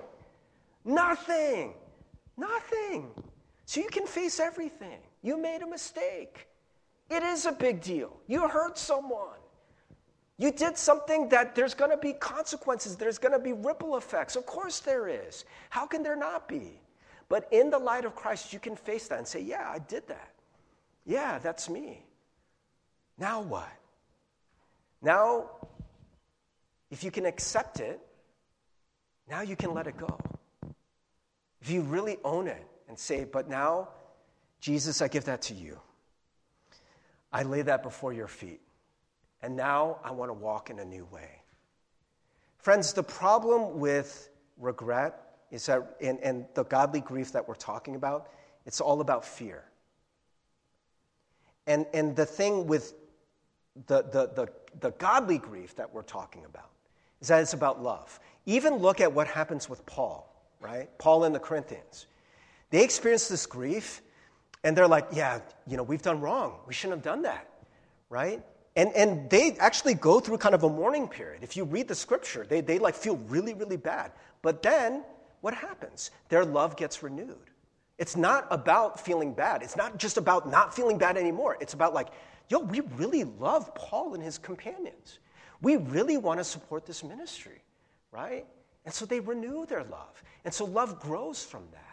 Nothing. 0.83 1.73
Nothing. 2.37 3.09
So 3.71 3.79
you 3.79 3.87
can 3.87 4.05
face 4.05 4.41
everything. 4.41 4.99
You 5.21 5.37
made 5.37 5.61
a 5.61 5.65
mistake. 5.65 6.49
It 7.09 7.23
is 7.23 7.45
a 7.45 7.53
big 7.53 7.79
deal. 7.79 8.17
You 8.27 8.45
hurt 8.49 8.77
someone. 8.77 9.39
You 10.37 10.51
did 10.51 10.77
something 10.77 11.29
that 11.29 11.55
there's 11.55 11.73
going 11.73 11.91
to 11.91 11.95
be 11.95 12.11
consequences, 12.11 12.97
there's 12.97 13.17
going 13.17 13.31
to 13.31 13.39
be 13.39 13.53
ripple 13.53 13.95
effects. 13.95 14.35
Of 14.35 14.45
course, 14.45 14.81
there 14.81 15.07
is. 15.07 15.45
How 15.69 15.85
can 15.85 16.03
there 16.03 16.17
not 16.17 16.49
be? 16.49 16.81
But 17.29 17.47
in 17.51 17.69
the 17.69 17.79
light 17.79 18.03
of 18.03 18.13
Christ, 18.13 18.51
you 18.51 18.59
can 18.59 18.75
face 18.75 19.07
that 19.07 19.19
and 19.19 19.25
say, 19.25 19.41
Yeah, 19.41 19.71
I 19.73 19.79
did 19.79 20.05
that. 20.09 20.33
Yeah, 21.05 21.39
that's 21.39 21.69
me. 21.69 22.03
Now 23.17 23.39
what? 23.39 23.71
Now, 25.01 25.49
if 26.89 27.05
you 27.05 27.09
can 27.09 27.25
accept 27.25 27.79
it, 27.79 28.01
now 29.29 29.39
you 29.39 29.55
can 29.55 29.73
let 29.73 29.87
it 29.87 29.95
go. 29.95 30.19
If 31.61 31.69
you 31.69 31.83
really 31.83 32.17
own 32.25 32.49
it 32.49 32.67
and 32.91 32.99
say, 32.99 33.23
But 33.23 33.47
now, 33.47 33.87
Jesus, 34.59 35.01
I 35.01 35.07
give 35.07 35.23
that 35.23 35.41
to 35.43 35.53
you. 35.53 35.79
I 37.31 37.43
lay 37.43 37.61
that 37.61 37.83
before 37.83 38.11
your 38.11 38.27
feet. 38.27 38.59
And 39.41 39.55
now 39.55 39.99
I 40.03 40.11
want 40.11 40.27
to 40.27 40.33
walk 40.33 40.69
in 40.69 40.77
a 40.77 40.83
new 40.83 41.05
way. 41.05 41.41
Friends, 42.57 42.91
the 42.91 43.01
problem 43.01 43.79
with 43.79 44.29
regret 44.57 45.37
is 45.51 45.65
that, 45.67 45.95
and, 46.01 46.19
and 46.19 46.45
the 46.53 46.65
godly 46.65 46.99
grief 46.99 47.31
that 47.31 47.47
we're 47.47 47.55
talking 47.55 47.95
about, 47.95 48.29
it's 48.65 48.81
all 48.81 48.99
about 48.99 49.23
fear. 49.23 49.63
And, 51.65 51.85
and 51.93 52.13
the 52.13 52.25
thing 52.25 52.67
with 52.67 52.93
the, 53.87 54.01
the, 54.01 54.27
the, 54.35 54.47
the 54.81 54.91
godly 54.91 55.37
grief 55.37 55.77
that 55.77 55.93
we're 55.93 56.01
talking 56.01 56.43
about 56.43 56.71
is 57.21 57.29
that 57.29 57.41
it's 57.41 57.53
about 57.53 57.81
love. 57.81 58.19
Even 58.45 58.75
look 58.75 58.99
at 58.99 59.13
what 59.13 59.27
happens 59.27 59.69
with 59.69 59.85
Paul, 59.85 60.29
right? 60.59 60.89
Paul 60.97 61.23
in 61.23 61.31
the 61.31 61.39
Corinthians. 61.39 62.07
They 62.71 62.83
experience 62.83 63.27
this 63.27 63.45
grief, 63.45 64.01
and 64.63 64.75
they're 64.75 64.87
like, 64.87 65.07
yeah, 65.13 65.39
you 65.67 65.77
know, 65.77 65.83
we've 65.83 66.01
done 66.01 66.19
wrong. 66.19 66.59
We 66.67 66.73
shouldn't 66.73 66.97
have 66.97 67.03
done 67.03 67.21
that, 67.23 67.47
right? 68.09 68.43
And, 68.75 68.91
and 68.95 69.29
they 69.29 69.57
actually 69.59 69.93
go 69.93 70.19
through 70.19 70.37
kind 70.37 70.55
of 70.55 70.63
a 70.63 70.69
mourning 70.69 71.07
period. 71.07 71.43
If 71.43 71.57
you 71.57 71.65
read 71.65 71.87
the 71.87 71.95
scripture, 71.95 72.45
they, 72.47 72.61
they 72.61 72.79
like 72.79 72.95
feel 72.95 73.17
really, 73.27 73.53
really 73.53 73.77
bad. 73.77 74.13
But 74.41 74.63
then 74.63 75.03
what 75.41 75.53
happens? 75.53 76.11
Their 76.29 76.45
love 76.45 76.77
gets 76.77 77.03
renewed. 77.03 77.49
It's 77.97 78.15
not 78.15 78.47
about 78.49 78.99
feeling 78.99 79.33
bad. 79.33 79.61
It's 79.61 79.75
not 79.75 79.97
just 79.97 80.17
about 80.17 80.49
not 80.49 80.73
feeling 80.73 80.97
bad 80.97 81.17
anymore. 81.17 81.57
It's 81.59 81.73
about 81.73 81.93
like, 81.93 82.07
yo, 82.49 82.59
we 82.59 82.79
really 82.95 83.25
love 83.25 83.75
Paul 83.75 84.13
and 84.13 84.23
his 84.23 84.37
companions. 84.37 85.19
We 85.61 85.75
really 85.75 86.17
want 86.17 86.39
to 86.39 86.43
support 86.43 86.85
this 86.85 87.03
ministry, 87.03 87.61
right? 88.11 88.45
And 88.85 88.93
so 88.93 89.05
they 89.05 89.19
renew 89.19 89.65
their 89.65 89.83
love. 89.83 90.23
And 90.45 90.53
so 90.53 90.65
love 90.65 90.99
grows 90.99 91.43
from 91.43 91.63
that. 91.73 91.90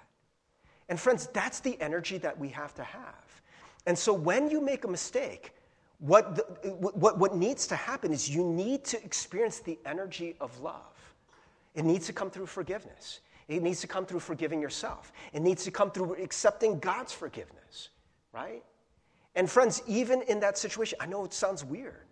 And 0.88 0.98
friends, 0.98 1.26
that's 1.32 1.60
the 1.60 1.80
energy 1.80 2.18
that 2.18 2.38
we 2.38 2.48
have 2.48 2.74
to 2.74 2.84
have. 2.84 3.42
And 3.86 3.98
so 3.98 4.12
when 4.12 4.50
you 4.50 4.60
make 4.60 4.84
a 4.84 4.88
mistake, 4.88 5.54
what, 5.98 6.36
the, 6.36 6.70
what, 6.70 7.18
what 7.18 7.36
needs 7.36 7.66
to 7.68 7.76
happen 7.76 8.12
is 8.12 8.28
you 8.28 8.44
need 8.44 8.84
to 8.84 9.02
experience 9.04 9.60
the 9.60 9.78
energy 9.84 10.36
of 10.40 10.58
love. 10.60 11.14
It 11.74 11.84
needs 11.84 12.06
to 12.06 12.12
come 12.12 12.30
through 12.30 12.46
forgiveness. 12.46 13.20
It 13.48 13.62
needs 13.62 13.80
to 13.80 13.86
come 13.86 14.06
through 14.06 14.20
forgiving 14.20 14.60
yourself. 14.60 15.12
It 15.32 15.40
needs 15.40 15.64
to 15.64 15.70
come 15.70 15.90
through 15.90 16.14
accepting 16.22 16.78
God's 16.78 17.12
forgiveness, 17.12 17.88
right? 18.32 18.62
And 19.34 19.50
friends, 19.50 19.82
even 19.86 20.22
in 20.22 20.40
that 20.40 20.58
situation, 20.58 20.98
I 21.00 21.06
know 21.06 21.24
it 21.24 21.32
sounds 21.32 21.64
weird, 21.64 22.06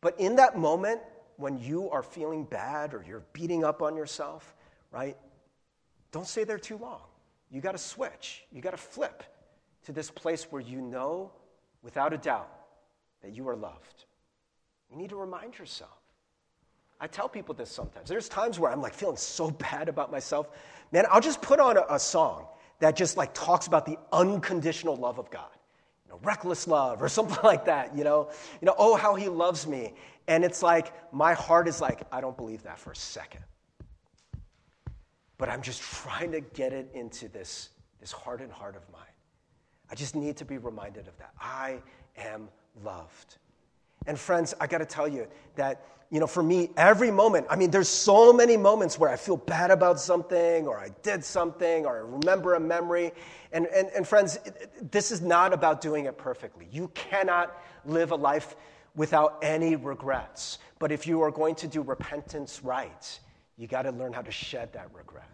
but 0.00 0.18
in 0.18 0.36
that 0.36 0.56
moment 0.56 1.00
when 1.36 1.58
you 1.58 1.88
are 1.90 2.02
feeling 2.02 2.44
bad 2.44 2.94
or 2.94 3.04
you're 3.06 3.24
beating 3.32 3.64
up 3.64 3.82
on 3.82 3.96
yourself, 3.96 4.56
right? 4.90 5.16
Don't 6.10 6.26
stay 6.26 6.44
there 6.44 6.58
too 6.58 6.78
long. 6.78 7.02
You 7.50 7.60
got 7.60 7.72
to 7.72 7.78
switch. 7.78 8.44
You 8.52 8.60
got 8.60 8.72
to 8.72 8.76
flip 8.76 9.22
to 9.84 9.92
this 9.92 10.10
place 10.10 10.44
where 10.50 10.60
you 10.60 10.80
know 10.80 11.32
without 11.82 12.12
a 12.12 12.18
doubt 12.18 12.50
that 13.22 13.34
you 13.34 13.48
are 13.48 13.56
loved. 13.56 14.04
You 14.90 14.96
need 14.96 15.10
to 15.10 15.16
remind 15.16 15.58
yourself. 15.58 15.90
I 17.00 17.06
tell 17.06 17.28
people 17.28 17.54
this 17.54 17.70
sometimes. 17.70 18.08
There's 18.08 18.28
times 18.28 18.58
where 18.58 18.70
I'm 18.72 18.82
like 18.82 18.94
feeling 18.94 19.16
so 19.16 19.50
bad 19.50 19.88
about 19.88 20.10
myself. 20.10 20.48
Man, 20.92 21.04
I'll 21.10 21.20
just 21.20 21.40
put 21.40 21.60
on 21.60 21.76
a, 21.76 21.84
a 21.90 21.98
song 21.98 22.46
that 22.80 22.96
just 22.96 23.16
like 23.16 23.32
talks 23.34 23.66
about 23.66 23.86
the 23.86 23.96
unconditional 24.12 24.96
love 24.96 25.18
of 25.18 25.30
God. 25.30 25.50
You 26.06 26.12
know, 26.12 26.20
reckless 26.22 26.66
love 26.66 27.02
or 27.02 27.08
something 27.18 27.38
like 27.42 27.66
that, 27.66 27.96
you 27.96 28.04
know. 28.04 28.30
You 28.60 28.66
know, 28.66 28.74
oh 28.78 28.96
how 28.96 29.14
he 29.14 29.28
loves 29.28 29.66
me. 29.66 29.94
And 30.26 30.44
it's 30.44 30.62
like 30.62 30.92
my 31.12 31.34
heart 31.34 31.68
is 31.68 31.80
like, 31.80 32.02
I 32.12 32.20
don't 32.20 32.36
believe 32.36 32.64
that 32.64 32.78
for 32.78 32.92
a 32.92 32.96
second. 32.96 33.44
But 35.38 35.48
I'm 35.48 35.62
just 35.62 35.80
trying 35.80 36.32
to 36.32 36.40
get 36.40 36.72
it 36.72 36.90
into 36.94 37.28
this, 37.28 37.70
this 38.00 38.12
heart 38.12 38.42
and 38.42 38.52
heart 38.52 38.76
of 38.76 38.82
mine. 38.92 39.02
I 39.90 39.94
just 39.94 40.14
need 40.14 40.36
to 40.38 40.44
be 40.44 40.58
reminded 40.58 41.08
of 41.08 41.16
that. 41.18 41.32
I 41.40 41.78
am 42.16 42.48
loved. 42.84 43.36
And 44.06 44.18
friends, 44.18 44.54
I 44.60 44.66
got 44.66 44.78
to 44.78 44.86
tell 44.86 45.08
you 45.08 45.26
that, 45.56 45.84
you 46.10 46.20
know, 46.20 46.26
for 46.26 46.42
me, 46.42 46.70
every 46.76 47.10
moment, 47.10 47.46
I 47.50 47.56
mean, 47.56 47.70
there's 47.70 47.88
so 47.88 48.32
many 48.32 48.56
moments 48.56 48.98
where 48.98 49.10
I 49.10 49.16
feel 49.16 49.36
bad 49.36 49.70
about 49.70 50.00
something, 50.00 50.66
or 50.66 50.78
I 50.78 50.88
did 51.02 51.24
something, 51.24 51.86
or 51.86 51.96
I 51.96 52.00
remember 52.00 52.54
a 52.54 52.60
memory. 52.60 53.12
And, 53.52 53.66
and, 53.66 53.88
and 53.94 54.06
friends, 54.06 54.38
this 54.90 55.10
is 55.10 55.20
not 55.20 55.52
about 55.52 55.80
doing 55.80 56.06
it 56.06 56.18
perfectly. 56.18 56.68
You 56.72 56.88
cannot 56.94 57.56
live 57.84 58.10
a 58.10 58.16
life 58.16 58.56
without 58.94 59.38
any 59.42 59.76
regrets. 59.76 60.58
But 60.78 60.92
if 60.92 61.06
you 61.06 61.22
are 61.22 61.30
going 61.30 61.54
to 61.56 61.68
do 61.68 61.82
repentance 61.82 62.62
right, 62.64 63.20
you 63.58 63.66
got 63.66 63.82
to 63.82 63.90
learn 63.90 64.12
how 64.12 64.22
to 64.22 64.30
shed 64.30 64.72
that 64.72 64.88
regret, 64.94 65.30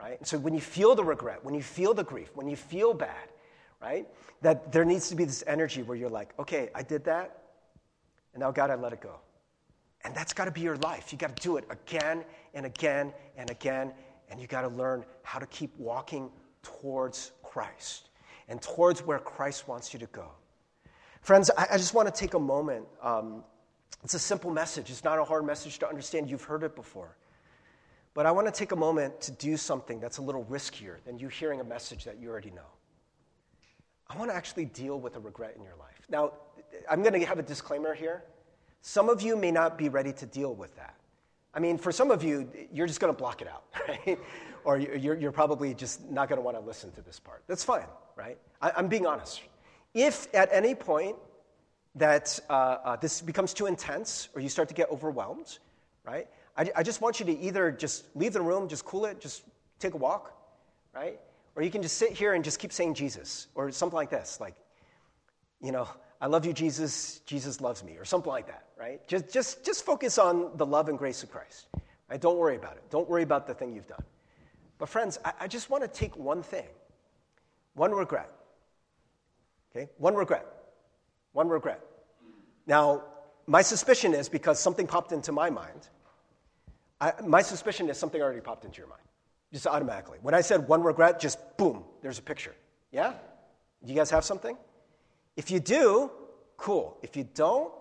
right? 0.00 0.18
And 0.18 0.26
so 0.26 0.38
when 0.38 0.54
you 0.54 0.60
feel 0.60 0.94
the 0.94 1.04
regret, 1.04 1.44
when 1.44 1.54
you 1.54 1.62
feel 1.62 1.94
the 1.94 2.04
grief, 2.04 2.30
when 2.34 2.48
you 2.48 2.56
feel 2.56 2.94
bad, 2.94 3.28
right? 3.80 4.08
That 4.40 4.72
there 4.72 4.84
needs 4.84 5.08
to 5.10 5.14
be 5.14 5.24
this 5.24 5.44
energy 5.46 5.82
where 5.82 5.96
you're 5.96 6.10
like, 6.10 6.32
okay, 6.38 6.70
I 6.74 6.82
did 6.82 7.04
that, 7.04 7.42
and 8.34 8.40
now, 8.40 8.50
God, 8.50 8.70
I 8.70 8.74
let 8.74 8.92
it 8.92 9.00
go. 9.00 9.16
And 10.04 10.14
that's 10.14 10.32
got 10.32 10.46
to 10.46 10.50
be 10.50 10.62
your 10.62 10.76
life. 10.78 11.12
You 11.12 11.18
got 11.18 11.36
to 11.36 11.42
do 11.42 11.56
it 11.56 11.64
again 11.70 12.24
and 12.54 12.66
again 12.66 13.12
and 13.36 13.50
again 13.50 13.92
And 14.28 14.40
you 14.40 14.46
got 14.46 14.62
to 14.62 14.68
learn 14.68 15.04
how 15.22 15.38
to 15.38 15.46
keep 15.46 15.76
walking 15.78 16.30
towards 16.62 17.32
Christ 17.42 18.08
and 18.48 18.60
towards 18.60 19.02
where 19.02 19.18
Christ 19.18 19.68
wants 19.68 19.92
you 19.92 20.00
to 20.00 20.06
go. 20.06 20.28
Friends, 21.20 21.50
I, 21.56 21.66
I 21.72 21.76
just 21.76 21.94
want 21.94 22.12
to 22.12 22.18
take 22.18 22.34
a 22.34 22.38
moment. 22.38 22.86
Um, 23.02 23.44
it's 24.02 24.14
a 24.14 24.18
simple 24.18 24.50
message, 24.50 24.90
it's 24.90 25.04
not 25.04 25.18
a 25.18 25.24
hard 25.24 25.44
message 25.44 25.78
to 25.80 25.88
understand. 25.88 26.28
You've 26.28 26.42
heard 26.42 26.64
it 26.64 26.74
before. 26.74 27.16
But 28.14 28.26
I 28.26 28.30
want 28.30 28.46
to 28.46 28.52
take 28.52 28.72
a 28.72 28.76
moment 28.76 29.20
to 29.22 29.32
do 29.32 29.56
something 29.56 30.00
that's 30.00 30.18
a 30.18 30.22
little 30.22 30.44
riskier 30.44 30.96
than 31.04 31.18
you 31.18 31.28
hearing 31.28 31.60
a 31.60 31.64
message 31.64 32.04
that 32.04 32.18
you 32.18 32.28
already 32.28 32.50
know. 32.50 32.70
I 34.08 34.18
want 34.18 34.30
to 34.30 34.36
actually 34.36 34.66
deal 34.66 35.00
with 35.00 35.16
a 35.16 35.20
regret 35.20 35.54
in 35.56 35.62
your 35.62 35.76
life. 35.76 36.06
Now, 36.10 36.32
I'm 36.90 37.02
going 37.02 37.18
to 37.18 37.26
have 37.26 37.38
a 37.38 37.42
disclaimer 37.42 37.94
here. 37.94 38.22
Some 38.82 39.08
of 39.08 39.22
you 39.22 39.36
may 39.36 39.50
not 39.50 39.78
be 39.78 39.88
ready 39.88 40.12
to 40.14 40.26
deal 40.26 40.54
with 40.54 40.76
that. 40.76 40.94
I 41.54 41.60
mean, 41.60 41.78
for 41.78 41.92
some 41.92 42.10
of 42.10 42.22
you, 42.22 42.50
you're 42.72 42.86
just 42.86 43.00
going 43.00 43.12
to 43.12 43.16
block 43.16 43.40
it 43.40 43.48
out, 43.48 43.64
right? 43.88 44.18
or 44.64 44.78
you're, 44.78 45.14
you're 45.14 45.32
probably 45.32 45.74
just 45.74 46.08
not 46.10 46.28
going 46.28 46.38
to 46.38 46.42
want 46.42 46.56
to 46.56 46.62
listen 46.62 46.92
to 46.92 47.02
this 47.02 47.18
part. 47.18 47.42
That's 47.46 47.64
fine, 47.64 47.86
right? 48.16 48.38
I, 48.60 48.72
am 48.76 48.88
being 48.88 49.06
honest. 49.06 49.42
If 49.94 50.32
at 50.34 50.48
any 50.52 50.74
point 50.74 51.16
that 51.94 52.38
uh, 52.48 52.52
uh, 52.52 52.96
this 52.96 53.20
becomes 53.20 53.52
too 53.52 53.66
intense 53.66 54.28
or 54.34 54.40
you 54.40 54.48
start 54.48 54.68
to 54.68 54.74
get 54.74 54.90
overwhelmed, 54.90 55.58
right? 56.04 56.28
I, 56.56 56.70
I 56.76 56.82
just 56.82 57.00
want 57.00 57.20
you 57.20 57.26
to 57.26 57.38
either 57.38 57.70
just 57.70 58.04
leave 58.14 58.32
the 58.32 58.42
room, 58.42 58.68
just 58.68 58.84
cool 58.84 59.04
it, 59.06 59.20
just 59.20 59.42
take 59.78 59.94
a 59.94 59.96
walk, 59.96 60.36
right? 60.94 61.18
Or 61.56 61.62
you 61.62 61.70
can 61.70 61.82
just 61.82 61.98
sit 61.98 62.12
here 62.12 62.34
and 62.34 62.44
just 62.44 62.58
keep 62.58 62.72
saying 62.72 62.94
Jesus 62.94 63.48
or 63.54 63.70
something 63.70 63.96
like 63.96 64.10
this, 64.10 64.40
like, 64.40 64.54
you 65.60 65.72
know, 65.72 65.88
I 66.20 66.26
love 66.26 66.46
you, 66.46 66.52
Jesus, 66.52 67.20
Jesus 67.26 67.60
loves 67.60 67.82
me, 67.82 67.96
or 67.96 68.04
something 68.04 68.30
like 68.30 68.46
that, 68.46 68.66
right? 68.78 69.06
Just, 69.08 69.32
just, 69.32 69.64
just 69.64 69.84
focus 69.84 70.18
on 70.18 70.50
the 70.56 70.64
love 70.64 70.88
and 70.88 70.96
grace 70.96 71.22
of 71.22 71.30
Christ. 71.30 71.66
Right? 72.08 72.20
Don't 72.20 72.38
worry 72.38 72.56
about 72.56 72.76
it. 72.76 72.82
Don't 72.90 73.08
worry 73.08 73.22
about 73.22 73.46
the 73.46 73.54
thing 73.54 73.74
you've 73.74 73.88
done. 73.88 74.04
But, 74.78 74.88
friends, 74.88 75.18
I, 75.24 75.32
I 75.40 75.48
just 75.48 75.70
want 75.70 75.82
to 75.82 75.88
take 75.88 76.16
one 76.16 76.42
thing, 76.42 76.66
one 77.74 77.90
regret. 77.90 78.30
Okay? 79.74 79.88
One 79.98 80.14
regret. 80.14 80.46
One 81.32 81.48
regret. 81.48 81.80
Now, 82.66 83.02
my 83.46 83.62
suspicion 83.62 84.14
is 84.14 84.28
because 84.28 84.60
something 84.60 84.86
popped 84.86 85.12
into 85.12 85.32
my 85.32 85.50
mind, 85.50 85.88
I, 87.02 87.12
my 87.26 87.42
suspicion 87.42 87.90
is 87.90 87.98
something 87.98 88.22
already 88.22 88.40
popped 88.40 88.64
into 88.64 88.78
your 88.78 88.86
mind, 88.86 89.02
just 89.52 89.66
automatically. 89.66 90.18
When 90.22 90.34
I 90.34 90.40
said 90.40 90.68
one 90.68 90.82
regret, 90.84 91.18
just 91.18 91.38
boom, 91.56 91.84
there's 92.00 92.20
a 92.20 92.22
picture. 92.22 92.54
Yeah? 92.92 93.14
Do 93.84 93.92
you 93.92 93.98
guys 93.98 94.08
have 94.10 94.24
something? 94.24 94.56
If 95.36 95.50
you 95.50 95.58
do, 95.58 96.12
cool. 96.56 96.96
If 97.02 97.16
you 97.16 97.28
don't, 97.34 97.72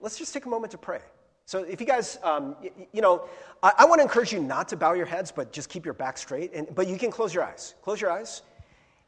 let's 0.00 0.16
just 0.16 0.32
take 0.32 0.46
a 0.46 0.48
moment 0.48 0.70
to 0.70 0.78
pray. 0.78 1.00
So, 1.44 1.64
if 1.64 1.78
you 1.80 1.86
guys, 1.86 2.18
um, 2.22 2.56
you, 2.62 2.70
you, 2.92 3.02
know, 3.02 3.28
I, 3.62 3.72
I 3.78 3.84
want 3.84 3.98
to 3.98 4.02
encourage 4.04 4.32
you 4.32 4.40
not 4.40 4.68
to 4.68 4.76
bow 4.76 4.94
your 4.94 5.04
heads, 5.04 5.30
but 5.30 5.52
just 5.52 5.68
keep 5.68 5.84
your 5.84 5.94
back 5.94 6.16
straight. 6.16 6.52
And, 6.54 6.72
but 6.74 6.86
you 6.88 6.96
can 6.96 7.10
close 7.10 7.34
your 7.34 7.44
eyes. 7.44 7.74
Close 7.82 8.00
your 8.00 8.10
eyes 8.10 8.42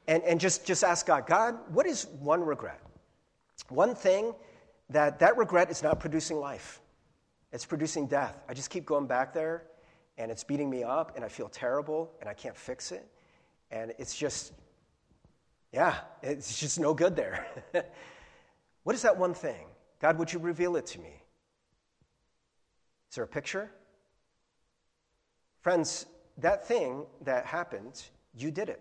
and, 0.07 0.23
and 0.25 0.39
just, 0.39 0.67
just 0.67 0.85
ask 0.85 1.07
God, 1.07 1.27
God, 1.27 1.57
what 1.73 1.87
is 1.87 2.09
one 2.21 2.43
regret? 2.43 2.81
One 3.69 3.95
thing 3.95 4.35
that 4.91 5.19
that 5.21 5.39
regret 5.39 5.71
is 5.71 5.83
not 5.83 5.99
producing 5.99 6.37
life, 6.39 6.82
it's 7.53 7.67
producing 7.67 8.07
death. 8.07 8.43
I 8.49 8.55
just 8.55 8.71
keep 8.71 8.87
going 8.87 9.07
back 9.07 9.35
there, 9.35 9.65
and 10.17 10.31
it's 10.31 10.43
beating 10.43 10.71
me 10.71 10.83
up, 10.83 11.17
and 11.17 11.25
I 11.25 11.29
feel 11.29 11.49
terrible, 11.49 12.11
and 12.21 12.29
I 12.29 12.35
can't 12.35 12.57
fix 12.57 12.93
it. 12.93 13.07
And 13.71 13.93
it's 13.99 14.17
just, 14.17 14.53
yeah, 15.73 15.97
it's 16.23 16.59
just 16.59 16.81
no 16.81 16.95
good 16.95 17.15
there. 17.15 17.47
what 18.85 18.95
is 18.95 19.03
that 19.03 19.17
one 19.17 19.35
thing? 19.35 19.67
God, 20.01 20.19
would 20.19 20.33
you 20.33 20.39
reveal 20.39 20.77
it 20.77 20.87
to 20.87 21.01
me? 21.01 21.23
Is 23.11 23.17
there 23.17 23.25
a 23.25 23.29
picture? 23.29 23.71
Friends, 25.61 26.07
that 26.39 26.67
thing 26.67 27.05
that 27.23 27.47
happened, 27.47 28.03
you 28.35 28.51
did 28.51 28.69
it, 28.69 28.81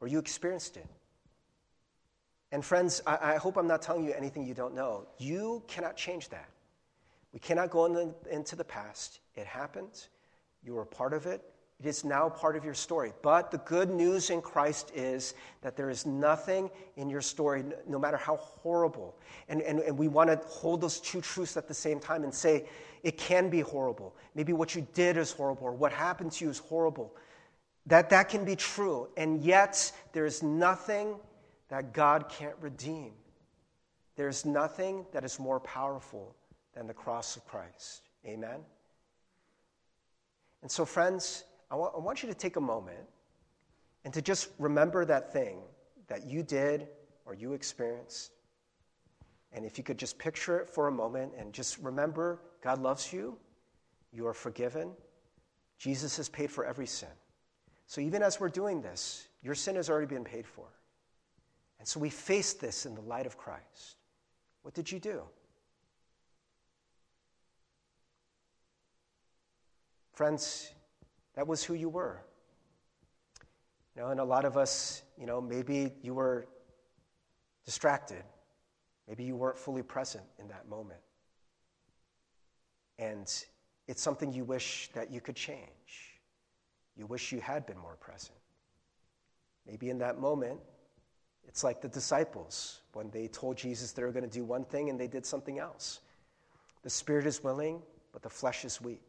or 0.00 0.06
you 0.08 0.18
experienced 0.18 0.76
it. 0.76 0.86
And 2.52 2.64
friends, 2.64 3.02
I, 3.06 3.34
I 3.34 3.36
hope 3.36 3.56
I'm 3.56 3.66
not 3.66 3.82
telling 3.82 4.04
you 4.04 4.12
anything 4.12 4.46
you 4.46 4.54
don't 4.54 4.74
know. 4.74 5.06
You 5.18 5.62
cannot 5.66 5.96
change 5.96 6.28
that. 6.30 6.48
We 7.32 7.38
cannot 7.38 7.70
go 7.70 7.84
in 7.86 7.92
the, 7.92 8.14
into 8.30 8.56
the 8.56 8.64
past. 8.64 9.20
It 9.34 9.46
happened. 9.46 10.06
You 10.62 10.74
were 10.74 10.82
a 10.82 10.86
part 10.86 11.12
of 11.12 11.26
it. 11.26 11.42
It 11.80 11.86
is 11.86 12.02
now 12.02 12.28
part 12.28 12.56
of 12.56 12.64
your 12.64 12.74
story. 12.74 13.12
But 13.22 13.52
the 13.52 13.58
good 13.58 13.88
news 13.88 14.30
in 14.30 14.42
Christ 14.42 14.90
is 14.96 15.34
that 15.62 15.76
there 15.76 15.90
is 15.90 16.06
nothing 16.06 16.70
in 16.96 17.08
your 17.08 17.20
story, 17.20 17.62
no 17.86 18.00
matter 18.00 18.16
how 18.16 18.36
horrible. 18.36 19.16
And, 19.48 19.62
and, 19.62 19.78
and 19.80 19.96
we 19.96 20.08
want 20.08 20.28
to 20.28 20.36
hold 20.48 20.80
those 20.80 20.98
two 20.98 21.20
truths 21.20 21.56
at 21.56 21.68
the 21.68 21.74
same 21.74 22.00
time 22.00 22.24
and 22.24 22.34
say, 22.34 22.66
it 23.04 23.16
can 23.16 23.48
be 23.48 23.60
horrible. 23.60 24.16
Maybe 24.34 24.52
what 24.52 24.74
you 24.74 24.86
did 24.92 25.16
is 25.16 25.30
horrible, 25.30 25.68
or 25.68 25.72
what 25.72 25.92
happened 25.92 26.32
to 26.32 26.46
you 26.46 26.50
is 26.50 26.58
horrible. 26.58 27.14
That, 27.86 28.10
that 28.10 28.28
can 28.28 28.44
be 28.44 28.56
true. 28.56 29.08
And 29.16 29.40
yet, 29.40 29.92
there 30.12 30.26
is 30.26 30.42
nothing 30.42 31.14
that 31.68 31.92
God 31.92 32.28
can't 32.28 32.56
redeem. 32.60 33.12
There 34.16 34.28
is 34.28 34.44
nothing 34.44 35.06
that 35.12 35.22
is 35.22 35.38
more 35.38 35.60
powerful 35.60 36.34
than 36.78 36.86
the 36.86 36.94
cross 36.94 37.36
of 37.36 37.44
Christ. 37.44 38.02
Amen? 38.24 38.60
And 40.62 40.70
so, 40.70 40.84
friends, 40.84 41.44
I 41.72 41.74
want 41.74 42.22
you 42.22 42.28
to 42.28 42.34
take 42.34 42.54
a 42.54 42.60
moment 42.60 43.04
and 44.04 44.14
to 44.14 44.22
just 44.22 44.50
remember 44.60 45.04
that 45.04 45.32
thing 45.32 45.58
that 46.06 46.24
you 46.24 46.44
did 46.44 46.86
or 47.26 47.34
you 47.34 47.52
experienced. 47.52 48.30
And 49.52 49.64
if 49.64 49.76
you 49.76 49.82
could 49.82 49.98
just 49.98 50.18
picture 50.18 50.60
it 50.60 50.70
for 50.70 50.86
a 50.86 50.92
moment 50.92 51.32
and 51.36 51.52
just 51.52 51.78
remember 51.78 52.38
God 52.62 52.80
loves 52.80 53.12
you, 53.12 53.36
you 54.12 54.24
are 54.28 54.34
forgiven, 54.34 54.92
Jesus 55.78 56.16
has 56.16 56.28
paid 56.28 56.48
for 56.50 56.64
every 56.64 56.86
sin. 56.86 57.08
So 57.86 58.00
even 58.00 58.22
as 58.22 58.38
we're 58.38 58.50
doing 58.50 58.80
this, 58.82 59.26
your 59.42 59.56
sin 59.56 59.74
has 59.74 59.90
already 59.90 60.06
been 60.06 60.24
paid 60.24 60.46
for. 60.46 60.66
And 61.80 61.88
so 61.88 61.98
we 61.98 62.10
face 62.10 62.52
this 62.52 62.86
in 62.86 62.94
the 62.94 63.00
light 63.00 63.26
of 63.26 63.36
Christ. 63.36 63.96
What 64.62 64.74
did 64.74 64.92
you 64.92 65.00
do? 65.00 65.22
Friends, 70.18 70.72
that 71.36 71.46
was 71.46 71.62
who 71.62 71.74
you 71.74 71.88
were. 71.88 72.20
You 73.94 74.02
know, 74.02 74.08
and 74.08 74.18
a 74.18 74.24
lot 74.24 74.44
of 74.44 74.56
us, 74.56 75.02
you 75.16 75.26
know, 75.26 75.40
maybe 75.40 75.92
you 76.02 76.12
were 76.12 76.48
distracted. 77.64 78.24
Maybe 79.06 79.22
you 79.22 79.36
weren't 79.36 79.56
fully 79.56 79.84
present 79.84 80.24
in 80.40 80.48
that 80.48 80.68
moment. 80.68 80.98
And 82.98 83.32
it's 83.86 84.02
something 84.02 84.32
you 84.32 84.42
wish 84.42 84.90
that 84.92 85.12
you 85.12 85.20
could 85.20 85.36
change. 85.36 86.18
You 86.96 87.06
wish 87.06 87.30
you 87.30 87.40
had 87.40 87.64
been 87.64 87.78
more 87.78 87.94
present. 88.00 88.40
Maybe 89.68 89.88
in 89.88 89.98
that 89.98 90.18
moment, 90.18 90.58
it's 91.46 91.62
like 91.62 91.80
the 91.80 91.88
disciples 91.88 92.80
when 92.92 93.08
they 93.10 93.28
told 93.28 93.56
Jesus 93.56 93.92
they 93.92 94.02
were 94.02 94.10
going 94.10 94.28
to 94.28 94.38
do 94.38 94.42
one 94.42 94.64
thing 94.64 94.90
and 94.90 94.98
they 94.98 95.06
did 95.06 95.24
something 95.24 95.60
else. 95.60 96.00
The 96.82 96.90
spirit 96.90 97.24
is 97.24 97.44
willing, 97.44 97.82
but 98.12 98.22
the 98.22 98.30
flesh 98.30 98.64
is 98.64 98.80
weak. 98.80 99.07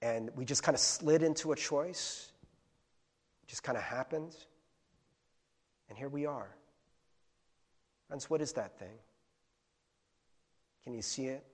And 0.00 0.30
we 0.36 0.44
just 0.44 0.62
kind 0.62 0.74
of 0.74 0.80
slid 0.80 1.22
into 1.22 1.52
a 1.52 1.56
choice, 1.56 2.32
just 3.46 3.62
kind 3.62 3.76
of 3.76 3.82
happened. 3.82 4.36
And 5.88 5.98
here 5.98 6.08
we 6.08 6.26
are. 6.26 6.54
Friends, 8.06 8.30
what 8.30 8.40
is 8.40 8.52
that 8.52 8.78
thing? 8.78 8.98
Can 10.84 10.94
you 10.94 11.02
see 11.02 11.26
it? 11.26 11.44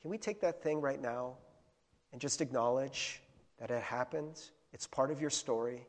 Can 0.00 0.10
we 0.10 0.18
take 0.18 0.40
that 0.40 0.62
thing 0.62 0.80
right 0.80 1.00
now 1.00 1.36
and 2.12 2.20
just 2.20 2.40
acknowledge 2.40 3.20
that 3.58 3.70
it 3.70 3.82
happened? 3.82 4.40
It's 4.72 4.86
part 4.86 5.10
of 5.10 5.20
your 5.20 5.30
story, 5.30 5.86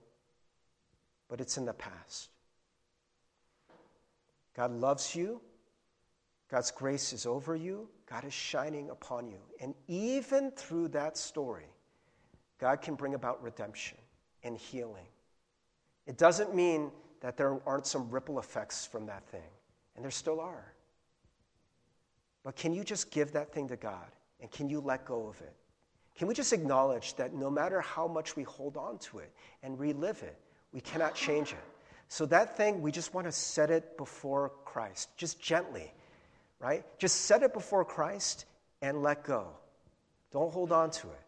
but 1.30 1.42
it's 1.42 1.58
in 1.58 1.66
the 1.66 1.74
past. 1.74 2.30
God 4.56 4.72
loves 4.72 5.16
you. 5.16 5.42
God's 6.50 6.72
grace 6.72 7.14
is 7.14 7.26
over 7.26 7.56
you. 7.56 7.90
God 8.10 8.24
is 8.24 8.34
shining 8.34 8.90
upon 8.90 9.28
you. 9.28 9.40
And 9.60 9.76
even 9.88 10.52
through 10.52 10.90
that 10.90 11.18
story, 11.18 11.68
God 12.58 12.82
can 12.82 12.96
bring 12.96 13.14
about 13.14 13.44
redemption 13.44 13.98
and 14.44 14.58
healing. 14.58 15.06
It 16.06 16.18
doesn't 16.18 16.56
mean 16.56 16.92
that 17.20 17.36
there 17.38 17.60
aren't 17.66 17.86
some 17.86 18.10
ripple 18.10 18.40
effects 18.40 18.86
from 18.86 19.06
that 19.08 19.28
thing, 19.28 19.50
and 19.96 20.04
there 20.04 20.12
still 20.12 20.40
are. 20.40 20.74
But 22.44 22.56
can 22.56 22.74
you 22.74 22.84
just 22.84 23.12
give 23.12 23.34
that 23.34 23.52
thing 23.52 23.68
to 23.68 23.76
God 23.76 24.08
and 24.40 24.50
can 24.50 24.70
you 24.70 24.80
let 24.80 25.04
go 25.04 25.28
of 25.28 25.40
it? 25.42 25.54
Can 26.16 26.28
we 26.28 26.34
just 26.34 26.54
acknowledge 26.54 27.16
that 27.16 27.34
no 27.34 27.50
matter 27.50 27.82
how 27.82 28.08
much 28.08 28.36
we 28.36 28.44
hold 28.44 28.78
on 28.78 28.98
to 29.00 29.20
it 29.20 29.32
and 29.64 29.78
relive 29.78 30.24
it, 30.24 30.38
we 30.72 30.80
cannot 30.80 31.14
change 31.14 31.52
it? 31.52 31.64
So, 32.08 32.26
that 32.28 32.56
thing, 32.56 32.82
we 32.82 32.92
just 32.92 33.14
want 33.14 33.28
to 33.28 33.34
set 33.34 33.70
it 33.70 33.98
before 33.98 34.54
Christ, 34.64 35.10
just 35.18 35.42
gently 35.42 35.92
right? 36.60 36.84
Just 36.98 37.22
set 37.22 37.44
it 37.44 37.54
before 37.54 37.86
Christ 37.86 38.46
and 38.82 39.02
let 39.02 39.24
go. 39.24 39.48
Don't 40.32 40.52
hold 40.52 40.72
on 40.72 40.92
to 40.92 41.08
it, 41.08 41.22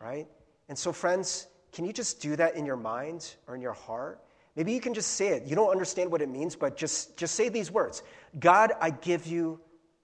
right? 0.00 0.26
And 0.68 0.78
so, 0.78 0.92
friends, 0.92 1.46
can 1.72 1.84
you 1.84 1.92
just 1.92 2.20
do 2.20 2.36
that 2.36 2.56
in 2.56 2.66
your 2.66 2.76
mind 2.76 3.34
or 3.46 3.54
in 3.54 3.60
your 3.60 3.72
heart? 3.72 4.20
Maybe 4.56 4.72
you 4.72 4.80
can 4.80 4.94
just 4.94 5.12
say 5.12 5.28
it. 5.28 5.44
You 5.44 5.56
don't 5.56 5.70
understand 5.70 6.10
what 6.10 6.22
it 6.22 6.28
means, 6.28 6.54
but 6.54 6.76
just, 6.76 7.16
just 7.16 7.34
say 7.34 7.48
these 7.48 7.70
words 7.70 8.02
God, 8.38 8.72
I 8.80 8.90
give 8.90 9.26
you 9.26 9.60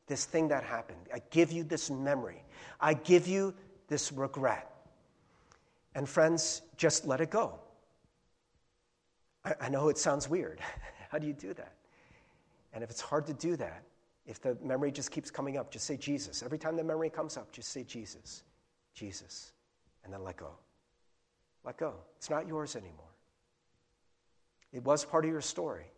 this 0.07 0.25
thing 0.25 0.49
that 0.49 0.65
happened. 0.65 1.09
I 1.15 1.21
give 1.31 1.53
you 1.53 1.63
this 1.63 1.91
memory. 1.91 2.43
I 2.81 2.95
give 2.95 3.29
you 3.29 3.55
this 3.89 4.13
regret. 4.13 4.69
And 5.95 6.09
friends, 6.09 6.63
just 6.77 7.07
let 7.07 7.21
it 7.21 7.31
go. 7.31 7.59
I, 9.45 9.55
I 9.61 9.69
know 9.69 9.89
it 9.89 9.99
sounds 9.99 10.29
weird. 10.29 10.61
How 11.11 11.19
do 11.19 11.27
you 11.27 11.33
do 11.33 11.55
that? 11.55 11.75
And 12.73 12.85
if 12.85 12.91
it's 12.91 13.01
hard 13.01 13.27
to 13.27 13.33
do 13.33 13.57
that, 13.57 13.83
if 14.31 14.41
the 14.41 14.57
memory 14.63 14.93
just 14.93 15.11
keeps 15.11 15.29
coming 15.29 15.57
up, 15.57 15.73
just 15.73 15.85
say 15.85 15.97
Jesus. 15.97 16.45
Every 16.45 16.57
time 16.57 16.77
the 16.77 16.85
memory 16.85 17.11
comes 17.11 17.37
up, 17.37 17.51
just 17.51 17.71
say 17.71 17.83
Jesus, 17.83 18.45
Jesus, 18.95 19.53
and 20.05 20.13
then 20.13 20.23
let 20.23 20.37
go. 20.37 20.53
Let 21.65 21.77
go. 21.77 21.95
It's 22.17 22.31
not 22.31 22.47
yours 22.47 22.77
anymore. 22.77 23.11
It 24.73 24.85
was 24.85 25.05
part 25.05 25.25
of 25.25 25.33
your 25.33 25.41
story, 25.41 25.91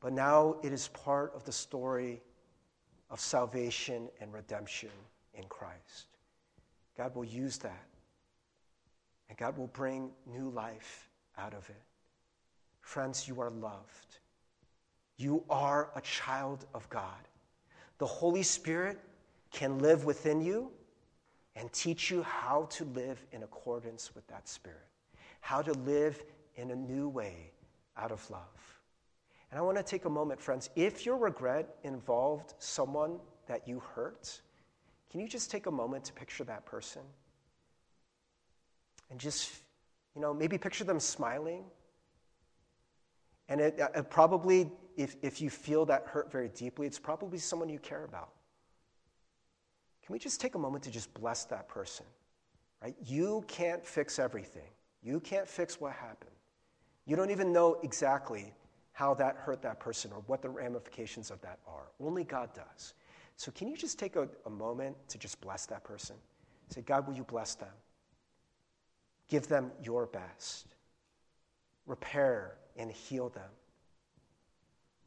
but 0.00 0.12
now 0.12 0.56
it 0.64 0.72
is 0.72 0.88
part 0.88 1.32
of 1.36 1.44
the 1.44 1.52
story 1.52 2.20
of 3.08 3.20
salvation 3.20 4.08
and 4.20 4.32
redemption 4.32 4.90
in 5.34 5.44
Christ. 5.44 6.08
God 6.98 7.14
will 7.14 7.24
use 7.24 7.56
that, 7.58 7.86
and 9.28 9.38
God 9.38 9.56
will 9.56 9.68
bring 9.68 10.10
new 10.26 10.50
life 10.50 11.08
out 11.38 11.54
of 11.54 11.70
it. 11.70 11.82
Friends, 12.80 13.28
you 13.28 13.40
are 13.40 13.50
loved. 13.50 14.18
You 15.22 15.44
are 15.48 15.90
a 15.94 16.00
child 16.00 16.66
of 16.74 16.88
God. 16.90 17.28
The 17.98 18.06
Holy 18.06 18.42
Spirit 18.42 18.98
can 19.52 19.78
live 19.78 20.04
within 20.04 20.40
you 20.40 20.72
and 21.54 21.72
teach 21.72 22.10
you 22.10 22.24
how 22.24 22.66
to 22.70 22.84
live 22.86 23.24
in 23.30 23.44
accordance 23.44 24.16
with 24.16 24.26
that 24.26 24.48
Spirit, 24.48 24.88
how 25.40 25.62
to 25.62 25.72
live 25.74 26.24
in 26.56 26.72
a 26.72 26.74
new 26.74 27.08
way 27.08 27.52
out 27.96 28.10
of 28.10 28.28
love. 28.30 28.80
And 29.52 29.60
I 29.60 29.62
want 29.62 29.76
to 29.76 29.84
take 29.84 30.06
a 30.06 30.10
moment, 30.10 30.40
friends. 30.40 30.70
If 30.74 31.06
your 31.06 31.16
regret 31.16 31.76
involved 31.84 32.54
someone 32.58 33.20
that 33.46 33.68
you 33.68 33.80
hurt, 33.94 34.40
can 35.08 35.20
you 35.20 35.28
just 35.28 35.52
take 35.52 35.66
a 35.66 35.70
moment 35.70 36.04
to 36.06 36.12
picture 36.14 36.42
that 36.44 36.66
person? 36.66 37.02
And 39.08 39.20
just, 39.20 39.52
you 40.16 40.20
know, 40.20 40.34
maybe 40.34 40.58
picture 40.58 40.82
them 40.82 40.98
smiling. 40.98 41.62
And 43.48 43.60
it, 43.60 43.74
it 43.78 43.96
uh, 43.96 44.02
probably, 44.02 44.72
if, 44.96 45.16
if 45.22 45.40
you 45.40 45.50
feel 45.50 45.86
that 45.86 46.06
hurt 46.06 46.30
very 46.30 46.48
deeply, 46.48 46.86
it's 46.86 46.98
probably 46.98 47.38
someone 47.38 47.68
you 47.68 47.78
care 47.78 48.04
about. 48.04 48.30
Can 50.04 50.12
we 50.12 50.18
just 50.18 50.40
take 50.40 50.54
a 50.54 50.58
moment 50.58 50.84
to 50.84 50.90
just 50.90 51.12
bless 51.14 51.44
that 51.46 51.68
person? 51.68 52.06
Right? 52.82 52.96
You 53.04 53.44
can't 53.46 53.84
fix 53.84 54.18
everything. 54.18 54.68
You 55.02 55.20
can't 55.20 55.48
fix 55.48 55.80
what 55.80 55.92
happened. 55.92 56.30
You 57.06 57.16
don't 57.16 57.30
even 57.30 57.52
know 57.52 57.78
exactly 57.82 58.52
how 58.92 59.14
that 59.14 59.36
hurt 59.36 59.62
that 59.62 59.80
person 59.80 60.12
or 60.12 60.22
what 60.26 60.42
the 60.42 60.48
ramifications 60.48 61.30
of 61.30 61.40
that 61.42 61.58
are. 61.66 61.86
Only 62.00 62.24
God 62.24 62.50
does. 62.54 62.94
So, 63.36 63.50
can 63.50 63.66
you 63.66 63.76
just 63.76 63.98
take 63.98 64.16
a, 64.16 64.28
a 64.46 64.50
moment 64.50 64.96
to 65.08 65.18
just 65.18 65.40
bless 65.40 65.66
that 65.66 65.82
person? 65.82 66.16
Say, 66.68 66.82
God, 66.82 67.06
will 67.06 67.14
you 67.14 67.24
bless 67.24 67.54
them? 67.54 67.72
Give 69.28 69.46
them 69.48 69.72
your 69.82 70.06
best. 70.06 70.74
Repair 71.86 72.56
and 72.76 72.90
heal 72.90 73.30
them. 73.30 73.48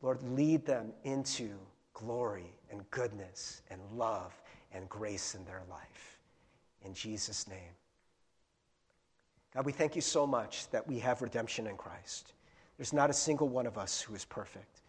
Lord, 0.05 0.21
lead 0.21 0.67
them 0.67 0.93
into 1.03 1.49
glory 1.95 2.53
and 2.69 2.87
goodness 2.91 3.63
and 3.71 3.81
love 3.95 4.39
and 4.71 4.87
grace 4.87 5.33
in 5.33 5.43
their 5.45 5.63
life. 5.67 6.19
In 6.83 6.93
Jesus' 6.93 7.47
name. 7.47 7.73
God, 9.55 9.65
we 9.65 9.71
thank 9.71 9.95
you 9.95 10.03
so 10.03 10.27
much 10.27 10.69
that 10.69 10.87
we 10.87 10.99
have 10.99 11.23
redemption 11.23 11.65
in 11.65 11.75
Christ. 11.75 12.33
There's 12.77 12.93
not 12.93 13.09
a 13.09 13.13
single 13.13 13.49
one 13.49 13.65
of 13.65 13.79
us 13.79 13.99
who 13.99 14.13
is 14.13 14.25
perfect. 14.25 14.81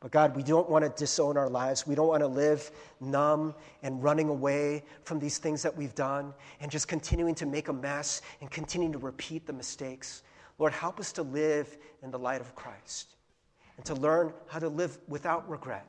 But 0.00 0.10
God, 0.10 0.34
we 0.34 0.42
don't 0.42 0.68
want 0.68 0.84
to 0.84 0.90
disown 0.90 1.36
our 1.36 1.48
lives. 1.48 1.86
We 1.86 1.94
don't 1.94 2.08
want 2.08 2.22
to 2.22 2.26
live 2.26 2.68
numb 3.00 3.54
and 3.84 4.02
running 4.02 4.28
away 4.28 4.82
from 5.04 5.20
these 5.20 5.38
things 5.38 5.62
that 5.62 5.76
we've 5.76 5.94
done 5.94 6.34
and 6.58 6.72
just 6.72 6.88
continuing 6.88 7.36
to 7.36 7.46
make 7.46 7.68
a 7.68 7.72
mess 7.72 8.20
and 8.40 8.50
continuing 8.50 8.94
to 8.94 8.98
repeat 8.98 9.46
the 9.46 9.52
mistakes. 9.52 10.24
Lord, 10.58 10.72
help 10.72 10.98
us 10.98 11.12
to 11.12 11.22
live 11.22 11.78
in 12.02 12.10
the 12.10 12.18
light 12.18 12.40
of 12.40 12.52
Christ 12.56 13.15
and 13.76 13.84
to 13.86 13.94
learn 13.94 14.32
how 14.46 14.58
to 14.58 14.68
live 14.68 14.98
without 15.08 15.48
regret 15.48 15.86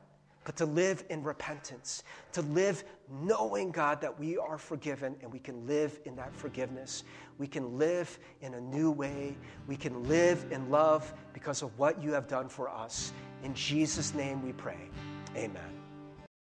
but 0.48 0.56
to 0.56 0.64
live 0.64 1.04
in 1.10 1.22
repentance, 1.22 2.04
to 2.32 2.40
live 2.40 2.82
knowing, 3.20 3.70
God, 3.70 4.00
that 4.00 4.18
we 4.18 4.38
are 4.38 4.56
forgiven 4.56 5.14
and 5.20 5.30
we 5.30 5.38
can 5.38 5.66
live 5.66 6.00
in 6.06 6.16
that 6.16 6.34
forgiveness. 6.34 7.04
We 7.36 7.46
can 7.46 7.76
live 7.76 8.18
in 8.40 8.54
a 8.54 8.60
new 8.62 8.90
way. 8.90 9.36
We 9.66 9.76
can 9.76 10.08
live 10.08 10.46
in 10.50 10.70
love 10.70 11.12
because 11.34 11.60
of 11.60 11.78
what 11.78 12.02
you 12.02 12.12
have 12.12 12.28
done 12.28 12.48
for 12.48 12.70
us. 12.70 13.12
In 13.42 13.52
Jesus' 13.52 14.14
name 14.14 14.42
we 14.42 14.54
pray. 14.54 14.88
Amen. 15.36 15.77